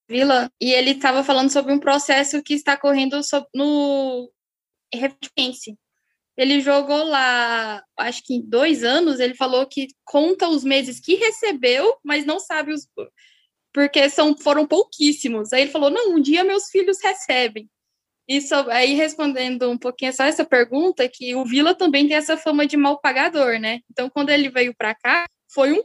Vila, 0.08 0.49
e 0.62 0.71
ele 0.71 0.91
estava 0.91 1.23
falando 1.23 1.49
sobre 1.49 1.73
um 1.73 1.79
processo 1.79 2.41
que 2.41 2.53
está 2.53 2.77
correndo 2.77 3.19
no 3.53 4.32
Referência. 4.93 5.77
Ele 6.38 6.62
jogou 6.62 7.03
lá, 7.03 7.84
acho 7.97 8.23
que 8.23 8.34
em 8.34 8.41
dois 8.41 8.82
anos, 8.82 9.19
ele 9.19 9.36
falou 9.36 9.67
que 9.67 9.88
conta 10.05 10.47
os 10.47 10.63
meses 10.63 10.99
que 10.99 11.15
recebeu, 11.15 11.97
mas 12.03 12.25
não 12.25 12.39
sabe 12.39 12.71
os. 12.71 12.88
Porque 13.73 14.10
são, 14.10 14.36
foram 14.38 14.65
pouquíssimos. 14.65 15.53
Aí 15.53 15.63
ele 15.63 15.71
falou: 15.71 15.89
não, 15.89 16.15
um 16.15 16.21
dia 16.21 16.43
meus 16.43 16.69
filhos 16.69 16.97
recebem. 17.01 17.69
Isso 18.27 18.53
aí 18.69 18.93
respondendo 18.93 19.69
um 19.71 19.77
pouquinho 19.77 20.13
só 20.13 20.23
essa 20.23 20.45
pergunta, 20.45 21.10
que 21.10 21.34
o 21.34 21.43
Vila 21.43 21.73
também 21.73 22.08
tem 22.08 22.15
essa 22.15 22.38
fama 22.38 22.67
de 22.67 22.77
mal 22.77 22.99
pagador, 22.99 23.60
né? 23.60 23.79
Então, 23.89 24.08
quando 24.08 24.29
ele 24.29 24.49
veio 24.49 24.73
para 24.77 24.93
cá, 24.93 25.25
foi 25.51 25.73
um 25.73 25.82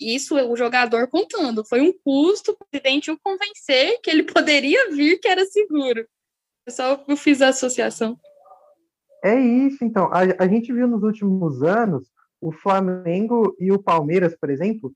isso 0.00 0.34
o 0.34 0.56
jogador 0.56 1.06
contando, 1.06 1.64
foi 1.64 1.80
um 1.80 1.92
custo 2.04 2.50
o 2.50 2.66
presidente 2.68 3.12
o 3.12 3.18
convencer 3.22 4.00
que 4.02 4.10
ele 4.10 4.24
poderia 4.26 4.90
vir, 4.90 5.18
que 5.20 5.28
era 5.28 5.44
seguro. 5.46 6.04
Eu 6.66 6.72
só 6.72 7.04
eu 7.06 7.16
fiz 7.16 7.40
a 7.40 7.48
associação. 7.48 8.18
É 9.22 9.38
isso, 9.38 9.84
então. 9.84 10.10
A, 10.12 10.44
a 10.44 10.48
gente 10.48 10.72
viu 10.72 10.88
nos 10.88 11.02
últimos 11.02 11.62
anos 11.62 12.10
o 12.40 12.52
Flamengo 12.52 13.56
e 13.58 13.70
o 13.70 13.82
Palmeiras, 13.82 14.36
por 14.36 14.50
exemplo, 14.50 14.92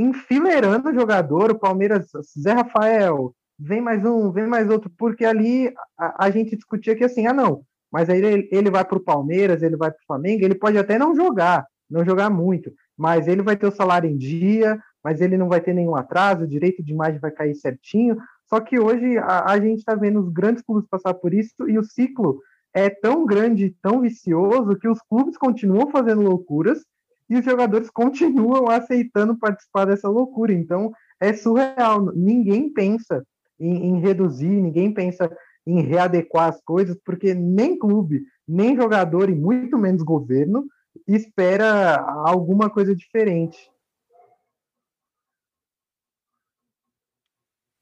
enfileirando 0.00 0.88
o 0.88 0.94
jogador, 0.94 1.50
o 1.50 1.58
Palmeiras, 1.58 2.10
Zé 2.38 2.52
Rafael, 2.52 3.34
vem 3.58 3.80
mais 3.80 4.04
um, 4.04 4.32
vem 4.32 4.46
mais 4.46 4.70
outro, 4.70 4.90
porque 4.96 5.24
ali 5.24 5.72
a, 5.98 6.26
a 6.26 6.30
gente 6.30 6.56
discutia 6.56 6.96
que 6.96 7.04
assim, 7.04 7.26
ah 7.26 7.32
não, 7.32 7.62
mas 7.92 8.08
aí 8.08 8.22
ele, 8.22 8.48
ele 8.50 8.70
vai 8.70 8.84
para 8.84 8.96
o 8.96 9.04
Palmeiras, 9.04 9.62
ele 9.62 9.76
vai 9.76 9.90
para 9.90 10.00
o 10.00 10.06
Flamengo, 10.06 10.44
ele 10.44 10.54
pode 10.54 10.78
até 10.78 10.98
não 10.98 11.14
jogar, 11.14 11.66
não 11.88 12.04
jogar 12.04 12.30
muito, 12.30 12.72
mas 12.96 13.28
ele 13.28 13.42
vai 13.42 13.56
ter 13.56 13.66
o 13.66 13.72
salário 13.72 14.08
em 14.08 14.16
dia, 14.16 14.78
mas 15.04 15.20
ele 15.20 15.36
não 15.36 15.48
vai 15.48 15.60
ter 15.60 15.74
nenhum 15.74 15.96
atraso, 15.96 16.44
o 16.44 16.48
direito 16.48 16.82
de 16.82 16.92
imagem 16.92 17.20
vai 17.20 17.30
cair 17.30 17.54
certinho. 17.54 18.16
Só 18.46 18.60
que 18.60 18.78
hoje 18.78 19.18
a, 19.18 19.52
a 19.52 19.60
gente 19.60 19.78
está 19.78 19.94
vendo 19.94 20.20
os 20.20 20.28
grandes 20.30 20.62
clubes 20.62 20.88
passar 20.88 21.14
por 21.14 21.34
isso 21.34 21.68
e 21.68 21.78
o 21.78 21.84
ciclo 21.84 22.40
é 22.72 22.88
tão 22.88 23.26
grande, 23.26 23.74
tão 23.82 24.00
vicioso, 24.00 24.76
que 24.76 24.88
os 24.88 25.00
clubes 25.02 25.36
continuam 25.36 25.90
fazendo 25.90 26.22
loucuras 26.22 26.84
e 27.30 27.38
os 27.38 27.44
jogadores 27.44 27.88
continuam 27.88 28.68
aceitando 28.68 29.38
participar 29.38 29.84
dessa 29.84 30.08
loucura. 30.08 30.52
Então 30.52 30.92
é 31.20 31.32
surreal. 31.32 32.12
Ninguém 32.14 32.72
pensa 32.72 33.24
em, 33.58 33.90
em 33.90 34.00
reduzir, 34.00 34.48
ninguém 34.48 34.92
pensa 34.92 35.30
em 35.64 35.80
readequar 35.80 36.48
as 36.48 36.60
coisas, 36.62 36.98
porque 37.04 37.32
nem 37.32 37.78
clube, 37.78 38.24
nem 38.48 38.74
jogador 38.74 39.30
e 39.30 39.34
muito 39.34 39.78
menos 39.78 40.02
governo 40.02 40.66
espera 41.06 42.00
alguma 42.26 42.68
coisa 42.68 42.94
diferente. 42.96 43.70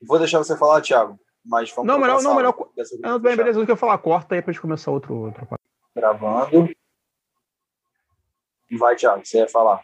Vou 0.07 0.19
deixar 0.19 0.39
você 0.39 0.57
falar, 0.57 0.81
Thiago. 0.83 1.19
Mas 1.45 1.71
vamos 1.71 1.87
não, 1.87 1.99
melhor, 1.99 2.23
não, 2.23 2.37
melhor. 2.37 2.55
Não, 3.01 3.19
bem, 3.19 3.35
beleza, 3.35 3.59
eu 3.59 3.65
quero 3.65 3.79
falar, 3.79 3.97
corta 3.99 4.35
aí 4.35 4.43
pra 4.43 4.53
gente 4.53 4.61
começar 4.61 4.91
outro, 4.91 5.15
outro. 5.15 5.49
Gravando. 5.97 6.69
Vai, 8.77 8.97
Thiago, 8.97 9.25
você 9.25 9.39
ia 9.39 9.49
falar. 9.49 9.81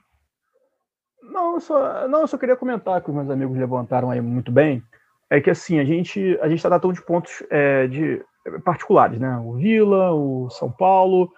Não, 1.22 1.55
eu 1.55 1.61
só, 1.61 2.09
não, 2.09 2.20
eu 2.22 2.26
só 2.26 2.37
queria 2.37 2.57
comentar 2.57 3.01
que 3.01 3.09
os 3.09 3.16
meus 3.16 3.30
amigos 3.30 3.57
levantaram 3.57 4.11
aí 4.11 4.20
muito 4.20 4.53
bem 4.53 4.82
é 5.30 5.41
que 5.41 5.51
assim 5.51 5.78
a 5.78 5.85
gente 5.85 6.39
a 6.41 6.49
gente 6.49 6.59
está 6.59 6.68
tratando 6.68 6.95
de 6.95 7.03
pontos 7.03 7.43
é, 7.51 7.87
de 7.87 8.24
particulares, 8.64 9.18
né? 9.18 9.37
O 9.39 9.55
Vila, 9.55 10.12
o 10.12 10.51
São 10.51 10.70
Paulo, 10.70 11.32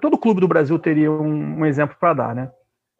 todo 0.00 0.18
clube 0.18 0.40
do 0.40 0.48
Brasil 0.48 0.78
teria 0.78 1.10
um, 1.10 1.60
um 1.60 1.66
exemplo 1.66 1.96
para 1.98 2.14
dar, 2.14 2.34
né? 2.34 2.50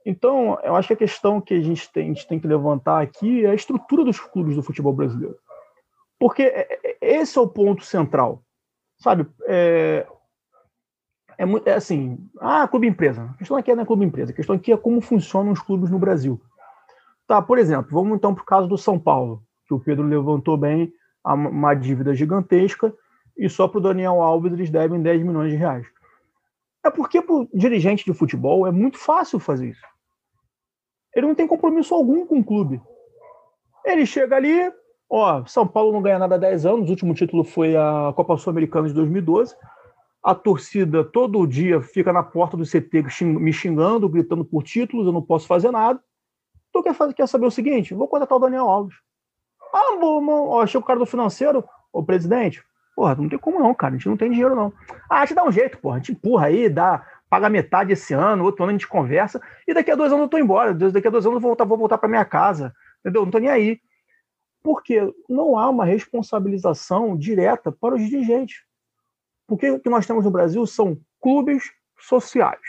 Então, 0.05 0.59
eu 0.62 0.76
acho 0.76 0.89
que 0.89 0.95
a 0.95 0.99
questão 0.99 1.41
que 1.41 1.55
a 1.55 1.61
gente, 1.61 1.91
tem, 1.93 2.05
a 2.05 2.07
gente 2.09 2.28
tem 2.28 2.39
que 2.39 2.47
levantar 2.47 3.03
aqui 3.03 3.45
é 3.45 3.51
a 3.51 3.55
estrutura 3.55 4.05
dos 4.05 4.20
clubes 4.20 4.55
do 4.55 4.62
futebol 4.62 4.93
brasileiro. 4.93 5.37
Porque 6.18 6.43
é, 6.43 6.78
é, 6.84 6.97
esse 7.01 7.37
é 7.37 7.41
o 7.41 7.49
ponto 7.49 7.84
central, 7.84 8.41
sabe? 8.99 9.26
É, 9.47 10.07
é, 11.39 11.70
é 11.70 11.74
assim, 11.74 12.18
ah, 12.41 12.66
clube 12.66 12.87
empresa. 12.87 13.30
A 13.34 13.39
questão 13.39 13.57
aqui 13.57 13.74
não 13.74 13.82
é 13.82 13.87
clube 13.87 14.05
empresa, 14.05 14.32
a 14.32 14.34
questão 14.34 14.57
aqui 14.57 14.72
é 14.72 14.76
como 14.76 15.01
funcionam 15.01 15.53
os 15.53 15.61
clubes 15.61 15.91
no 15.91 15.99
Brasil. 15.99 16.41
Tá, 17.26 17.43
por 17.43 17.59
exemplo, 17.59 17.91
vamos 17.91 18.16
então 18.16 18.34
para 18.34 18.43
o 18.43 18.47
caso 18.47 18.68
do 18.68 18.78
São 18.78 18.99
Paulo. 18.99 19.43
que 19.66 19.74
o 19.74 19.80
Pedro 19.80 20.07
levantou 20.07 20.57
bem, 20.57 20.93
uma 21.24 21.74
dívida 21.74 22.14
gigantesca, 22.14 22.95
e 23.37 23.49
só 23.49 23.66
para 23.66 23.78
o 23.78 23.82
Daniel 23.82 24.22
Alves 24.22 24.53
eles 24.53 24.70
devem 24.70 25.03
10 25.03 25.22
milhões 25.22 25.51
de 25.51 25.57
reais. 25.57 25.87
É 26.84 26.91
porque 26.91 27.20
para 27.20 27.34
o 27.34 27.49
dirigente 27.53 28.05
de 28.05 28.14
futebol 28.14 28.66
é 28.66 28.70
muito 28.70 28.97
fácil 28.97 29.41
fazer 29.41 29.70
isso. 29.70 29.84
Ele 31.14 31.26
não 31.26 31.34
tem 31.34 31.47
compromisso 31.47 31.95
algum 31.95 32.24
com 32.24 32.39
o 32.39 32.45
clube. 32.45 32.80
Ele 33.84 34.07
chega 34.07 34.37
ali, 34.37 34.72
ó, 35.11 35.45
São 35.47 35.66
Paulo 35.66 35.93
não 35.93 36.01
ganha 36.01 36.18
nada 36.18 36.37
há 36.37 36.39
10 36.39 36.64
anos, 36.64 36.89
o 36.89 36.91
último 36.91 37.12
título 37.12 37.43
foi 37.43 37.76
a 37.76 38.12
Copa 38.14 38.37
Sul-Americana 38.37 38.87
de 38.87 38.95
2012. 38.95 39.57
A 40.27 40.35
torcida 40.35 41.05
todo 41.05 41.47
dia 41.47 41.81
fica 41.81 42.12
na 42.12 42.20
porta 42.20 42.57
do 42.57 42.64
CT 42.64 43.05
me 43.22 43.53
xingando, 43.53 44.09
gritando 44.09 44.45
por 44.45 44.64
títulos, 44.64 45.07
eu 45.07 45.12
não 45.12 45.22
posso 45.22 45.47
fazer 45.47 45.70
nada. 45.70 46.03
Então 46.68 46.83
quer, 46.83 46.95
fazer, 46.95 47.14
quer 47.14 47.29
saber 47.29 47.47
o 47.47 47.51
seguinte? 47.51 47.95
Vou 47.95 48.09
contratar 48.09 48.37
o 48.37 48.41
Daniel 48.41 48.68
Alves. 48.68 48.97
Ah, 49.72 49.97
bom, 50.01 50.49
ó, 50.49 50.66
chega 50.66 50.83
o 50.83 50.85
cara 50.85 50.99
do 50.99 51.07
financeiro, 51.07 51.62
o 51.93 52.03
presidente. 52.03 52.61
Porra, 52.97 53.14
não 53.14 53.29
tem 53.29 53.39
como 53.39 53.61
não, 53.61 53.72
cara. 53.72 53.95
A 53.95 53.99
gente 53.99 54.09
não 54.09 54.16
tem 54.16 54.29
dinheiro, 54.29 54.57
não. 54.57 54.72
Ah, 55.09 55.20
a 55.20 55.27
gente 55.27 55.37
dá 55.37 55.45
um 55.45 55.53
jeito, 55.53 55.79
porra. 55.79 55.95
A 55.95 55.99
gente 56.01 56.11
empurra 56.11 56.47
aí, 56.47 56.68
dá, 56.68 57.07
paga 57.31 57.49
metade 57.49 57.93
esse 57.93 58.12
ano, 58.12 58.43
outro 58.43 58.64
ano 58.64 58.70
a 58.70 58.72
gente 58.72 58.89
conversa, 58.89 59.41
e 59.64 59.72
daqui 59.72 59.93
a 59.93 59.95
dois 59.95 60.11
anos 60.11 60.24
eu 60.24 60.29
tô 60.29 60.39
embora. 60.39 60.74
Daqui 60.74 61.07
a 61.07 61.11
dois 61.11 61.24
anos 61.24 61.37
eu 61.37 61.41
vou 61.41 61.51
voltar, 61.51 61.64
vou 61.64 61.79
voltar 61.79 61.99
para 61.99 62.09
minha 62.09 62.24
casa. 62.24 62.74
Entendeu? 62.99 63.22
Não 63.22 63.31
tô 63.31 63.39
nem 63.39 63.49
aí. 63.49 63.79
Porque 64.61 65.09
não 65.29 65.57
há 65.57 65.70
uma 65.70 65.85
responsabilização 65.85 67.16
direta 67.16 67.70
para 67.70 67.95
os 67.95 68.01
dirigentes. 68.01 68.66
Porque 69.47 69.71
o 69.71 69.81
que 69.81 69.91
nós 69.91 70.07
temos 70.07 70.25
no 70.25 70.31
Brasil 70.31 70.67
são 70.67 70.99
clubes 71.21 71.73
sociais. 71.99 72.61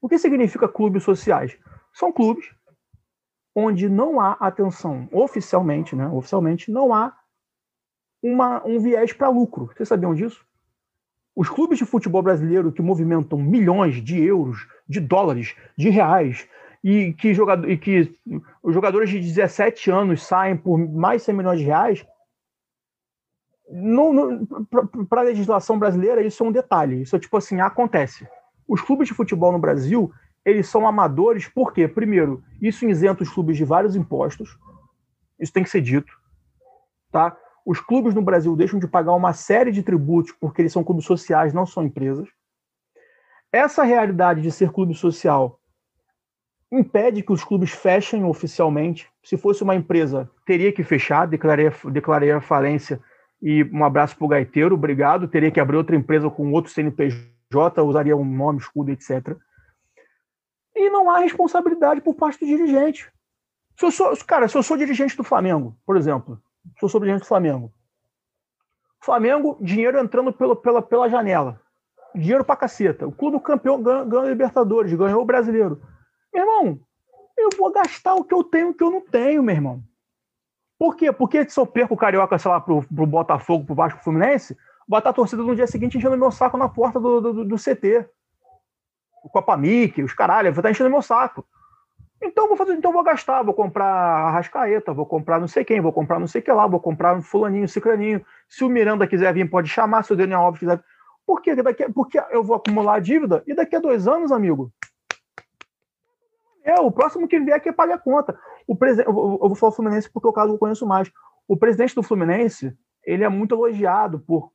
O 0.00 0.08
que 0.08 0.18
significa 0.18 0.68
clubes 0.68 1.02
sociais? 1.02 1.58
São 1.92 2.12
clubes 2.12 2.54
onde 3.54 3.88
não 3.88 4.20
há 4.20 4.32
atenção 4.32 5.08
oficialmente, 5.10 5.96
né? 5.96 6.06
Oficialmente 6.08 6.70
não 6.70 6.92
há 6.92 7.16
uma, 8.22 8.64
um 8.66 8.78
viés 8.78 9.12
para 9.12 9.28
lucro. 9.28 9.70
Vocês 9.74 9.88
sabiam 9.88 10.14
disso? 10.14 10.44
Os 11.34 11.48
clubes 11.48 11.78
de 11.78 11.84
futebol 11.84 12.22
brasileiro 12.22 12.72
que 12.72 12.82
movimentam 12.82 13.38
milhões 13.38 14.02
de 14.02 14.22
euros, 14.22 14.66
de 14.88 15.00
dólares, 15.00 15.54
de 15.76 15.88
reais, 15.88 16.48
e 16.84 17.12
que, 17.14 17.34
jogador, 17.34 17.68
e 17.68 17.76
que 17.76 18.16
os 18.62 18.72
jogadores 18.72 19.10
de 19.10 19.18
17 19.20 19.90
anos 19.90 20.22
saem 20.22 20.56
por 20.56 20.78
mais 20.78 21.22
de 21.22 21.26
100 21.26 21.34
milhões 21.34 21.58
de 21.58 21.64
reais, 21.64 22.06
para 25.08 25.20
a 25.20 25.24
legislação 25.24 25.78
brasileira, 25.78 26.22
isso 26.22 26.42
é 26.44 26.46
um 26.46 26.52
detalhe. 26.52 27.02
Isso 27.02 27.16
é 27.16 27.18
tipo 27.18 27.36
assim, 27.36 27.60
acontece. 27.60 28.26
Os 28.66 28.80
clubes 28.80 29.08
de 29.08 29.14
futebol 29.14 29.52
no 29.52 29.58
Brasil, 29.58 30.12
eles 30.44 30.68
são 30.68 30.86
amadores, 30.86 31.48
por 31.48 31.72
quê? 31.72 31.88
Primeiro, 31.88 32.42
isso 32.60 32.88
isenta 32.88 33.22
os 33.22 33.30
clubes 33.30 33.56
de 33.56 33.64
vários 33.64 33.96
impostos. 33.96 34.56
Isso 35.38 35.52
tem 35.52 35.62
que 35.62 35.70
ser 35.70 35.80
dito. 35.80 36.12
Tá? 37.10 37.36
Os 37.64 37.80
clubes 37.80 38.14
no 38.14 38.22
Brasil 38.22 38.54
deixam 38.54 38.78
de 38.78 38.86
pagar 38.86 39.12
uma 39.14 39.32
série 39.32 39.72
de 39.72 39.82
tributos 39.82 40.32
porque 40.40 40.62
eles 40.62 40.72
são 40.72 40.84
clubes 40.84 41.04
sociais, 41.04 41.52
não 41.52 41.66
são 41.66 41.84
empresas. 41.84 42.28
Essa 43.52 43.82
realidade 43.82 44.42
de 44.42 44.52
ser 44.52 44.70
clube 44.70 44.94
social 44.94 45.60
impede 46.70 47.22
que 47.22 47.32
os 47.32 47.42
clubes 47.42 47.70
fechem 47.70 48.24
oficialmente. 48.24 49.08
Se 49.22 49.36
fosse 49.36 49.62
uma 49.62 49.74
empresa, 49.74 50.30
teria 50.44 50.72
que 50.72 50.84
fechar, 50.84 51.26
declararia, 51.26 51.72
declararia 51.90 52.40
falência 52.40 53.00
e 53.40 53.64
um 53.64 53.84
abraço 53.84 54.16
para 54.16 54.24
o 54.24 54.28
gaiteiro, 54.28 54.74
obrigado. 54.74 55.28
Teria 55.28 55.50
que 55.50 55.60
abrir 55.60 55.76
outra 55.76 55.96
empresa 55.96 56.30
com 56.30 56.52
outro 56.52 56.72
CNPJ, 56.72 57.82
usaria 57.82 58.16
um 58.16 58.24
nome, 58.24 58.58
escudo, 58.58 58.90
etc. 58.90 59.36
E 60.74 60.90
não 60.90 61.10
há 61.10 61.18
responsabilidade 61.18 62.00
por 62.00 62.14
parte 62.14 62.40
do 62.40 62.46
dirigente. 62.46 63.10
Se 63.78 63.84
eu 63.84 63.90
sou, 63.90 64.16
cara, 64.26 64.48
se 64.48 64.56
eu 64.56 64.62
sou 64.62 64.76
dirigente 64.76 65.16
do 65.16 65.24
Flamengo, 65.24 65.76
por 65.84 65.96
exemplo, 65.96 66.40
sou 66.80 66.88
sobre 66.88 67.06
dirigente 67.06 67.24
do 67.24 67.28
Flamengo. 67.28 67.72
Flamengo, 69.00 69.56
dinheiro 69.60 69.98
entrando 69.98 70.32
pelo, 70.32 70.56
pela, 70.56 70.82
pela 70.82 71.08
janela. 71.08 71.60
Dinheiro 72.14 72.44
pra 72.44 72.56
caceta. 72.56 73.06
O 73.06 73.12
clube 73.12 73.38
campeão 73.40 73.80
ganha, 73.82 74.04
ganha 74.04 74.30
Libertadores, 74.30 74.92
ganhou 74.94 75.22
o 75.22 75.26
brasileiro. 75.26 75.80
Meu 76.32 76.42
irmão, 76.42 76.80
eu 77.36 77.50
vou 77.56 77.70
gastar 77.70 78.14
o 78.14 78.24
que 78.24 78.34
eu 78.34 78.42
tenho 78.42 78.70
o 78.70 78.74
que 78.74 78.82
eu 78.82 78.90
não 78.90 79.00
tenho, 79.00 79.42
meu 79.42 79.54
irmão. 79.54 79.82
Por 80.78 80.94
quê? 80.96 81.10
Porque 81.12 81.48
se 81.48 81.58
eu 81.58 81.66
perco 81.66 81.94
o 81.94 81.96
Carioca, 81.96 82.38
sei 82.38 82.50
lá, 82.50 82.60
pro, 82.60 82.82
pro 82.82 83.06
Botafogo, 83.06 83.64
pro 83.64 83.74
Vasco 83.74 84.02
Fluminense, 84.02 84.56
botar 84.86 85.10
a 85.10 85.12
torcida 85.12 85.42
no 85.42 85.56
dia 85.56 85.66
seguinte 85.66 85.96
enchendo 85.96 86.16
meu 86.16 86.30
saco 86.30 86.56
na 86.56 86.68
porta 86.68 87.00
do, 87.00 87.20
do, 87.20 87.44
do 87.44 87.56
CT. 87.56 88.06
O 89.24 89.30
Copa 89.30 89.56
Mickey, 89.56 90.02
os 90.02 90.12
caralho, 90.12 90.52
vou 90.52 90.60
estar 90.60 90.70
enchendo 90.70 90.90
meu 90.90 91.02
saco. 91.02 91.44
Então 92.22 92.48
vou 92.48 92.56
fazer, 92.56 92.74
então 92.74 92.92
vou 92.92 93.02
gastar, 93.02 93.42
vou 93.42 93.52
comprar 93.52 93.86
a 93.86 94.30
Rascaeta, 94.30 94.92
vou 94.92 95.04
comprar 95.04 95.38
não 95.38 95.48
sei 95.48 95.64
quem, 95.64 95.80
vou 95.80 95.92
comprar 95.92 96.18
não 96.18 96.26
sei 96.26 96.40
que 96.40 96.50
lá, 96.50 96.66
vou 96.66 96.80
comprar 96.80 97.14
um 97.16 97.22
fulaninho, 97.22 97.68
cicraninho. 97.68 98.24
Se 98.48 98.64
o 98.64 98.68
Miranda 98.68 99.06
quiser 99.06 99.32
vir, 99.34 99.48
pode 99.50 99.68
chamar, 99.68 100.02
se 100.02 100.12
o 100.12 100.16
Daniel 100.16 100.40
Alves 100.40 100.60
quiser. 100.60 100.82
Por 101.26 101.42
quê? 101.42 101.54
Daqui, 101.54 101.90
porque 101.92 102.22
eu 102.30 102.42
vou 102.42 102.56
acumular 102.56 103.00
dívida 103.00 103.42
e 103.46 103.54
daqui 103.54 103.76
a 103.76 103.80
dois 103.80 104.06
anos, 104.06 104.32
amigo, 104.32 104.72
é, 106.64 106.74
o 106.80 106.90
próximo 106.90 107.28
que 107.28 107.38
vier 107.38 107.60
que 107.60 107.72
pague 107.72 107.92
a 107.92 107.98
conta. 107.98 108.38
O 108.66 108.76
eu 108.84 109.12
vou 109.12 109.54
falar 109.54 109.72
o 109.72 109.74
Fluminense 109.74 110.10
porque 110.10 110.26
é 110.26 110.30
o 110.30 110.32
caso 110.32 110.54
eu 110.54 110.58
conheço 110.58 110.86
mais. 110.86 111.10
O 111.46 111.56
presidente 111.56 111.94
do 111.94 112.02
Fluminense, 112.02 112.76
ele 113.04 113.22
é 113.22 113.28
muito 113.28 113.54
elogiado 113.54 114.18
por 114.18 114.50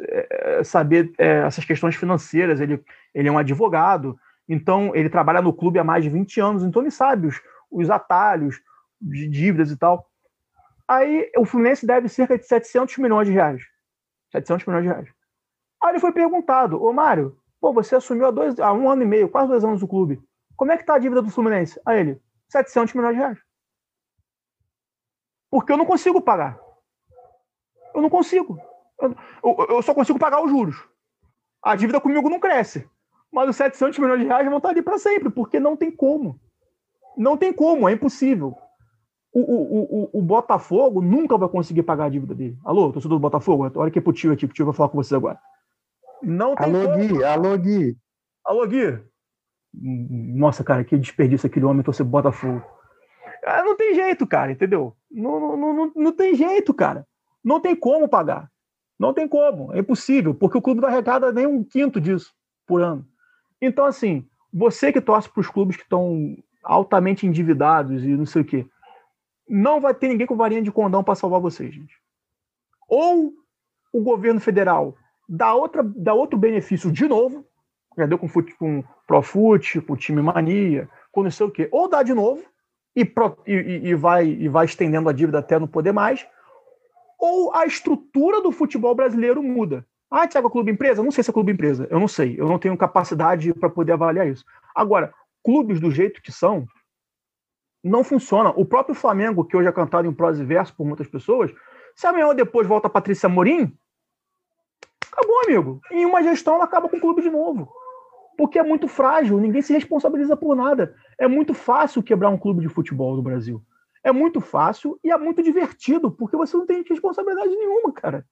é, 0.00 0.62
saber 0.62 1.12
é, 1.18 1.38
essas 1.38 1.64
questões 1.64 1.96
financeiras. 1.96 2.60
Ele, 2.60 2.82
ele 3.14 3.28
é 3.28 3.32
um 3.32 3.38
advogado, 3.38 4.16
então 4.48 4.94
ele 4.94 5.08
trabalha 5.08 5.42
no 5.42 5.52
clube 5.52 5.78
há 5.78 5.84
mais 5.84 6.04
de 6.04 6.10
20 6.10 6.40
anos, 6.40 6.62
então 6.62 6.82
ele 6.82 6.90
sabe 6.90 7.26
os, 7.26 7.40
os 7.70 7.90
atalhos 7.90 8.60
de 9.00 9.28
dívidas 9.28 9.70
e 9.70 9.76
tal. 9.76 10.08
Aí 10.88 11.30
o 11.36 11.44
Fluminense 11.44 11.84
deve 11.84 12.08
cerca 12.08 12.38
de 12.38 12.46
700 12.46 12.96
milhões 12.98 13.26
de 13.26 13.32
reais. 13.32 13.62
700 14.30 14.66
milhões 14.66 14.84
de 14.84 14.90
reais. 14.90 15.08
Aí 15.82 15.90
ele 15.90 16.00
foi 16.00 16.12
perguntado, 16.12 16.80
ô 16.82 16.92
Mário, 16.92 17.36
pô, 17.60 17.72
você 17.72 17.96
assumiu 17.96 18.26
há, 18.26 18.30
dois, 18.30 18.58
há 18.60 18.72
um 18.72 18.88
ano 18.88 19.02
e 19.02 19.06
meio, 19.06 19.28
quase 19.28 19.48
dois 19.48 19.64
anos 19.64 19.82
o 19.82 19.88
clube. 19.88 20.20
Como 20.56 20.72
é 20.72 20.76
que 20.76 20.84
tá 20.84 20.94
a 20.94 20.98
dívida 20.98 21.20
do 21.20 21.30
Fluminense? 21.30 21.80
A 21.84 21.96
ele, 21.96 22.20
700 22.48 22.94
milhões 22.94 23.14
de 23.14 23.20
reais. 23.20 23.45
Porque 25.50 25.72
eu 25.72 25.76
não 25.76 25.86
consigo 25.86 26.20
pagar. 26.20 26.58
Eu 27.94 28.02
não 28.02 28.10
consigo. 28.10 28.58
Eu, 29.00 29.14
eu, 29.42 29.66
eu 29.76 29.82
só 29.82 29.94
consigo 29.94 30.18
pagar 30.18 30.42
os 30.42 30.50
juros. 30.50 30.76
A 31.62 31.74
dívida 31.74 32.00
comigo 32.00 32.28
não 32.28 32.40
cresce. 32.40 32.88
Mas 33.32 33.48
os 33.48 33.56
700 33.56 33.98
milhões 33.98 34.20
de 34.20 34.26
reais 34.26 34.46
vão 34.46 34.58
estar 34.58 34.70
ali 34.70 34.82
para 34.82 34.98
sempre, 34.98 35.30
porque 35.30 35.58
não 35.58 35.76
tem 35.76 35.90
como. 35.90 36.40
Não 37.16 37.36
tem 37.36 37.52
como, 37.52 37.88
é 37.88 37.92
impossível. 37.92 38.56
O, 39.32 39.40
o, 39.40 39.82
o, 39.82 40.18
o, 40.18 40.22
Botafogo 40.22 41.02
nunca 41.02 41.36
vai 41.36 41.48
conseguir 41.48 41.82
pagar 41.82 42.06
a 42.06 42.08
dívida 42.08 42.34
dele. 42.34 42.56
Alô, 42.64 42.90
torcedor 42.90 43.18
do 43.18 43.22
Botafogo? 43.22 43.70
Olha 43.74 43.90
que 43.90 43.98
é 43.98 44.02
pro 44.02 44.12
tio 44.12 44.32
aqui, 44.32 44.46
pro 44.46 44.54
tio 44.54 44.64
vai 44.64 44.74
falar 44.74 44.88
com 44.88 44.96
vocês 44.96 45.12
agora. 45.12 45.38
Não 46.22 46.54
tem 46.54 46.74
alô, 46.74 46.88
como. 46.88 46.96
Gui, 46.96 47.24
alô, 47.24 47.58
Gui. 47.58 47.98
Alô, 48.42 48.66
Gui. 48.66 49.04
Nossa, 49.74 50.64
cara, 50.64 50.84
que 50.84 50.96
desperdício 50.96 51.46
aquele 51.46 51.66
homem 51.66 51.82
torcer 51.82 52.06
Botafogo. 52.06 52.62
Ah, 53.44 53.62
não 53.62 53.76
tem 53.76 53.94
jeito, 53.94 54.26
cara, 54.26 54.52
entendeu? 54.52 54.95
Não, 55.10 55.56
não, 55.56 55.74
não, 55.74 55.92
não 55.94 56.12
tem 56.12 56.34
jeito, 56.34 56.74
cara. 56.74 57.06
Não 57.44 57.60
tem 57.60 57.76
como 57.76 58.08
pagar. 58.08 58.50
Não 58.98 59.12
tem 59.12 59.28
como. 59.28 59.72
É 59.74 59.78
impossível, 59.78 60.34
porque 60.34 60.58
o 60.58 60.62
clube 60.62 60.80
não 60.80 60.88
arrecada 60.88 61.32
nem 61.32 61.46
um 61.46 61.62
quinto 61.62 62.00
disso 62.00 62.32
por 62.66 62.82
ano. 62.82 63.06
Então, 63.60 63.84
assim, 63.84 64.26
você 64.52 64.92
que 64.92 65.00
torce 65.00 65.28
para 65.28 65.40
os 65.40 65.48
clubes 65.48 65.76
que 65.76 65.82
estão 65.82 66.36
altamente 66.62 67.26
endividados 67.26 68.04
e 68.04 68.08
não 68.08 68.26
sei 68.26 68.42
o 68.42 68.44
quê, 68.44 68.66
não 69.48 69.80
vai 69.80 69.94
ter 69.94 70.08
ninguém 70.08 70.26
com 70.26 70.36
varinha 70.36 70.62
de 70.62 70.72
condão 70.72 71.04
para 71.04 71.14
salvar 71.14 71.40
vocês, 71.40 71.72
gente. 71.72 71.94
Ou 72.88 73.32
o 73.92 74.02
governo 74.02 74.40
federal 74.40 74.96
dá, 75.28 75.54
outra, 75.54 75.82
dá 75.82 76.12
outro 76.14 76.38
benefício 76.38 76.90
de 76.90 77.06
novo, 77.06 77.46
já 77.96 78.06
deu 78.06 78.18
com, 78.18 78.28
com 78.58 78.84
Profute, 79.06 79.80
com 79.80 79.96
Time 79.96 80.20
Mania, 80.20 80.88
com 81.12 81.22
não 81.22 81.30
sei 81.30 81.46
o 81.46 81.50
quê. 81.50 81.68
Ou 81.70 81.88
dá 81.88 82.02
de 82.02 82.12
novo 82.12 82.44
e, 82.96 83.12
e, 83.46 83.88
e, 83.88 83.94
vai, 83.94 84.26
e 84.26 84.48
vai 84.48 84.64
estendendo 84.64 85.08
a 85.08 85.12
dívida 85.12 85.38
até 85.38 85.58
não 85.58 85.68
poder 85.68 85.92
mais, 85.92 86.26
ou 87.18 87.54
a 87.54 87.66
estrutura 87.66 88.40
do 88.40 88.50
futebol 88.50 88.94
brasileiro 88.94 89.42
muda. 89.42 89.86
Ah, 90.10 90.26
Thiago, 90.26 90.48
clube 90.48 90.72
empresa? 90.72 91.02
Não 91.02 91.10
sei 91.10 91.22
se 91.22 91.30
é 91.30 91.32
clube 91.32 91.52
empresa. 91.52 91.86
Eu 91.90 92.00
não 92.00 92.08
sei. 92.08 92.38
Eu 92.38 92.46
não 92.46 92.58
tenho 92.58 92.76
capacidade 92.76 93.52
para 93.52 93.68
poder 93.68 93.92
avaliar 93.92 94.26
isso. 94.26 94.44
Agora, 94.74 95.12
clubes 95.44 95.80
do 95.80 95.90
jeito 95.90 96.22
que 96.22 96.32
são, 96.32 96.66
não 97.82 98.02
funciona. 98.02 98.50
O 98.50 98.64
próprio 98.64 98.94
Flamengo, 98.94 99.44
que 99.44 99.56
hoje 99.56 99.68
é 99.68 99.72
cantado 99.72 100.08
em 100.08 100.14
prosa 100.14 100.42
e 100.42 100.46
verso 100.46 100.74
por 100.74 100.86
muitas 100.86 101.08
pessoas, 101.08 101.52
se 101.94 102.06
amanhã 102.06 102.28
ou 102.28 102.34
depois 102.34 102.66
volta 102.66 102.86
a 102.86 102.90
Patrícia 102.90 103.28
Morim, 103.28 103.76
acabou, 105.12 105.42
amigo. 105.44 105.80
Em 105.90 106.06
uma 106.06 106.22
gestão 106.22 106.54
ela 106.54 106.64
acaba 106.64 106.88
com 106.88 106.96
o 106.96 107.00
clube 107.00 107.22
de 107.22 107.30
novo 107.30 107.68
porque 108.36 108.58
é 108.58 108.62
muito 108.62 108.86
frágil, 108.86 109.38
ninguém 109.38 109.62
se 109.62 109.72
responsabiliza 109.72 110.36
por 110.36 110.54
nada. 110.54 110.94
É 111.18 111.26
muito 111.26 111.54
fácil 111.54 112.02
quebrar 112.02 112.28
um 112.28 112.38
clube 112.38 112.60
de 112.60 112.68
futebol 112.68 113.16
no 113.16 113.22
Brasil. 113.22 113.62
É 114.04 114.12
muito 114.12 114.40
fácil 114.40 114.98
e 115.02 115.10
é 115.10 115.16
muito 115.16 115.42
divertido, 115.42 116.10
porque 116.10 116.36
você 116.36 116.56
não 116.56 116.66
tem 116.66 116.82
responsabilidade 116.82 117.48
nenhuma, 117.48 117.92
cara. 117.92 118.24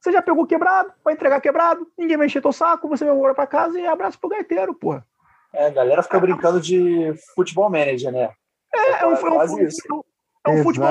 Você 0.00 0.12
já 0.12 0.22
pegou 0.22 0.46
quebrado, 0.46 0.92
vai 1.04 1.14
entregar 1.14 1.40
quebrado, 1.40 1.86
ninguém 1.96 2.16
vai 2.16 2.26
encher 2.26 2.40
teu 2.42 2.52
saco, 2.52 2.88
você 2.88 3.04
vai 3.04 3.14
embora 3.14 3.34
para 3.34 3.46
casa 3.46 3.78
e 3.78 3.86
abraço 3.86 4.18
pro 4.18 4.28
gaiteiro, 4.30 4.74
porra. 4.74 5.04
É, 5.52 5.66
a 5.66 5.70
galera 5.70 6.02
fica 6.02 6.20
brincando 6.20 6.60
de 6.60 7.12
futebol 7.34 7.68
manager, 7.70 8.12
né? 8.12 8.30
É, 8.72 8.90
é, 9.02 9.06
um, 9.06 9.14
é, 9.14 9.30
um, 9.30 10.02
É 10.46 10.50
um, 10.50 10.62
futebol, 10.62 10.88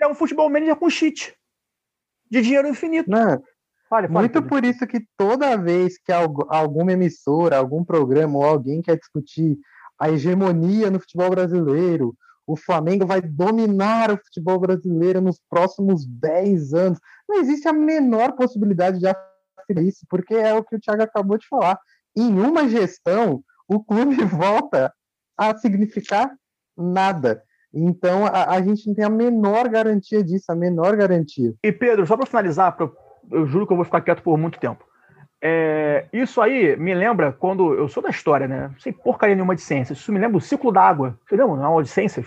é 0.00 0.06
um 0.08 0.14
futebol 0.14 0.50
manager 0.50 0.76
com 0.76 0.90
cheat. 0.90 1.34
De 2.30 2.42
dinheiro 2.42 2.68
infinito. 2.68 3.10
Não, 3.10 3.42
Fale, 3.88 4.08
fale, 4.08 4.08
muito 4.08 4.42
por 4.42 4.64
isso 4.64 4.86
que 4.86 5.06
toda 5.16 5.56
vez 5.56 5.98
que 5.98 6.10
algu- 6.10 6.46
alguma 6.48 6.92
emissora, 6.92 7.56
algum 7.56 7.84
programa 7.84 8.38
ou 8.38 8.44
alguém 8.44 8.82
quer 8.82 8.96
discutir 8.96 9.58
a 9.98 10.10
hegemonia 10.10 10.90
no 10.90 11.00
futebol 11.00 11.30
brasileiro, 11.30 12.16
o 12.46 12.56
Flamengo 12.56 13.06
vai 13.06 13.20
dominar 13.20 14.10
o 14.10 14.18
futebol 14.18 14.58
brasileiro 14.58 15.20
nos 15.20 15.40
próximos 15.48 16.06
10 16.06 16.74
anos. 16.74 16.98
Não 17.28 17.40
existe 17.40 17.66
a 17.66 17.72
menor 17.72 18.32
possibilidade 18.32 18.98
de 18.98 19.06
afirmar 19.06 19.84
isso, 19.84 20.04
porque 20.08 20.34
é 20.34 20.54
o 20.54 20.62
que 20.62 20.76
o 20.76 20.80
Thiago 20.80 21.02
acabou 21.02 21.38
de 21.38 21.48
falar. 21.48 21.78
Em 22.16 22.38
uma 22.38 22.68
gestão, 22.68 23.42
o 23.66 23.82
clube 23.82 24.16
volta 24.24 24.92
a 25.38 25.56
significar 25.56 26.30
nada. 26.76 27.42
Então, 27.72 28.26
a, 28.26 28.54
a 28.54 28.62
gente 28.62 28.86
não 28.86 28.94
tem 28.94 29.04
a 29.04 29.10
menor 29.10 29.68
garantia 29.68 30.22
disso, 30.22 30.44
a 30.50 30.54
menor 30.54 30.96
garantia. 30.96 31.52
E 31.62 31.72
Pedro, 31.72 32.06
só 32.06 32.16
para 32.16 32.26
finalizar, 32.26 32.76
eu 33.32 33.46
juro 33.46 33.66
que 33.66 33.72
eu 33.72 33.76
vou 33.76 33.84
ficar 33.84 34.02
quieto 34.02 34.22
por 34.22 34.38
muito 34.38 34.60
tempo. 34.60 34.84
É, 35.46 36.06
isso 36.10 36.40
aí 36.40 36.74
me 36.76 36.94
lembra 36.94 37.30
quando. 37.30 37.74
Eu 37.74 37.86
sou 37.86 38.02
da 38.02 38.08
história, 38.08 38.48
né? 38.48 38.68
Não 38.68 38.78
sei 38.80 38.92
porcaria 38.94 39.34
nenhuma 39.34 39.54
de 39.54 39.60
ciências. 39.60 39.98
Isso 39.98 40.10
me 40.10 40.18
lembra 40.18 40.38
o 40.38 40.40
ciclo 40.40 40.72
da 40.72 40.80
água. 40.80 41.18
Você 41.28 41.36
lembra? 41.36 41.56
Na 41.56 41.66
aula 41.66 41.82
de 41.82 41.90
ciências? 41.90 42.26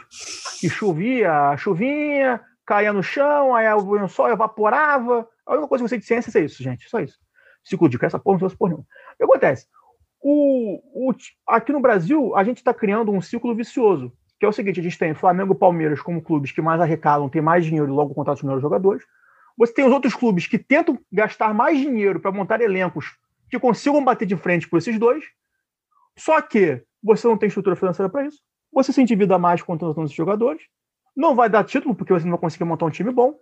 Que 0.59 0.70
chovia, 0.70 1.57
chuvinha, 1.57 2.39
caía 2.63 2.93
no 2.93 3.01
chão, 3.01 3.55
aí 3.55 3.68
o 3.74 4.07
sol 4.07 4.30
evaporava. 4.30 5.28
A 5.47 5.53
única 5.53 5.68
coisa 5.68 5.82
que 5.82 5.86
eu 5.86 5.89
sei 5.89 5.97
de 5.97 6.05
ciências 6.05 6.36
é 6.36 6.41
isso, 6.41 6.61
gente. 6.61 6.88
Só 6.88 6.99
isso. 6.99 7.18
Ciclo 7.63 7.89
de 7.89 7.97
essa 8.05 8.20
porra 8.20 8.38
não 8.39 8.47
sei 8.49 8.55
porra 8.57 8.70
nenhuma. 8.70 8.86
O 8.86 9.18
que 9.18 9.24
acontece? 9.24 9.65
O, 10.22 11.09
o- 11.09 11.15
aqui 11.47 11.72
no 11.72 11.80
Brasil, 11.80 12.36
a 12.36 12.43
gente 12.43 12.57
está 12.57 12.72
criando 12.72 13.11
um 13.11 13.20
ciclo 13.20 13.55
vicioso. 13.55 14.13
Que 14.39 14.45
é 14.45 14.49
o 14.49 14.53
seguinte: 14.53 14.80
a 14.80 14.84
gente 14.84 14.97
tem 14.99 15.15
Flamengo 15.15 15.53
e 15.53 15.57
Palmeiras 15.57 16.01
como 16.01 16.22
clubes 16.22 16.51
que 16.51 16.61
mais 16.61 16.80
arrecadam, 16.80 17.28
tem 17.30 17.41
mais 17.41 17.65
dinheiro 17.65 17.88
e 17.88 17.91
logo 17.91 18.13
contratam 18.13 18.36
os 18.38 18.43
melhores 18.43 18.61
jogadores. 18.61 19.03
Você 19.57 19.73
tem 19.73 19.85
os 19.85 19.91
outros 19.91 20.13
clubes 20.13 20.45
que 20.45 20.59
tentam 20.59 20.99
gastar 21.11 21.53
mais 21.53 21.79
dinheiro 21.79 22.19
para 22.19 22.31
montar 22.31 22.61
elencos 22.61 23.17
que 23.49 23.59
consigam 23.59 24.03
bater 24.03 24.25
de 24.25 24.35
frente 24.35 24.67
com 24.67 24.77
esses 24.77 24.99
dois. 24.99 25.23
Só 26.17 26.41
que 26.41 26.83
você 27.01 27.27
não 27.27 27.37
tem 27.37 27.47
estrutura 27.47 27.75
financeira 27.75 28.09
para 28.09 28.25
isso. 28.25 28.41
Você 28.71 28.93
se 28.93 29.01
endivida 29.01 29.39
mais 29.39 29.61
contratando 29.61 30.05
esses 30.05 30.15
jogadores. 30.15 30.61
Não 31.15 31.35
vai 31.35 31.49
dar 31.49 31.63
título 31.63 31.95
porque 31.95 32.13
você 32.13 32.25
não 32.25 32.31
vai 32.31 32.41
conseguir 32.41 32.65
montar 32.65 32.85
um 32.85 32.91
time 32.91 33.11
bom. 33.11 33.39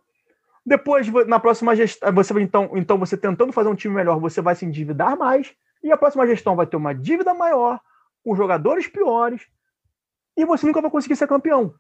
Depois, 0.66 1.08
na 1.28 1.40
próxima 1.40 1.76
gestão, 1.76 2.12
você 2.14 2.34
vai 2.34 2.42
então, 2.42 2.72
então 2.74 2.98
você 2.98 3.16
tentando 3.16 3.52
fazer 3.52 3.70
um 3.70 3.76
time 3.76 3.94
melhor, 3.94 4.20
você 4.20 4.42
vai 4.42 4.56
se 4.56 4.66
endividar 4.66 5.18
mais. 5.18 5.54
E 5.84 5.92
a 5.92 5.98
próxima 5.98 6.26
gestão 6.26 6.56
vai 6.56 6.66
ter 6.66 6.78
uma 6.78 6.96
dívida 6.96 7.34
maior, 7.34 7.80
com 8.24 8.36
jogadores 8.36 8.88
piores, 8.88 9.46
e 10.36 10.44
você 10.44 10.66
nunca 10.66 10.82
vai 10.82 10.90
conseguir 10.90 11.16
ser 11.16 11.28
campeão. 11.28 11.76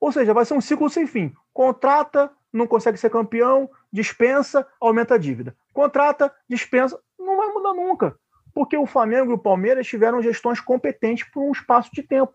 Ou 0.00 0.10
seja, 0.10 0.32
vai 0.32 0.46
ser 0.46 0.54
um 0.54 0.60
ciclo 0.60 0.88
sem 0.88 1.06
fim. 1.06 1.32
Contrata, 1.52 2.30
não 2.52 2.66
consegue 2.66 2.98
ser 2.98 3.10
campeão, 3.10 3.70
dispensa, 3.92 4.66
aumenta 4.80 5.14
a 5.14 5.18
dívida. 5.18 5.56
Contrata, 5.72 6.34
dispensa, 6.48 7.00
não 7.18 7.36
vai 7.36 7.48
mudar 7.48 7.74
nunca. 7.74 8.16
Porque 8.52 8.76
o 8.76 8.86
Flamengo 8.86 9.30
e 9.30 9.34
o 9.34 9.38
Palmeiras 9.38 9.86
tiveram 9.86 10.22
gestões 10.22 10.60
competentes 10.60 11.28
por 11.30 11.42
um 11.42 11.52
espaço 11.52 11.90
de 11.92 12.02
tempo. 12.02 12.32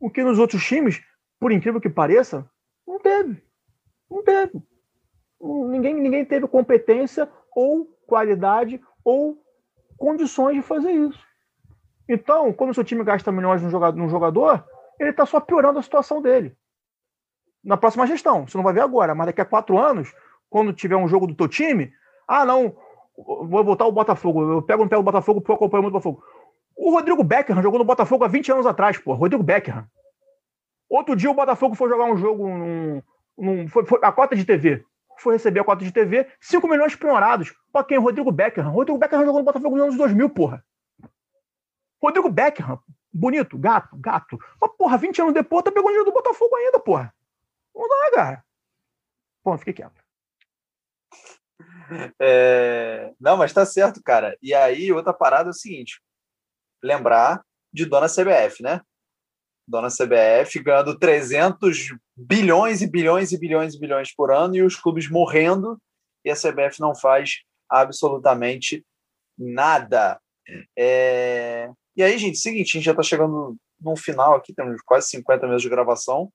O 0.00 0.10
que 0.10 0.24
nos 0.24 0.38
outros 0.38 0.64
times, 0.64 1.02
por 1.38 1.52
incrível 1.52 1.80
que 1.80 1.88
pareça, 1.88 2.48
não 2.86 2.98
teve. 2.98 3.42
Não 4.10 4.22
teve. 4.22 4.60
Ninguém, 5.40 5.94
ninguém 5.94 6.24
teve 6.24 6.46
competência 6.48 7.30
ou 7.54 7.86
qualidade 8.06 8.80
ou 9.04 9.38
condições 9.96 10.56
de 10.56 10.62
fazer 10.62 10.92
isso. 10.92 11.24
Então, 12.08 12.52
quando 12.52 12.70
o 12.70 12.74
seu 12.74 12.84
time 12.84 13.02
gasta 13.04 13.32
milhões 13.32 13.60
jogador, 13.62 13.96
num 13.96 14.08
jogador 14.08 14.64
ele 14.98 15.10
está 15.10 15.26
só 15.26 15.40
piorando 15.40 15.78
a 15.78 15.82
situação 15.82 16.22
dele. 16.22 16.56
Na 17.66 17.76
próxima 17.76 18.06
gestão, 18.06 18.46
você 18.46 18.56
não 18.56 18.62
vai 18.62 18.72
ver 18.72 18.80
agora, 18.80 19.12
mas 19.12 19.26
daqui 19.26 19.40
a 19.40 19.44
quatro 19.44 19.76
anos, 19.76 20.14
quando 20.48 20.72
tiver 20.72 20.94
um 20.94 21.08
jogo 21.08 21.26
do 21.26 21.34
teu 21.34 21.48
time, 21.48 21.92
ah, 22.28 22.44
não, 22.44 22.76
vou 23.16 23.64
voltar 23.64 23.86
o 23.86 23.92
Botafogo, 23.92 24.52
eu 24.52 24.62
pego 24.62 24.82
não 24.82 24.88
pego 24.88 25.00
o 25.00 25.04
Botafogo 25.04 25.40
porque 25.40 25.50
eu 25.50 25.56
acompanho 25.56 25.82
muito 25.82 25.96
o 25.96 25.98
Botafogo. 25.98 26.22
O 26.76 26.92
Rodrigo 26.92 27.24
Beckham 27.24 27.60
jogou 27.60 27.80
no 27.80 27.84
Botafogo 27.84 28.22
há 28.22 28.28
20 28.28 28.52
anos 28.52 28.66
atrás, 28.66 28.98
pô, 28.98 29.14
Rodrigo 29.14 29.42
Beckham. 29.42 29.84
Outro 30.88 31.16
dia 31.16 31.28
o 31.28 31.34
Botafogo 31.34 31.74
foi 31.74 31.88
jogar 31.88 32.04
um 32.04 32.16
jogo, 32.16 32.46
num, 32.46 33.02
num, 33.36 33.66
foi, 33.66 33.84
foi 33.84 33.98
a 34.00 34.12
cota 34.12 34.36
de 34.36 34.44
TV, 34.44 34.84
foi 35.18 35.32
receber 35.32 35.58
a 35.58 35.64
cota 35.64 35.84
de 35.84 35.90
TV, 35.90 36.24
5 36.40 36.68
milhões 36.68 36.94
penhorados. 36.94 37.52
Pra 37.72 37.82
quem? 37.82 37.98
Rodrigo 37.98 38.30
Beckham. 38.30 38.70
Rodrigo 38.70 38.96
Beckham 38.96 39.24
jogou 39.24 39.40
no 39.40 39.44
Botafogo 39.44 39.74
nos 39.74 39.86
anos 39.86 39.96
2000, 39.96 40.30
porra. 40.30 40.64
Rodrigo 42.00 42.28
Beckham, 42.28 42.78
bonito, 43.12 43.58
gato, 43.58 43.96
gato. 43.96 44.38
Mas, 44.60 44.70
porra, 44.78 44.96
20 44.96 45.22
anos 45.22 45.34
depois, 45.34 45.64
tá 45.64 45.72
pegando 45.72 45.88
dinheiro 45.88 46.04
do 46.04 46.12
Botafogo 46.12 46.54
ainda, 46.54 46.78
porra. 46.78 47.12
Não 47.76 47.88
dá, 47.88 48.10
cara. 48.12 48.44
Pô, 49.44 49.56
fiquei 49.58 49.74
quieto. 49.74 50.02
É, 52.20 53.12
Não, 53.20 53.36
mas 53.36 53.52
tá 53.52 53.64
certo, 53.64 54.02
cara. 54.02 54.36
E 54.42 54.52
aí, 54.52 54.90
outra 54.92 55.12
parada 55.12 55.48
é 55.48 55.50
o 55.50 55.54
seguinte: 55.54 56.00
lembrar 56.82 57.44
de 57.72 57.84
Dona 57.84 58.08
CBF, 58.08 58.62
né? 58.62 58.80
Dona 59.68 59.88
CBF 59.88 60.62
ganhando 60.62 60.98
300 60.98 61.88
bilhões 62.16 62.82
e 62.82 62.86
bilhões 62.86 63.32
e 63.32 63.38
bilhões 63.38 63.74
e 63.74 63.78
bilhões 63.78 64.14
por 64.14 64.32
ano 64.32 64.56
e 64.56 64.62
os 64.62 64.76
clubes 64.76 65.10
morrendo 65.10 65.80
e 66.24 66.30
a 66.30 66.34
CBF 66.34 66.80
não 66.80 66.94
faz 66.94 67.42
absolutamente 67.68 68.84
nada. 69.36 70.20
É... 70.78 71.70
E 71.96 72.02
aí, 72.02 72.16
gente, 72.18 72.38
seguinte, 72.38 72.70
a 72.70 72.72
gente 72.74 72.84
já 72.84 72.92
está 72.92 73.02
chegando 73.02 73.56
no 73.80 73.96
final 73.96 74.34
aqui, 74.34 74.54
temos 74.54 74.80
quase 74.82 75.08
50 75.08 75.46
minutos 75.46 75.62
de 75.62 75.68
gravação. 75.68 76.32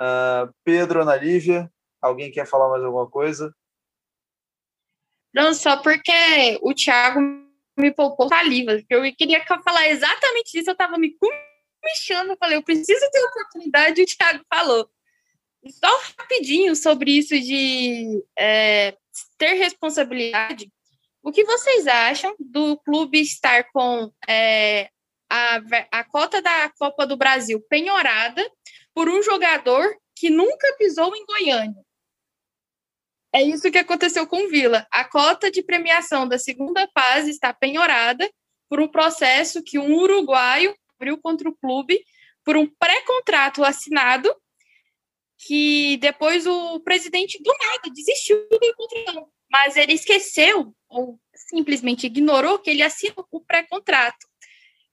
Uh, 0.00 0.52
Pedro, 0.64 1.02
Ana 1.02 1.16
Lívia, 1.16 1.70
alguém 2.00 2.30
quer 2.30 2.46
falar 2.46 2.68
mais 2.68 2.84
alguma 2.84 3.08
coisa? 3.08 3.54
Não, 5.34 5.52
só 5.52 5.76
porque 5.78 6.58
o 6.62 6.72
Thiago 6.74 7.20
me 7.78 7.92
poupou 7.92 8.28
saliva. 8.28 8.82
Eu 8.88 9.02
queria 9.14 9.44
falar 9.44 9.88
exatamente 9.88 10.58
isso, 10.58 10.70
eu 10.70 10.72
estava 10.72 10.96
me 10.96 11.14
comichando, 11.18 12.36
falei, 12.38 12.56
eu 12.56 12.62
preciso 12.62 13.10
ter 13.10 13.24
oportunidade, 13.24 14.00
e 14.00 14.04
o 14.04 14.06
Thiago 14.06 14.44
falou. 14.52 14.88
Só 15.68 16.00
rapidinho 16.18 16.76
sobre 16.76 17.10
isso 17.10 17.38
de 17.38 18.24
é, 18.38 18.96
ter 19.36 19.54
responsabilidade. 19.54 20.70
O 21.22 21.32
que 21.32 21.44
vocês 21.44 21.86
acham 21.86 22.34
do 22.38 22.78
clube 22.78 23.20
estar 23.20 23.64
com 23.72 24.12
é, 24.28 24.88
a, 25.28 25.60
a 25.90 26.04
cota 26.04 26.40
da 26.40 26.70
Copa 26.78 27.06
do 27.06 27.16
Brasil 27.16 27.60
penhorada 27.68 28.48
por 28.96 29.10
um 29.10 29.22
jogador 29.22 29.94
que 30.14 30.30
nunca 30.30 30.74
pisou 30.78 31.14
em 31.14 31.26
Goiânia? 31.26 31.84
É 33.30 33.42
isso 33.42 33.70
que 33.70 33.76
aconteceu 33.76 34.26
com 34.26 34.46
o 34.46 34.48
Vila. 34.48 34.86
A 34.90 35.04
cota 35.04 35.50
de 35.50 35.62
premiação 35.62 36.26
da 36.26 36.38
segunda 36.38 36.88
fase 36.98 37.30
está 37.30 37.52
penhorada 37.52 38.26
por 38.70 38.80
um 38.80 38.88
processo 38.88 39.62
que 39.62 39.78
um 39.78 39.94
uruguaio 39.96 40.74
abriu 40.94 41.18
contra 41.18 41.46
o 41.46 41.54
clube 41.54 42.02
por 42.42 42.56
um 42.56 42.66
pré-contrato 42.66 43.62
assinado 43.62 44.34
que 45.46 45.98
depois 45.98 46.46
o 46.46 46.80
presidente 46.80 47.38
do 47.42 47.52
nada 47.52 47.92
desistiu 47.94 48.48
do 48.48 48.74
contrato, 48.74 49.30
mas 49.50 49.76
ele 49.76 49.92
esqueceu 49.92 50.74
ou 50.88 51.20
simplesmente 51.34 52.06
ignorou 52.06 52.58
que 52.58 52.70
ele 52.70 52.82
assinou 52.82 53.26
o 53.30 53.42
pré-contrato. 53.42 54.26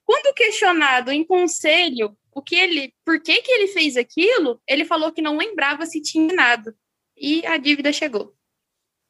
Quando 0.03 0.33
questionado 0.33 1.09
em 1.09 1.23
conselho 1.23 2.17
o 2.35 2.41
que 2.41 2.55
ele, 2.55 2.93
por 3.05 3.19
que 3.21 3.41
que 3.41 3.51
ele 3.51 3.67
fez 3.67 3.95
aquilo, 3.97 4.59
ele 4.67 4.85
falou 4.85 5.11
que 5.11 5.21
não 5.21 5.37
lembrava 5.37 5.85
se 5.85 6.01
tinha 6.01 6.33
nada 6.33 6.75
e 7.17 7.45
a 7.45 7.57
dívida 7.57 7.91
chegou. 7.93 8.33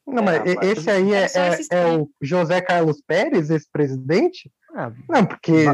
Não, 0.06 0.22
mas 0.22 0.36
É, 0.46 0.56
mas 0.56 0.70
esse 0.70 0.90
aí 0.90 1.14
é, 1.14 1.26
é, 1.26 1.78
é 1.80 1.98
o 1.98 2.10
José 2.22 2.60
Carlos 2.62 3.02
Pérez, 3.02 3.50
esse 3.50 3.70
presidente? 3.72 4.52
É, 4.76 4.92
Não, 5.10 5.26
porque 5.26 5.66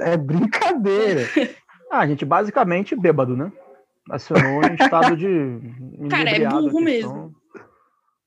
é 0.00 0.16
brincadeira. 0.16 1.22
ah, 1.90 2.06
gente, 2.06 2.24
basicamente 2.24 2.96
bêbado, 2.96 3.36
né? 3.36 3.52
Acionou 4.10 4.62
em 4.64 4.74
estado 4.80 5.16
de. 5.16 6.08
Cara, 6.08 6.30
é 6.30 6.48
burro 6.48 6.80
mesmo. 6.80 7.34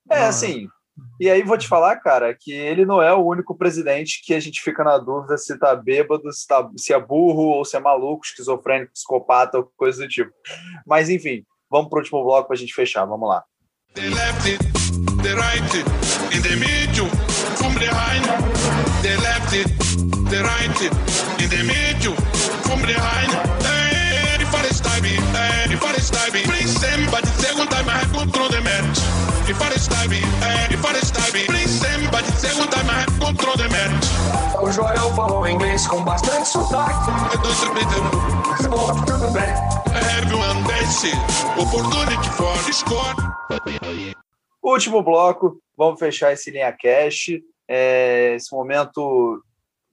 É, 0.10 0.20
Ah. 0.20 0.28
assim. 0.30 0.68
E 1.20 1.30
aí 1.30 1.42
vou 1.42 1.58
te 1.58 1.68
falar, 1.68 1.96
cara, 1.98 2.36
que 2.40 2.52
ele 2.52 2.86
não 2.86 3.02
é 3.02 3.14
o 3.14 3.26
único 3.26 3.56
presidente 3.56 4.22
que 4.24 4.34
a 4.34 4.40
gente 4.40 4.62
fica 4.62 4.84
na 4.84 4.98
dúvida 4.98 5.38
se 5.38 5.58
tá 5.58 5.76
bêbado, 5.76 6.32
se, 6.32 6.46
tá, 6.46 6.70
se 6.78 6.94
é 6.94 7.00
burro 7.00 7.44
ou 7.44 7.66
se 7.66 7.76
é 7.76 7.80
maluco, 7.80 8.26
esquizofrênico, 8.26 8.94
psicopata 8.94 9.58
ou 9.58 9.72
coisa 9.76 10.04
do 10.04 10.08
tipo. 10.08 10.32
Mas 10.86 11.10
enfim, 11.10 11.44
vamos 11.70 11.90
pro 11.90 12.00
último 12.00 12.24
bloco 12.24 12.48
pra 12.48 12.58
gente 12.58 12.74
fechar. 12.74 13.06
Vamos 13.06 13.28
lá. 13.28 13.44
The 13.96 14.10
left, 14.10 14.58
the 15.24 15.34
right, 15.34 15.76
in 16.36 16.42
the 16.44 16.56
middle, 16.56 17.10
left, 19.18 19.56
right, 20.44 20.82
in 21.42 21.50
the 21.50 21.64
middle, 21.64 22.14
it, 26.46 26.54
it, 26.54 27.28
second 27.38 27.70
time 27.70 27.90
I 27.90 28.04
control 28.14 28.50
the 28.50 28.62
match. 28.62 29.17
If 29.50 29.62
I 29.62 29.70
stab 29.78 30.12
it, 30.12 30.26
hey, 30.44 30.74
if 30.76 30.84
I 30.84 30.94
stab 31.00 31.34
it, 31.34 31.48
please 31.48 31.80
somebody 31.80 32.28
second 32.36 32.70
time 32.70 32.90
I 32.90 33.06
control 33.18 33.56
the 33.56 33.70
match. 33.70 34.04
O 34.62 34.70
Joel 34.70 35.16
falou 35.16 35.48
inglês 35.48 35.88
com 35.88 36.04
bastante 36.04 36.50
sotaque. 36.50 36.92
I 37.32 37.38
don't 37.42 37.74
read 37.74 37.88
them. 37.88 38.04
Mas 38.46 38.68
bom, 38.68 38.88
tudo 39.06 39.32
bem. 39.32 39.48
Everyone 40.20 40.62
dance. 40.68 41.14
Opportunity 41.58 42.30
for 42.36 42.74
score. 42.74 44.16
Último 44.62 45.02
bloco, 45.02 45.62
vamos 45.78 45.98
fechar 45.98 46.34
esse 46.34 46.52
linha 46.52 46.74
cash. 46.74 47.40
É, 47.70 48.36
esse 48.36 48.54
momento 48.54 49.42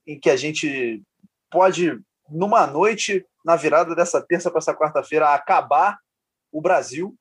em 0.05 0.19
que 0.19 0.29
a 0.29 0.35
gente 0.35 1.01
pode, 1.49 1.97
numa 2.29 2.67
noite, 2.67 3.25
na 3.45 3.55
virada 3.55 3.95
dessa 3.95 4.21
terça 4.21 4.51
para 4.51 4.59
essa 4.59 4.75
quarta-feira, 4.75 5.33
acabar 5.33 5.97
o 6.51 6.59
Brasil, 6.59 7.15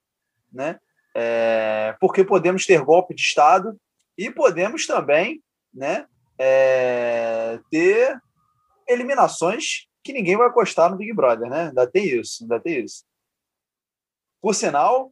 né? 0.53 0.81
É, 1.15 1.97
porque 2.01 2.25
podemos 2.25 2.67
ter 2.67 2.83
golpe 2.83 3.15
de 3.15 3.23
Estado 3.23 3.77
e 4.19 4.31
podemos 4.31 4.87
também, 4.87 5.43
né? 5.73 6.07
é, 6.39 7.59
ter 7.71 8.17
eliminações 8.89 9.87
que 10.03 10.13
ninguém 10.13 10.37
vai 10.37 10.51
gostar 10.51 10.91
no 10.91 10.97
Big 10.97 11.13
Brother, 11.13 11.49
né? 11.49 11.69
Ainda 11.69 11.87
tem 11.87 12.07
isso, 12.07 12.43
ainda 12.43 12.61
tem 12.61 12.85
isso. 12.85 13.05
Por 14.41 14.55
sinal, 14.55 15.11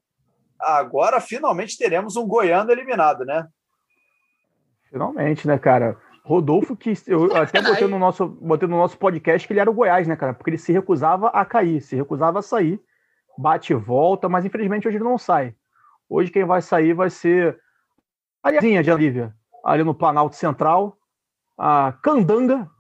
agora 0.61 1.21
finalmente 1.21 1.79
teremos 1.79 2.17
um 2.17 2.27
goiano 2.27 2.71
eliminado, 2.71 3.25
né? 3.25 3.47
Finalmente, 4.91 5.47
né, 5.47 5.59
cara? 5.59 5.99
Rodolfo, 6.25 6.77
que 6.77 6.93
eu 7.07 7.33
até 7.35 7.63
botei 7.63 7.89
no, 7.89 7.99
nosso, 7.99 8.29
botei 8.29 8.69
no 8.69 8.77
nosso 8.77 8.99
podcast 8.99 9.47
que 9.47 9.53
ele 9.53 9.61
era 9.61 9.71
o 9.71 9.75
Goiás, 9.75 10.07
né, 10.07 10.17
cara? 10.17 10.35
Porque 10.35 10.51
ele 10.51 10.59
se 10.59 10.73
recusava 10.73 11.29
a 11.29 11.45
cair, 11.45 11.81
se 11.81 11.97
recusava 11.97 12.41
a 12.41 12.43
sair, 12.43 12.81
bate 13.39 13.73
e 13.73 13.77
volta, 13.77 14.29
mas 14.29 14.45
infelizmente 14.45 14.87
hoje 14.87 14.99
ele 14.99 15.05
não 15.05 15.17
sai. 15.17 15.55
Hoje 16.13 16.31
quem 16.31 16.45
vai 16.45 16.61
sair 16.61 16.93
vai 16.93 17.09
ser 17.09 17.59
a 18.43 18.51
Liazinha 18.51 18.83
de 18.83 18.91
Olivia, 18.91 19.35
ali 19.65 19.83
no 19.83 19.95
Planalto 19.95 20.37
Central. 20.37 20.99
A 21.57 21.93
Candanga, 22.03 22.71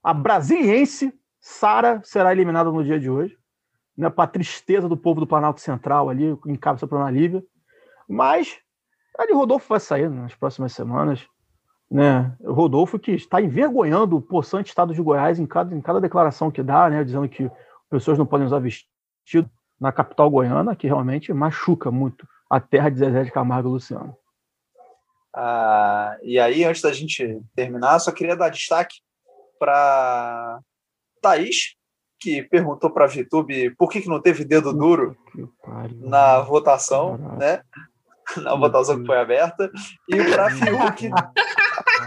a 0.00 0.14
brasiliense, 0.14 1.12
Sara, 1.40 2.00
será 2.04 2.30
eliminada 2.30 2.70
no 2.70 2.84
dia 2.84 3.00
de 3.00 3.10
hoje. 3.10 3.36
Né, 3.96 4.08
para 4.08 4.30
tristeza 4.30 4.88
do 4.88 4.96
povo 4.96 5.18
do 5.18 5.26
Planalto 5.26 5.60
Central 5.60 6.08
ali, 6.08 6.38
em 6.46 6.54
cabeça 6.54 6.86
para 6.86 7.04
a 7.04 7.10
Lívia. 7.10 7.42
Mas 8.08 8.60
ali 9.18 9.32
Rodolfo 9.32 9.68
vai 9.68 9.80
sair 9.80 10.08
nas 10.08 10.36
próximas 10.36 10.72
semanas 10.72 11.26
né? 11.90 12.36
O 12.40 12.52
Rodolfo 12.52 12.98
que 12.98 13.12
está 13.12 13.40
envergonhando 13.40 14.16
o 14.16 14.22
possante 14.22 14.68
estado 14.68 14.94
de 14.94 15.00
Goiás 15.00 15.40
em 15.40 15.46
cada, 15.46 15.74
em 15.74 15.80
cada 15.80 16.00
declaração 16.00 16.50
que 16.50 16.62
dá, 16.62 16.88
né? 16.90 17.02
Dizendo 17.02 17.28
que 17.28 17.50
pessoas 17.88 18.18
não 18.18 18.26
podem 18.26 18.46
usar 18.46 18.58
vestido 18.58 19.50
na 19.80 19.90
capital 19.90 20.30
goiana, 20.30 20.76
que 20.76 20.86
realmente 20.86 21.32
machuca 21.32 21.90
muito 21.90 22.28
a 22.50 22.60
terra 22.60 22.90
de 22.90 22.98
Zezé 22.98 23.24
de 23.24 23.30
Camargo 23.30 23.68
Luciano. 23.68 24.16
Ah, 25.34 26.16
e 26.22 26.38
aí, 26.38 26.64
antes 26.64 26.82
da 26.82 26.92
gente 26.92 27.40
terminar, 27.54 27.98
só 27.98 28.10
queria 28.10 28.36
dar 28.36 28.48
destaque 28.48 28.96
para 29.58 30.60
Thaís, 31.20 31.76
que 32.18 32.42
perguntou 32.42 32.90
para 32.90 33.04
a 33.04 33.08
VTube 33.08 33.74
por 33.76 33.88
que, 33.88 34.00
que 34.00 34.08
não 34.08 34.20
teve 34.20 34.44
dedo 34.44 34.72
duro 34.72 35.16
na 36.00 36.40
votação, 36.40 37.16
né? 37.38 37.62
Na 38.38 38.54
votação 38.54 39.00
que 39.00 39.06
foi 39.06 39.18
aberta, 39.18 39.70
e 40.08 40.16
para 40.16 40.50
Fiuk, 40.50 41.10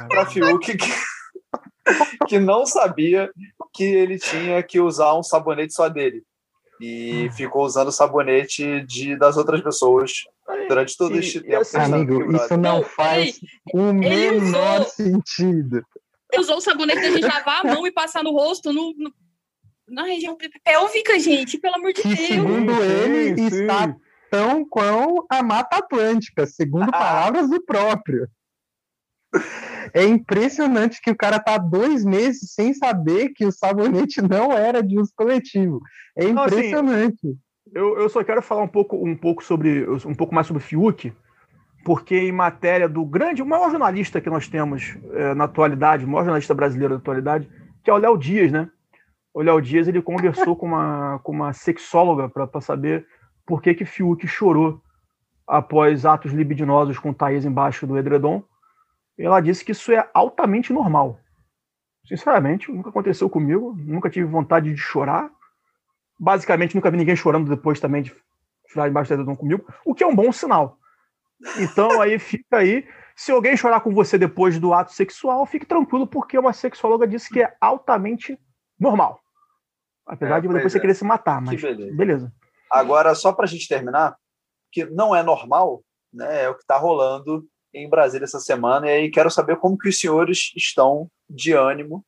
para 0.07 0.25
Fiuk 0.27 0.77
que, 0.77 0.89
que 2.27 2.39
não 2.39 2.65
sabia 2.65 3.31
que 3.73 3.83
ele 3.83 4.19
tinha 4.19 4.61
que 4.61 4.79
usar 4.79 5.15
um 5.15 5.23
sabonete 5.23 5.73
só 5.73 5.89
dele. 5.89 6.23
E 6.81 7.29
ficou 7.33 7.63
usando 7.63 7.89
o 7.89 7.91
sabonete 7.91 8.81
de, 8.85 9.15
das 9.15 9.37
outras 9.37 9.61
pessoas 9.61 10.11
durante 10.67 10.97
todo 10.97 11.15
E- 11.15 11.19
este 11.19 11.37
e 11.37 11.41
tempo. 11.41 11.77
Amigo, 11.77 12.35
isso 12.35 12.57
não 12.57 12.77
Não, 12.77 12.83
faz 12.83 13.39
o 13.73 13.79
ele 13.89 13.93
menor 14.41 14.81
usou- 14.81 14.89
sentido. 14.89 15.85
Usou 16.37 16.57
o 16.57 16.61
sabonete 16.61 17.01
gente 17.11 17.21
lavar 17.25 17.65
a 17.65 17.73
mão 17.75 17.85
e 17.85 17.91
passar 17.91 18.23
no 18.23 18.31
rosto, 18.31 18.71
no, 18.73 18.93
no- 18.97 19.13
na 19.87 20.03
região 20.05 20.35
pélvica, 20.63 21.19
gente, 21.19 21.57
pelo 21.59 21.75
amor 21.75 21.93
de 21.93 22.01
Que 22.01 22.15
Deus. 22.15 22.19
segundo 22.27 22.71
ele 22.81 23.35
sim, 23.35 23.61
está 23.61 23.87
sim. 23.89 23.95
tão 24.31 24.65
quão 24.65 25.25
a 25.29 25.43
Mata 25.43 25.77
Atlântica, 25.77 26.47
segundo 26.47 26.89
palavras 26.89 27.49
do 27.49 27.61
próprio. 27.63 28.27
É 29.93 30.05
impressionante 30.05 31.01
que 31.01 31.11
o 31.11 31.15
cara 31.15 31.37
tá 31.37 31.57
dois 31.57 32.05
meses 32.05 32.53
sem 32.53 32.73
saber 32.73 33.29
que 33.29 33.45
o 33.45 33.51
sabonete 33.51 34.21
não 34.23 34.53
era 34.53 34.81
de 34.81 34.97
uso 34.97 35.11
coletivo. 35.13 35.81
É 36.15 36.31
Não, 36.31 36.43
assim, 36.43 36.55
impressionante. 36.55 37.37
Eu, 37.73 37.97
eu 37.97 38.07
só 38.07 38.23
quero 38.23 38.41
falar 38.41 38.61
um 38.61 38.67
pouco, 38.67 38.95
um 38.95 39.15
pouco 39.15 39.43
sobre 39.43 39.85
um 40.05 40.15
pouco 40.15 40.33
mais 40.33 40.47
sobre 40.47 40.61
o 40.61 40.65
Fiuk, 40.65 41.11
porque 41.83 42.15
em 42.15 42.31
matéria 42.31 42.87
do 42.87 43.03
grande, 43.05 43.41
o 43.41 43.45
maior 43.45 43.69
jornalista 43.69 44.21
que 44.21 44.29
nós 44.29 44.47
temos 44.47 44.97
eh, 45.11 45.33
na 45.33 45.45
atualidade, 45.45 46.05
o 46.05 46.07
maior 46.07 46.23
jornalista 46.23 46.53
brasileiro 46.53 46.93
da 46.93 46.99
atualidade, 46.99 47.49
que 47.83 47.89
é 47.89 47.93
o 47.93 47.97
Léo 47.97 48.17
Dias, 48.17 48.51
né? 48.51 48.69
O 49.33 49.41
Léo 49.41 49.61
Dias 49.61 49.87
ele 49.87 50.01
conversou 50.01 50.55
com 50.57 50.67
uma, 50.67 51.19
com 51.23 51.31
uma 51.31 51.53
sexóloga 51.53 52.29
para 52.29 52.61
saber 52.61 53.05
por 53.45 53.61
que 53.61 53.73
que 53.73 53.85
Fiuk 53.85 54.27
chorou 54.27 54.81
após 55.47 56.05
atos 56.05 56.31
libidinosos 56.31 56.99
com 56.99 57.13
Thaís 57.13 57.45
embaixo 57.45 57.87
do 57.87 57.97
edredom. 57.97 58.43
Ela 59.25 59.41
disse 59.41 59.63
que 59.63 59.71
isso 59.71 59.91
é 59.91 60.09
altamente 60.13 60.73
normal. 60.73 61.19
Sinceramente, 62.07 62.71
nunca 62.71 62.89
aconteceu 62.89 63.29
comigo, 63.29 63.75
nunca 63.77 64.09
tive 64.09 64.25
vontade 64.25 64.71
de 64.71 64.77
chorar. 64.77 65.29
Basicamente, 66.19 66.75
nunca 66.75 66.89
vi 66.91 66.97
ninguém 66.97 67.15
chorando 67.15 67.49
depois 67.49 67.79
também 67.79 68.01
de 68.01 68.15
chorar 68.67 68.89
embaixo 68.89 69.09
do 69.09 69.13
edredom 69.15 69.35
comigo, 69.35 69.65
o 69.85 69.93
que 69.93 70.03
é 70.03 70.07
um 70.07 70.15
bom 70.15 70.31
sinal. 70.31 70.77
Então 71.57 72.01
aí 72.01 72.17
fica 72.19 72.57
aí. 72.57 72.87
Se 73.15 73.31
alguém 73.31 73.57
chorar 73.57 73.81
com 73.81 73.93
você 73.93 74.17
depois 74.17 74.57
do 74.59 74.73
ato 74.73 74.93
sexual, 74.93 75.45
fique 75.45 75.65
tranquilo, 75.65 76.07
porque 76.07 76.37
uma 76.37 76.53
sexóloga 76.53 77.07
disse 77.07 77.29
que 77.29 77.41
é 77.43 77.55
altamente 77.59 78.39
normal. 78.79 79.19
Apesar 80.05 80.37
É, 80.37 80.41
de 80.41 80.47
pois 80.47 80.55
depois 80.57 80.71
você 80.73 80.77
é. 80.77 80.81
querer 80.81 80.95
se 80.95 81.03
matar, 81.03 81.41
mas 81.41 81.61
beleza. 81.61 81.95
beleza. 81.95 82.33
Agora, 82.71 83.13
só 83.13 83.33
para 83.33 83.45
a 83.45 83.47
gente 83.47 83.67
terminar, 83.67 84.15
que 84.71 84.85
não 84.85 85.13
é 85.15 85.21
normal, 85.21 85.83
né, 86.11 86.43
é 86.43 86.49
o 86.49 86.55
que 86.55 86.61
está 86.61 86.77
rolando 86.77 87.45
em 87.73 87.89
Brasília 87.89 88.25
essa 88.25 88.39
semana, 88.39 88.87
e 88.87 88.91
aí 88.91 89.11
quero 89.11 89.29
saber 89.31 89.57
como 89.57 89.77
que 89.77 89.89
os 89.89 89.99
senhores 89.99 90.51
estão 90.55 91.09
de 91.29 91.53
ânimo 91.53 92.05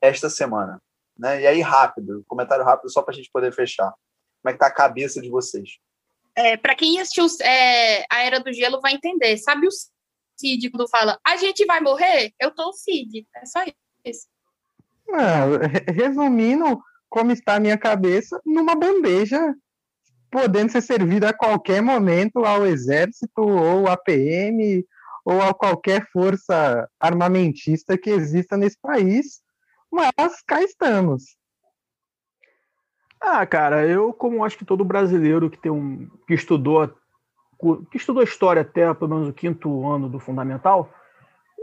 esta 0.00 0.28
semana. 0.28 0.80
Né? 1.16 1.42
E 1.42 1.46
aí, 1.46 1.60
rápido, 1.60 2.24
comentário 2.26 2.64
rápido 2.64 2.90
só 2.90 3.02
para 3.02 3.12
a 3.12 3.16
gente 3.16 3.30
poder 3.30 3.52
fechar. 3.52 3.92
Como 4.42 4.50
é 4.50 4.52
que 4.52 4.58
tá 4.58 4.66
a 4.66 4.74
cabeça 4.74 5.20
de 5.20 5.30
vocês? 5.30 5.78
É, 6.34 6.56
para 6.56 6.74
quem 6.74 6.98
assistiu 7.00 7.26
é, 7.44 8.04
a 8.10 8.22
Era 8.22 8.40
do 8.40 8.52
Gelo 8.52 8.80
vai 8.80 8.94
entender. 8.94 9.36
Sabe 9.36 9.66
o 9.66 9.70
Cid 10.36 10.70
quando 10.70 10.88
fala, 10.88 11.20
a 11.24 11.36
gente 11.36 11.64
vai 11.66 11.80
morrer? 11.80 12.32
Eu 12.40 12.50
tô 12.50 12.70
o 12.70 12.72
Cid. 12.72 13.26
É 13.36 13.44
só 13.44 13.60
isso. 14.04 14.26
Re- 15.06 15.92
resumindo, 15.92 16.82
como 17.08 17.30
está 17.30 17.56
a 17.56 17.60
minha 17.60 17.76
cabeça, 17.76 18.40
numa 18.44 18.74
bandeja, 18.74 19.54
podendo 20.32 20.72
ser 20.72 20.80
servida 20.80 21.28
a 21.28 21.36
qualquer 21.36 21.82
momento 21.82 22.44
ao 22.44 22.66
exército, 22.66 23.42
ou 23.42 23.86
à 23.86 23.98
PM, 23.98 24.84
ou 25.24 25.42
a 25.42 25.52
qualquer 25.52 26.08
força 26.10 26.88
armamentista 26.98 27.98
que 27.98 28.08
exista 28.08 28.56
nesse 28.56 28.78
país. 28.80 29.42
Mas 29.92 30.42
cá 30.46 30.62
estamos. 30.62 31.36
Ah, 33.20 33.46
cara, 33.46 33.86
eu, 33.86 34.12
como 34.12 34.42
acho 34.42 34.56
que 34.56 34.64
todo 34.64 34.84
brasileiro 34.84 35.50
que 35.50 35.58
tem 35.58 35.70
um. 35.70 36.08
que 36.26 36.34
estudou 36.34 36.90
que 37.92 37.96
estudou 37.96 38.24
história 38.24 38.62
até 38.62 38.92
pelo 38.92 39.14
menos 39.14 39.28
o 39.28 39.32
quinto 39.32 39.86
ano 39.88 40.08
do 40.08 40.18
fundamental, 40.18 40.92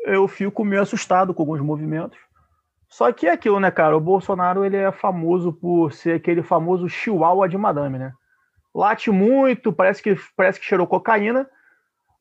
eu 0.06 0.30
fico 0.30 0.64
meio 0.64 0.82
assustado 0.82 1.34
com 1.34 1.42
alguns 1.42 1.60
movimentos. 1.60 2.18
Só 2.88 3.12
que 3.12 3.28
é 3.28 3.32
aquilo, 3.32 3.60
né, 3.60 3.70
cara? 3.70 3.98
O 3.98 4.00
Bolsonaro 4.00 4.64
ele 4.64 4.78
é 4.78 4.92
famoso 4.94 5.52
por 5.52 5.92
ser 5.92 6.14
aquele 6.14 6.42
famoso 6.42 6.88
chihuahua 6.88 7.50
de 7.50 7.58
madame, 7.58 8.00
né? 8.00 8.14
Late 8.74 9.12
muito, 9.12 9.74
parece 9.74 10.02
que, 10.02 10.16
parece 10.36 10.60
que 10.60 10.66
cheirou 10.66 10.88
cocaína, 10.88 11.50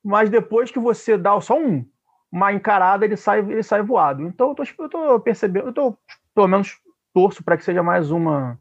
mas 0.02 0.30
depois 0.30 0.70
que 0.70 0.78
você 0.78 1.16
dá 1.16 1.38
só 1.40 1.58
um, 1.58 1.84
uma 2.32 2.52
encarada, 2.52 3.04
ele 3.04 3.16
sai, 3.16 3.40
ele 3.40 3.62
sai 3.62 3.82
voado. 3.82 4.22
Então 4.22 4.50
eu 4.50 4.54
tô, 4.54 4.62
eu 4.78 4.88
tô 4.88 5.20
percebendo, 5.20 5.68
eu 5.68 5.72
tô, 5.72 5.98
pelo 6.34 6.48
menos 6.48 6.78
torço 7.12 7.42
para 7.42 7.56
que 7.56 7.64
seja 7.64 7.82
mais 7.82 8.10
uma 8.10 8.58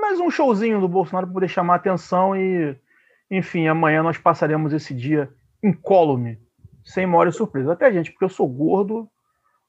mais 0.00 0.20
um 0.20 0.30
showzinho 0.30 0.80
do 0.80 0.88
Bolsonaro 0.88 1.26
para 1.26 1.34
poder 1.34 1.48
chamar 1.48 1.74
a 1.74 1.76
atenção 1.76 2.36
e, 2.36 2.76
enfim, 3.30 3.66
amanhã 3.66 4.02
nós 4.02 4.18
passaremos 4.18 4.72
esse 4.72 4.92
dia 4.92 5.32
incólume, 5.62 6.38
sem 6.84 7.06
maiores 7.06 7.36
surpresas. 7.36 7.70
Até, 7.70 7.90
gente, 7.92 8.10
porque 8.10 8.24
eu 8.24 8.28
sou 8.28 8.46
gordo, 8.46 9.08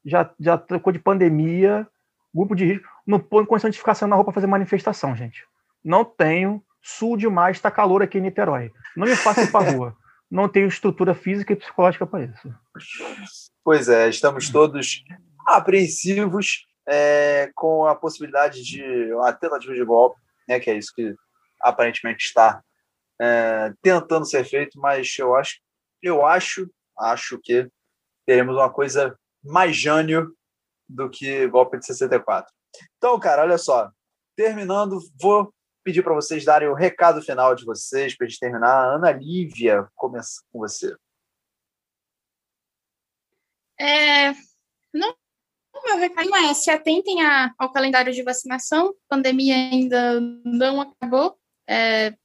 já, 0.04 0.30
já 0.40 0.58
trocou 0.58 0.92
de 0.92 1.00
pandemia, 1.00 1.88
grupo 2.34 2.56
de 2.56 2.66
risco, 2.66 2.88
não 3.08 3.20
põe 3.20 3.46
condição 3.46 3.70
de 3.70 3.78
ficar 3.78 3.94
saindo 3.94 4.10
na 4.10 4.16
rua 4.16 4.26
para 4.26 4.34
fazer 4.34 4.48
manifestação, 4.48 5.16
gente. 5.16 5.46
Não 5.84 6.06
tenho, 6.06 6.64
sul 6.82 7.18
demais, 7.18 7.58
está 7.58 7.70
calor 7.70 8.02
aqui 8.02 8.18
em 8.18 8.22
Niterói. 8.22 8.72
Não 8.96 9.08
me 9.08 9.16
faça 9.16 9.44
ir 9.44 9.52
para 9.52 9.72
rua. 9.72 9.98
Não 10.30 10.50
tenho 10.50 10.68
estrutura 10.68 11.14
física 11.14 11.54
e 11.54 11.56
psicológica 11.56 12.08
para 12.08 12.26
isso. 12.26 12.54
Pois 13.64 13.88
é, 13.88 14.10
estamos 14.10 14.50
todos 14.50 15.04
apreensivos 15.46 16.66
é, 16.88 17.52
com 17.56 17.86
a 17.86 17.96
possibilidade 17.96 18.64
de 18.64 19.14
uma 19.14 19.32
tentativa 19.32 19.74
de 19.74 19.86
golpe, 19.86 20.20
né, 20.48 20.60
que 20.60 20.70
é 20.70 20.78
isso 20.78 20.94
que 20.96 21.16
aparentemente 21.62 22.26
está 22.26 22.62
é, 23.22 23.74
tentando 23.82 24.26
ser 24.26 24.44
feito, 24.44 24.80
mas 24.80 25.16
eu 25.18 25.36
acho, 25.36 25.60
eu 26.02 26.26
acho, 26.26 26.70
acho 26.98 27.40
que 27.42 27.70
teremos 28.26 28.56
uma 28.56 28.70
coisa 28.70 29.18
mais 29.44 29.76
jânio 29.76 30.34
do 30.88 31.10
que 31.10 31.48
golpe 31.48 31.78
de 31.78 31.86
64. 31.86 32.52
Então, 32.98 33.20
cara, 33.20 33.44
olha 33.44 33.58
só. 33.58 33.90
Terminando, 34.36 35.00
vou 35.22 35.54
pedir 35.84 36.04
para 36.04 36.14
vocês 36.14 36.46
darem 36.46 36.70
o 36.70 36.74
recado 36.74 37.22
final 37.22 37.54
de 37.56 37.66
vocês 37.66 38.16
para 38.16 38.26
a 38.26 38.30
gente 38.30 38.40
terminar. 38.40 38.96
Ana 38.96 39.12
Lívia, 39.12 39.88
começa 39.96 40.42
com 40.52 40.60
você. 40.60 40.96
É, 43.80 44.32
não, 44.94 45.16
o 45.74 45.84
meu 45.86 45.98
recado 45.98 46.34
é 46.36 46.54
se 46.54 46.70
atentem 46.70 47.22
a, 47.22 47.54
ao 47.58 47.72
calendário 47.72 48.14
de 48.14 48.24
vacinação, 48.24 48.90
a 48.90 49.16
pandemia 49.16 49.56
ainda 49.56 50.20
não 50.46 50.80
acabou. 50.80 51.38
É, 51.68 52.16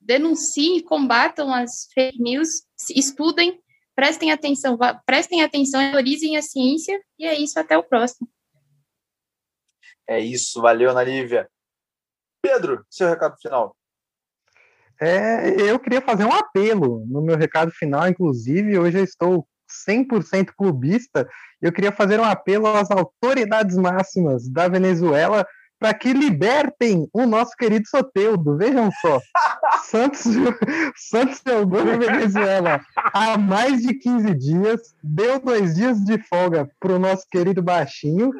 denunciem, 0.00 0.82
combatam 0.82 1.52
as 1.52 1.88
fake 1.92 2.20
news, 2.20 2.66
estudem, 2.94 3.60
prestem 3.94 4.30
atenção, 4.30 4.78
prestem 5.06 5.42
atenção, 5.42 5.80
valorizem 5.80 6.36
a 6.36 6.42
ciência, 6.42 7.02
e 7.18 7.26
é 7.26 7.34
isso, 7.34 7.58
até 7.58 7.76
o 7.76 7.82
próximo. 7.82 8.28
É 10.06 10.20
isso, 10.20 10.60
valeu, 10.60 10.90
Ana 10.90 11.02
Lívia. 11.02 11.50
Pedro, 12.44 12.84
seu 12.90 13.08
recado 13.08 13.36
final. 13.40 13.74
É, 15.00 15.48
eu 15.62 15.78
queria 15.78 16.02
fazer 16.02 16.26
um 16.26 16.32
apelo 16.32 17.02
no 17.06 17.22
meu 17.22 17.38
recado 17.38 17.70
final, 17.70 18.06
inclusive, 18.06 18.78
hoje 18.78 18.98
eu 18.98 19.04
estou 19.04 19.48
100% 19.88 20.50
clubista, 20.54 21.26
eu 21.62 21.72
queria 21.72 21.90
fazer 21.90 22.20
um 22.20 22.24
apelo 22.24 22.66
às 22.66 22.90
autoridades 22.90 23.78
máximas 23.78 24.46
da 24.46 24.68
Venezuela 24.68 25.46
para 25.78 25.92
que 25.92 26.12
libertem 26.12 27.08
o 27.12 27.26
nosso 27.26 27.56
querido 27.56 27.86
Soteudo. 27.88 28.56
Vejam 28.56 28.90
só, 29.00 29.20
Santos, 29.84 30.24
Santos 30.96 31.42
jogou 31.46 31.84
na 31.84 31.96
Venezuela 31.96 32.80
há 33.12 33.36
mais 33.36 33.82
de 33.82 33.94
15 33.94 34.34
dias, 34.34 34.94
deu 35.02 35.38
dois 35.40 35.74
dias 35.74 36.02
de 36.04 36.18
folga 36.18 36.68
para 36.80 36.92
o 36.92 36.98
nosso 36.98 37.26
querido 37.30 37.62
baixinho, 37.62 38.30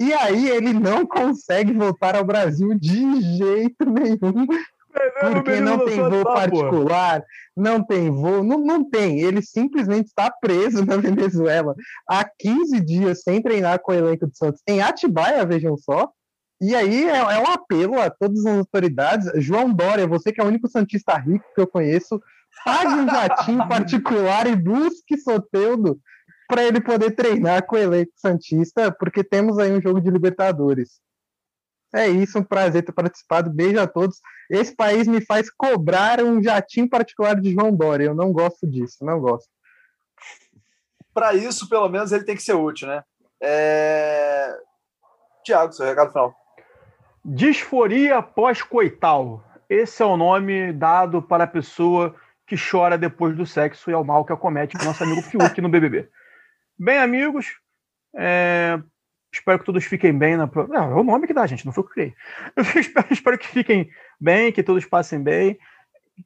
e 0.00 0.12
aí 0.12 0.48
ele 0.48 0.72
não 0.72 1.06
consegue 1.06 1.72
voltar 1.72 2.16
ao 2.16 2.24
Brasil 2.24 2.74
de 2.78 3.20
jeito 3.36 3.84
nenhum. 3.84 4.46
Porque 5.20 5.58
não 5.60 5.84
tem 5.84 5.96
voo 5.96 6.22
particular, 6.22 7.24
não 7.56 7.82
tem 7.82 8.10
voo, 8.10 8.44
não, 8.44 8.58
não 8.58 8.84
tem. 8.84 9.20
Ele 9.20 9.40
simplesmente 9.40 10.08
está 10.08 10.30
preso 10.30 10.84
na 10.84 10.96
Venezuela 10.98 11.74
há 12.06 12.24
15 12.24 12.78
dias 12.80 13.22
sem 13.22 13.40
treinar 13.40 13.80
com 13.80 13.92
o 13.92 13.94
elenco 13.94 14.26
do 14.26 14.36
Santos. 14.36 14.60
Em 14.68 14.82
Atibaia, 14.82 15.46
vejam 15.46 15.76
só, 15.78 16.12
e 16.62 16.76
aí 16.76 17.08
é, 17.08 17.16
é, 17.16 17.38
um 17.40 17.46
apelo 17.46 18.00
a 18.00 18.08
todas 18.08 18.46
as 18.46 18.58
autoridades. 18.58 19.28
João 19.42 19.74
Dória, 19.74 20.06
você 20.06 20.32
que 20.32 20.40
é 20.40 20.44
o 20.44 20.46
único 20.46 20.68
Santista 20.68 21.18
rico 21.18 21.44
que 21.52 21.60
eu 21.60 21.66
conheço, 21.66 22.22
pague 22.64 22.94
um 22.94 23.08
jatinho 23.08 23.66
particular 23.68 24.46
e 24.46 24.54
busque 24.54 25.18
Soteudo 25.18 25.98
para 26.46 26.62
ele 26.62 26.80
poder 26.80 27.16
treinar 27.16 27.66
com 27.66 27.74
o 27.74 27.78
elenco 27.78 28.12
Santista, 28.14 28.92
porque 28.92 29.24
temos 29.24 29.58
aí 29.58 29.72
um 29.72 29.82
jogo 29.82 30.00
de 30.00 30.08
Libertadores. 30.08 31.00
É 31.92 32.08
isso, 32.08 32.38
um 32.38 32.44
prazer 32.44 32.84
ter 32.84 32.92
participado. 32.92 33.50
Beijo 33.50 33.80
a 33.80 33.86
todos. 33.88 34.20
Esse 34.48 34.74
país 34.74 35.08
me 35.08 35.20
faz 35.20 35.50
cobrar 35.50 36.22
um 36.22 36.40
jatinho 36.40 36.88
particular 36.88 37.40
de 37.40 37.52
João 37.52 37.74
Dória. 37.74 38.04
Eu 38.04 38.14
não 38.14 38.32
gosto 38.32 38.68
disso, 38.68 39.04
não 39.04 39.18
gosto. 39.18 39.48
Para 41.12 41.34
isso, 41.34 41.68
pelo 41.68 41.88
menos, 41.88 42.12
ele 42.12 42.24
tem 42.24 42.36
que 42.36 42.42
ser 42.42 42.54
útil, 42.54 42.86
né? 42.86 43.02
É... 43.42 44.54
Tiago, 45.44 45.72
seu 45.72 45.84
recado 45.84 46.12
final. 46.12 46.41
Disforia 47.24 48.20
pós-coital. 48.20 49.44
Esse 49.68 50.02
é 50.02 50.06
o 50.06 50.16
nome 50.16 50.72
dado 50.72 51.22
para 51.22 51.44
a 51.44 51.46
pessoa 51.46 52.14
que 52.44 52.56
chora 52.56 52.98
depois 52.98 53.36
do 53.36 53.46
sexo 53.46 53.90
e 53.90 53.94
é 53.94 53.96
o 53.96 54.04
mal 54.04 54.24
que 54.24 54.32
acomete 54.32 54.76
o 54.76 54.84
nosso 54.84 55.04
amigo 55.04 55.22
Fiuk 55.22 55.60
no 55.60 55.68
BBB. 55.68 56.08
Bem, 56.76 56.98
amigos, 56.98 57.46
é... 58.16 58.78
espero 59.32 59.60
que 59.60 59.64
todos 59.64 59.84
fiquem 59.84 60.12
bem 60.12 60.36
na. 60.36 60.50
É 60.74 60.80
o 60.80 61.04
nome 61.04 61.28
que 61.28 61.32
dá, 61.32 61.46
gente, 61.46 61.64
não 61.64 61.72
foi 61.72 61.84
o 61.84 61.86
que 61.86 61.94
criei. 61.94 62.14
Espero, 62.76 63.06
espero 63.12 63.38
que 63.38 63.46
fiquem 63.46 63.88
bem, 64.20 64.50
que 64.50 64.62
todos 64.62 64.84
passem 64.84 65.22
bem. 65.22 65.56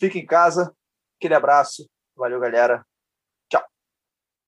Fique 0.00 0.18
em 0.18 0.26
casa. 0.26 0.74
Aquele 1.18 1.34
abraço. 1.34 1.86
Valeu, 2.16 2.40
galera. 2.40 2.84